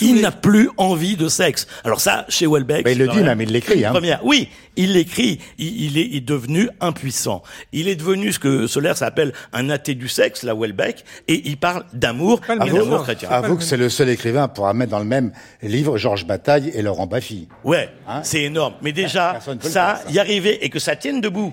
Il 0.00 0.20
n'a 0.20 0.30
plus 0.32 0.70
envie 0.76 1.16
de 1.16 1.28
sexe. 1.28 1.66
Alors 1.84 2.00
ça, 2.00 2.24
chez 2.28 2.46
Welbeck, 2.46 2.84
Mais 2.84 2.92
il 2.92 2.98
le 2.98 3.08
dit 3.08 3.20
même, 3.22 3.40
il 3.40 3.50
l'écrit, 3.50 3.84
hein. 3.84 3.90
Première. 3.92 4.24
Oui, 4.24 4.48
il 4.76 4.92
l'écrit. 4.94 5.38
Il, 5.58 5.82
il 5.84 5.98
est, 5.98 6.06
il 6.10 6.16
est 6.16 6.20
devenu 6.20 6.68
impuissant. 6.80 7.42
Il 7.72 7.88
est 7.88 7.94
devenu 7.96 8.32
ce 8.32 8.38
que 8.38 8.66
Solaire 8.66 8.96
s'appelle 8.96 9.32
un 9.52 9.68
athée 9.70 9.94
du 9.94 10.08
sexe, 10.08 10.42
la 10.42 10.54
Welbeck, 10.54 11.04
et 11.28 11.42
il 11.48 11.56
parle 11.56 11.84
d'amour 11.92 12.40
d'amour 12.48 13.02
chrétien. 13.02 13.28
Avoue 13.30 13.56
que 13.56 13.64
c'est 13.64 13.76
le 13.76 13.88
seul 13.88 14.08
écrivain 14.08 14.48
pour 14.48 14.72
mettre 14.74 14.90
dans 14.92 14.98
le 14.98 15.04
même 15.04 15.32
livre 15.62 15.98
Georges 15.98 16.26
Bataille 16.26 16.70
et 16.74 16.82
Laurent 16.82 17.06
Baffy. 17.06 17.48
Ouais, 17.64 17.90
Hein 18.08 18.22
c'est 18.22 18.42
énorme. 18.42 18.74
Mais 18.82 18.92
déjà, 18.92 19.34
le 19.34 19.40
ça, 19.60 19.96
faire, 19.96 20.06
ça. 20.06 20.12
y 20.12 20.18
arriver 20.18 20.64
et 20.64 20.70
que 20.70 20.78
ça 20.78 20.96
tienne 20.96 21.20
debout, 21.20 21.52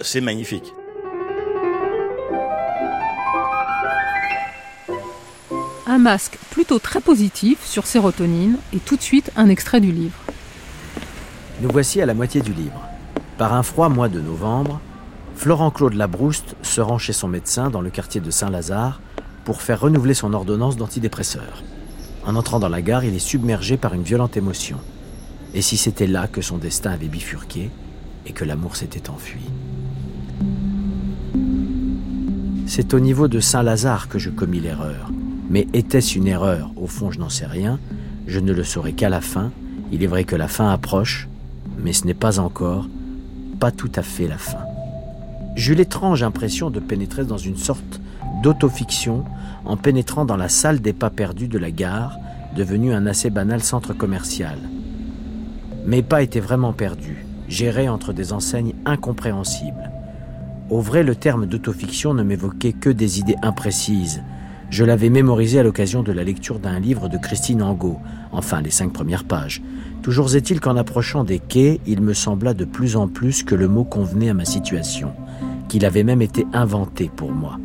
c'est 0.00 0.20
magnifique. 0.20 0.64
Un 5.88 5.98
masque 5.98 6.36
plutôt 6.50 6.80
très 6.80 7.00
positif 7.00 7.64
sur 7.64 7.86
sérotonine 7.86 8.56
et 8.72 8.78
tout 8.78 8.96
de 8.96 9.02
suite 9.02 9.30
un 9.36 9.48
extrait 9.48 9.80
du 9.80 9.92
livre. 9.92 10.18
Nous 11.60 11.68
voici 11.70 12.02
à 12.02 12.06
la 12.06 12.14
moitié 12.14 12.40
du 12.40 12.52
livre. 12.52 12.82
Par 13.38 13.54
un 13.54 13.62
froid 13.62 13.88
mois 13.88 14.08
de 14.08 14.20
novembre, 14.20 14.80
Florent-Claude 15.36 15.94
Labrouste 15.94 16.56
se 16.62 16.80
rend 16.80 16.98
chez 16.98 17.12
son 17.12 17.28
médecin 17.28 17.70
dans 17.70 17.80
le 17.80 17.90
quartier 17.90 18.20
de 18.20 18.32
Saint-Lazare 18.32 19.00
pour 19.44 19.62
faire 19.62 19.80
renouveler 19.80 20.14
son 20.14 20.34
ordonnance 20.34 20.76
d'antidépresseur. 20.76 21.62
En 22.26 22.34
entrant 22.34 22.58
dans 22.58 22.68
la 22.68 22.82
gare, 22.82 23.04
il 23.04 23.14
est 23.14 23.20
submergé 23.20 23.76
par 23.76 23.94
une 23.94 24.02
violente 24.02 24.36
émotion. 24.36 24.78
Et 25.54 25.62
si 25.62 25.76
c'était 25.76 26.08
là 26.08 26.26
que 26.26 26.42
son 26.42 26.58
destin 26.58 26.90
avait 26.90 27.06
bifurqué 27.06 27.70
et 28.26 28.32
que 28.32 28.44
l'amour 28.44 28.74
s'était 28.74 29.08
enfui? 29.08 29.38
C'est 32.66 32.92
au 32.92 32.98
niveau 32.98 33.28
de 33.28 33.38
Saint-Lazare 33.38 34.08
que 34.08 34.18
je 34.18 34.30
commis 34.30 34.58
l'erreur. 34.58 35.12
Mais 35.48 35.66
était-ce 35.72 36.16
une 36.16 36.26
erreur? 36.26 36.72
Au 36.76 36.86
fond, 36.86 37.10
je 37.10 37.18
n'en 37.18 37.28
sais 37.28 37.46
rien. 37.46 37.78
Je 38.26 38.40
ne 38.40 38.52
le 38.52 38.64
saurai 38.64 38.92
qu'à 38.92 39.08
la 39.08 39.20
fin. 39.20 39.52
Il 39.92 40.02
est 40.02 40.08
vrai 40.08 40.24
que 40.24 40.36
la 40.36 40.48
fin 40.48 40.70
approche, 40.70 41.28
mais 41.78 41.92
ce 41.92 42.06
n'est 42.06 42.14
pas 42.14 42.40
encore, 42.40 42.88
pas 43.60 43.70
tout 43.70 43.92
à 43.94 44.02
fait 44.02 44.26
la 44.26 44.38
fin. 44.38 44.64
J'eus 45.54 45.74
l'étrange 45.74 46.22
impression 46.22 46.70
de 46.70 46.80
pénétrer 46.80 47.24
dans 47.24 47.38
une 47.38 47.56
sorte 47.56 48.00
d'autofiction 48.42 49.24
en 49.64 49.76
pénétrant 49.76 50.24
dans 50.24 50.36
la 50.36 50.48
salle 50.48 50.80
des 50.80 50.92
pas 50.92 51.10
perdus 51.10 51.48
de 51.48 51.58
la 51.58 51.70
gare, 51.70 52.18
devenue 52.56 52.92
un 52.92 53.06
assez 53.06 53.30
banal 53.30 53.62
centre 53.62 53.92
commercial. 53.92 54.58
Mes 55.86 56.02
pas 56.02 56.22
étaient 56.22 56.40
vraiment 56.40 56.72
perdus, 56.72 57.24
j'errais 57.48 57.88
entre 57.88 58.12
des 58.12 58.32
enseignes 58.32 58.74
incompréhensibles. 58.84 59.90
Au 60.68 60.80
vrai, 60.80 61.04
le 61.04 61.14
terme 61.14 61.46
d'autofiction 61.46 62.12
ne 62.12 62.22
m'évoquait 62.22 62.72
que 62.72 62.90
des 62.90 63.20
idées 63.20 63.36
imprécises. 63.42 64.22
Je 64.70 64.84
l'avais 64.84 65.10
mémorisé 65.10 65.58
à 65.58 65.62
l'occasion 65.62 66.02
de 66.02 66.12
la 66.12 66.24
lecture 66.24 66.58
d'un 66.58 66.80
livre 66.80 67.08
de 67.08 67.18
Christine 67.18 67.62
Angot, 67.62 67.98
enfin 68.32 68.60
les 68.60 68.70
cinq 68.70 68.92
premières 68.92 69.24
pages. 69.24 69.62
Toujours 70.02 70.34
est-il 70.34 70.60
qu'en 70.60 70.76
approchant 70.76 71.24
des 71.24 71.38
quais, 71.38 71.80
il 71.86 72.00
me 72.00 72.14
sembla 72.14 72.52
de 72.52 72.64
plus 72.64 72.96
en 72.96 73.08
plus 73.08 73.42
que 73.42 73.54
le 73.54 73.68
mot 73.68 73.84
convenait 73.84 74.28
à 74.28 74.34
ma 74.34 74.44
situation, 74.44 75.12
qu'il 75.68 75.84
avait 75.84 76.04
même 76.04 76.22
été 76.22 76.46
inventé 76.52 77.10
pour 77.14 77.32
moi. 77.32 77.58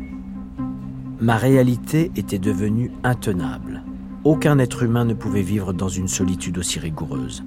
Ma 1.20 1.36
réalité 1.36 2.10
était 2.16 2.38
devenue 2.38 2.90
intenable. 3.04 3.82
Aucun 4.24 4.58
être 4.58 4.82
humain 4.82 5.04
ne 5.04 5.14
pouvait 5.14 5.42
vivre 5.42 5.72
dans 5.72 5.88
une 5.88 6.08
solitude 6.08 6.58
aussi 6.58 6.78
rigoureuse. 6.78 7.44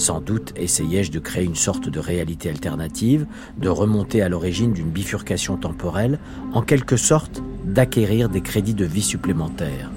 Sans 0.00 0.22
doute 0.22 0.54
essayais-je 0.56 1.12
de 1.12 1.18
créer 1.18 1.44
une 1.44 1.54
sorte 1.54 1.90
de 1.90 2.00
réalité 2.00 2.48
alternative, 2.48 3.26
de 3.58 3.68
remonter 3.68 4.22
à 4.22 4.30
l'origine 4.30 4.72
d'une 4.72 4.88
bifurcation 4.88 5.58
temporelle, 5.58 6.18
en 6.54 6.62
quelque 6.62 6.96
sorte 6.96 7.42
d'acquérir 7.66 8.30
des 8.30 8.40
crédits 8.40 8.72
de 8.72 8.86
vie 8.86 9.02
supplémentaires. 9.02 9.90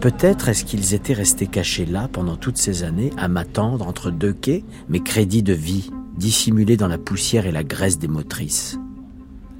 Peut-être 0.00 0.48
est-ce 0.48 0.64
qu'ils 0.64 0.94
étaient 0.94 1.12
restés 1.12 1.46
cachés 1.46 1.84
là 1.84 2.08
pendant 2.10 2.36
toutes 2.36 2.56
ces 2.56 2.82
années, 2.82 3.10
à 3.18 3.28
m'attendre 3.28 3.86
entre 3.86 4.10
deux 4.10 4.32
quais, 4.32 4.64
mes 4.88 5.00
crédits 5.00 5.42
de 5.42 5.52
vie, 5.52 5.90
dissimulés 6.16 6.78
dans 6.78 6.88
la 6.88 6.96
poussière 6.96 7.44
et 7.44 7.52
la 7.52 7.62
graisse 7.62 7.98
des 7.98 8.08
motrices. 8.08 8.78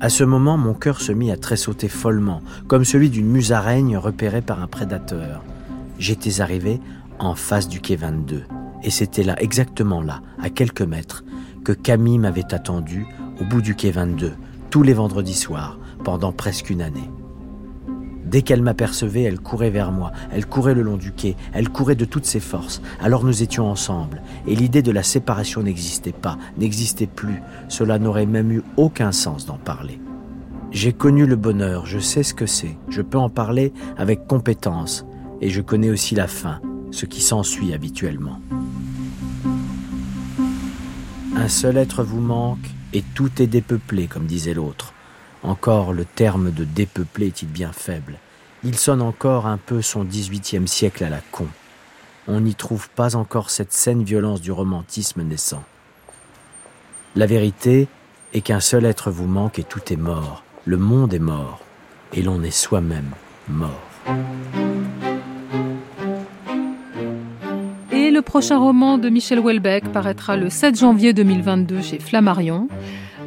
À 0.00 0.08
ce 0.08 0.24
moment, 0.24 0.56
mon 0.56 0.72
cœur 0.72 1.02
se 1.02 1.12
mit 1.12 1.30
à 1.30 1.36
tressauter 1.36 1.88
follement, 1.88 2.40
comme 2.66 2.86
celui 2.86 3.10
d'une 3.10 3.28
musaraigne 3.28 3.98
repérée 3.98 4.40
par 4.40 4.62
un 4.62 4.68
prédateur. 4.68 5.42
J'étais 5.98 6.40
arrivé 6.40 6.80
en 7.18 7.34
face 7.34 7.68
du 7.68 7.80
quai 7.80 7.96
22, 7.96 8.44
et 8.82 8.90
c'était 8.90 9.22
là, 9.22 9.40
exactement 9.40 10.02
là, 10.02 10.20
à 10.40 10.50
quelques 10.50 10.82
mètres, 10.82 11.24
que 11.64 11.72
Camille 11.72 12.18
m'avait 12.18 12.54
attendu 12.54 13.06
au 13.40 13.44
bout 13.44 13.62
du 13.62 13.74
quai 13.74 13.90
22, 13.90 14.32
tous 14.70 14.82
les 14.82 14.92
vendredis 14.92 15.34
soirs, 15.34 15.78
pendant 16.04 16.32
presque 16.32 16.70
une 16.70 16.82
année. 16.82 17.10
Dès 18.24 18.42
qu'elle 18.42 18.62
m'apercevait, 18.62 19.22
elle 19.22 19.38
courait 19.38 19.70
vers 19.70 19.92
moi, 19.92 20.10
elle 20.32 20.46
courait 20.46 20.74
le 20.74 20.82
long 20.82 20.96
du 20.96 21.12
quai, 21.12 21.36
elle 21.52 21.68
courait 21.68 21.94
de 21.94 22.04
toutes 22.04 22.24
ses 22.24 22.40
forces. 22.40 22.82
Alors 23.00 23.24
nous 23.24 23.42
étions 23.42 23.70
ensemble, 23.70 24.22
et 24.46 24.56
l'idée 24.56 24.82
de 24.82 24.90
la 24.90 25.02
séparation 25.02 25.62
n'existait 25.62 26.12
pas, 26.12 26.36
n'existait 26.58 27.06
plus. 27.06 27.40
Cela 27.68 27.98
n'aurait 27.98 28.26
même 28.26 28.50
eu 28.50 28.62
aucun 28.76 29.12
sens 29.12 29.46
d'en 29.46 29.58
parler. 29.58 30.00
J'ai 30.72 30.92
connu 30.92 31.26
le 31.26 31.36
bonheur, 31.36 31.86
je 31.86 32.00
sais 32.00 32.24
ce 32.24 32.34
que 32.34 32.46
c'est, 32.46 32.76
je 32.88 33.02
peux 33.02 33.18
en 33.18 33.30
parler 33.30 33.72
avec 33.96 34.26
compétence, 34.26 35.06
et 35.40 35.48
je 35.48 35.60
connais 35.60 35.90
aussi 35.90 36.16
la 36.16 36.26
fin, 36.26 36.60
ce 36.95 37.07
qui 37.07 37.20
s'ensuit 37.20 37.74
habituellement. 37.74 38.40
Un 41.36 41.49
seul 41.49 41.76
être 41.76 42.03
vous 42.05 42.20
manque, 42.20 42.70
et 42.92 43.03
tout 43.14 43.42
est 43.42 43.47
dépeuplé, 43.47 44.07
comme 44.07 44.26
disait 44.26 44.55
l'autre. 44.55 44.95
Encore 45.42 45.92
le 45.92 46.05
terme 46.05 46.51
de 46.53 46.64
dépeuplé 46.64 47.26
est-il 47.26 47.49
bien 47.49 47.72
faible 47.72 48.18
il 48.64 48.78
sonne 48.78 49.03
encore 49.03 49.47
un 49.47 49.59
peu 49.59 49.82
son 49.82 50.05
XVIIIe 50.05 50.66
siècle 50.66 51.05
à 51.05 51.11
la 51.11 51.20
con. 51.30 51.47
On 52.26 52.40
n'y 52.40 52.55
trouve 52.55 52.88
pas 52.88 53.14
encore 53.14 53.51
cette 53.51 53.74
saine 53.74 54.03
violence 54.03 54.40
du 54.40 54.51
romantisme 54.53 55.22
naissant. 55.22 55.62
La 57.14 57.26
vérité 57.26 57.88
est 58.32 58.40
qu'un 58.40 58.61
seul 58.61 58.86
être 58.86 59.11
vous 59.11 59.26
manque 59.26 59.59
et 59.59 59.64
tout 59.64 59.92
est 59.92 59.99
mort. 59.99 60.42
Le 60.64 60.78
monde 60.78 61.12
est 61.12 61.18
mort. 61.18 61.61
Et 62.14 62.22
l'on 62.22 62.42
est 62.42 62.51
soi-même 62.51 63.11
mort. 63.49 63.82
Prochain 68.35 68.59
roman 68.59 68.99
de 68.99 69.11
Michel 69.11 69.39
Houellebecq 69.39 69.93
paraîtra 69.93 70.37
le 70.37 70.51
7 70.51 70.76
janvier 70.76 71.12
2022 71.12 71.82
chez 71.82 72.01
Flammarion. 72.01 72.66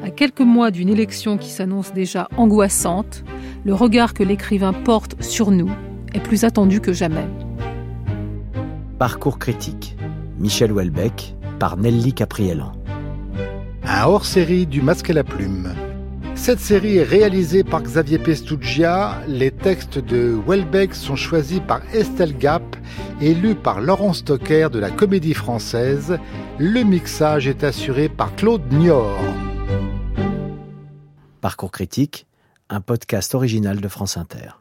À 0.03 0.09
quelques 0.09 0.41
mois 0.41 0.69
d'une 0.69 0.89
élection 0.89 1.37
qui 1.37 1.49
s'annonce 1.49 1.93
déjà 1.93 2.27
angoissante, 2.35 3.23
le 3.63 3.73
regard 3.73 4.13
que 4.13 4.23
l'écrivain 4.23 4.73
porte 4.73 5.23
sur 5.23 5.49
nous 5.49 5.71
est 6.13 6.19
plus 6.19 6.43
attendu 6.43 6.81
que 6.81 6.91
jamais. 6.91 7.25
Parcours 8.99 9.39
critique. 9.39 9.95
Michel 10.39 10.73
Houellebecq 10.73 11.35
par 11.57 11.77
Nelly 11.77 12.11
Capriellan. 12.11 12.73
Un 13.85 14.07
hors-série 14.07 14.65
du 14.65 14.81
Masque 14.81 15.09
et 15.09 15.13
la 15.13 15.23
Plume. 15.23 15.73
Cette 16.37 16.59
série 16.59 16.97
est 16.97 17.03
réalisée 17.03 17.65
par 17.65 17.81
Xavier 17.81 18.19
Pestugia. 18.19 19.21
Les 19.27 19.51
textes 19.51 19.97
de 19.97 20.33
Houellebecq 20.33 20.95
sont 20.95 21.17
choisis 21.17 21.59
par 21.59 21.81
Estelle 21.93 22.37
Gap 22.37 22.63
et 23.19 23.33
lus 23.33 23.55
par 23.55 23.81
Laurent 23.81 24.13
Stocker 24.13 24.69
de 24.71 24.79
la 24.79 24.89
Comédie 24.89 25.33
Française. 25.33 26.17
Le 26.57 26.83
mixage 26.83 27.47
est 27.47 27.65
assuré 27.65 28.07
par 28.07 28.33
Claude 28.35 28.71
Niort. 28.71 29.19
Parcours 31.41 31.71
critique 31.71 32.27
un 32.69 32.79
podcast 32.79 33.35
original 33.35 33.81
de 33.81 33.87
France 33.89 34.15
Inter. 34.15 34.51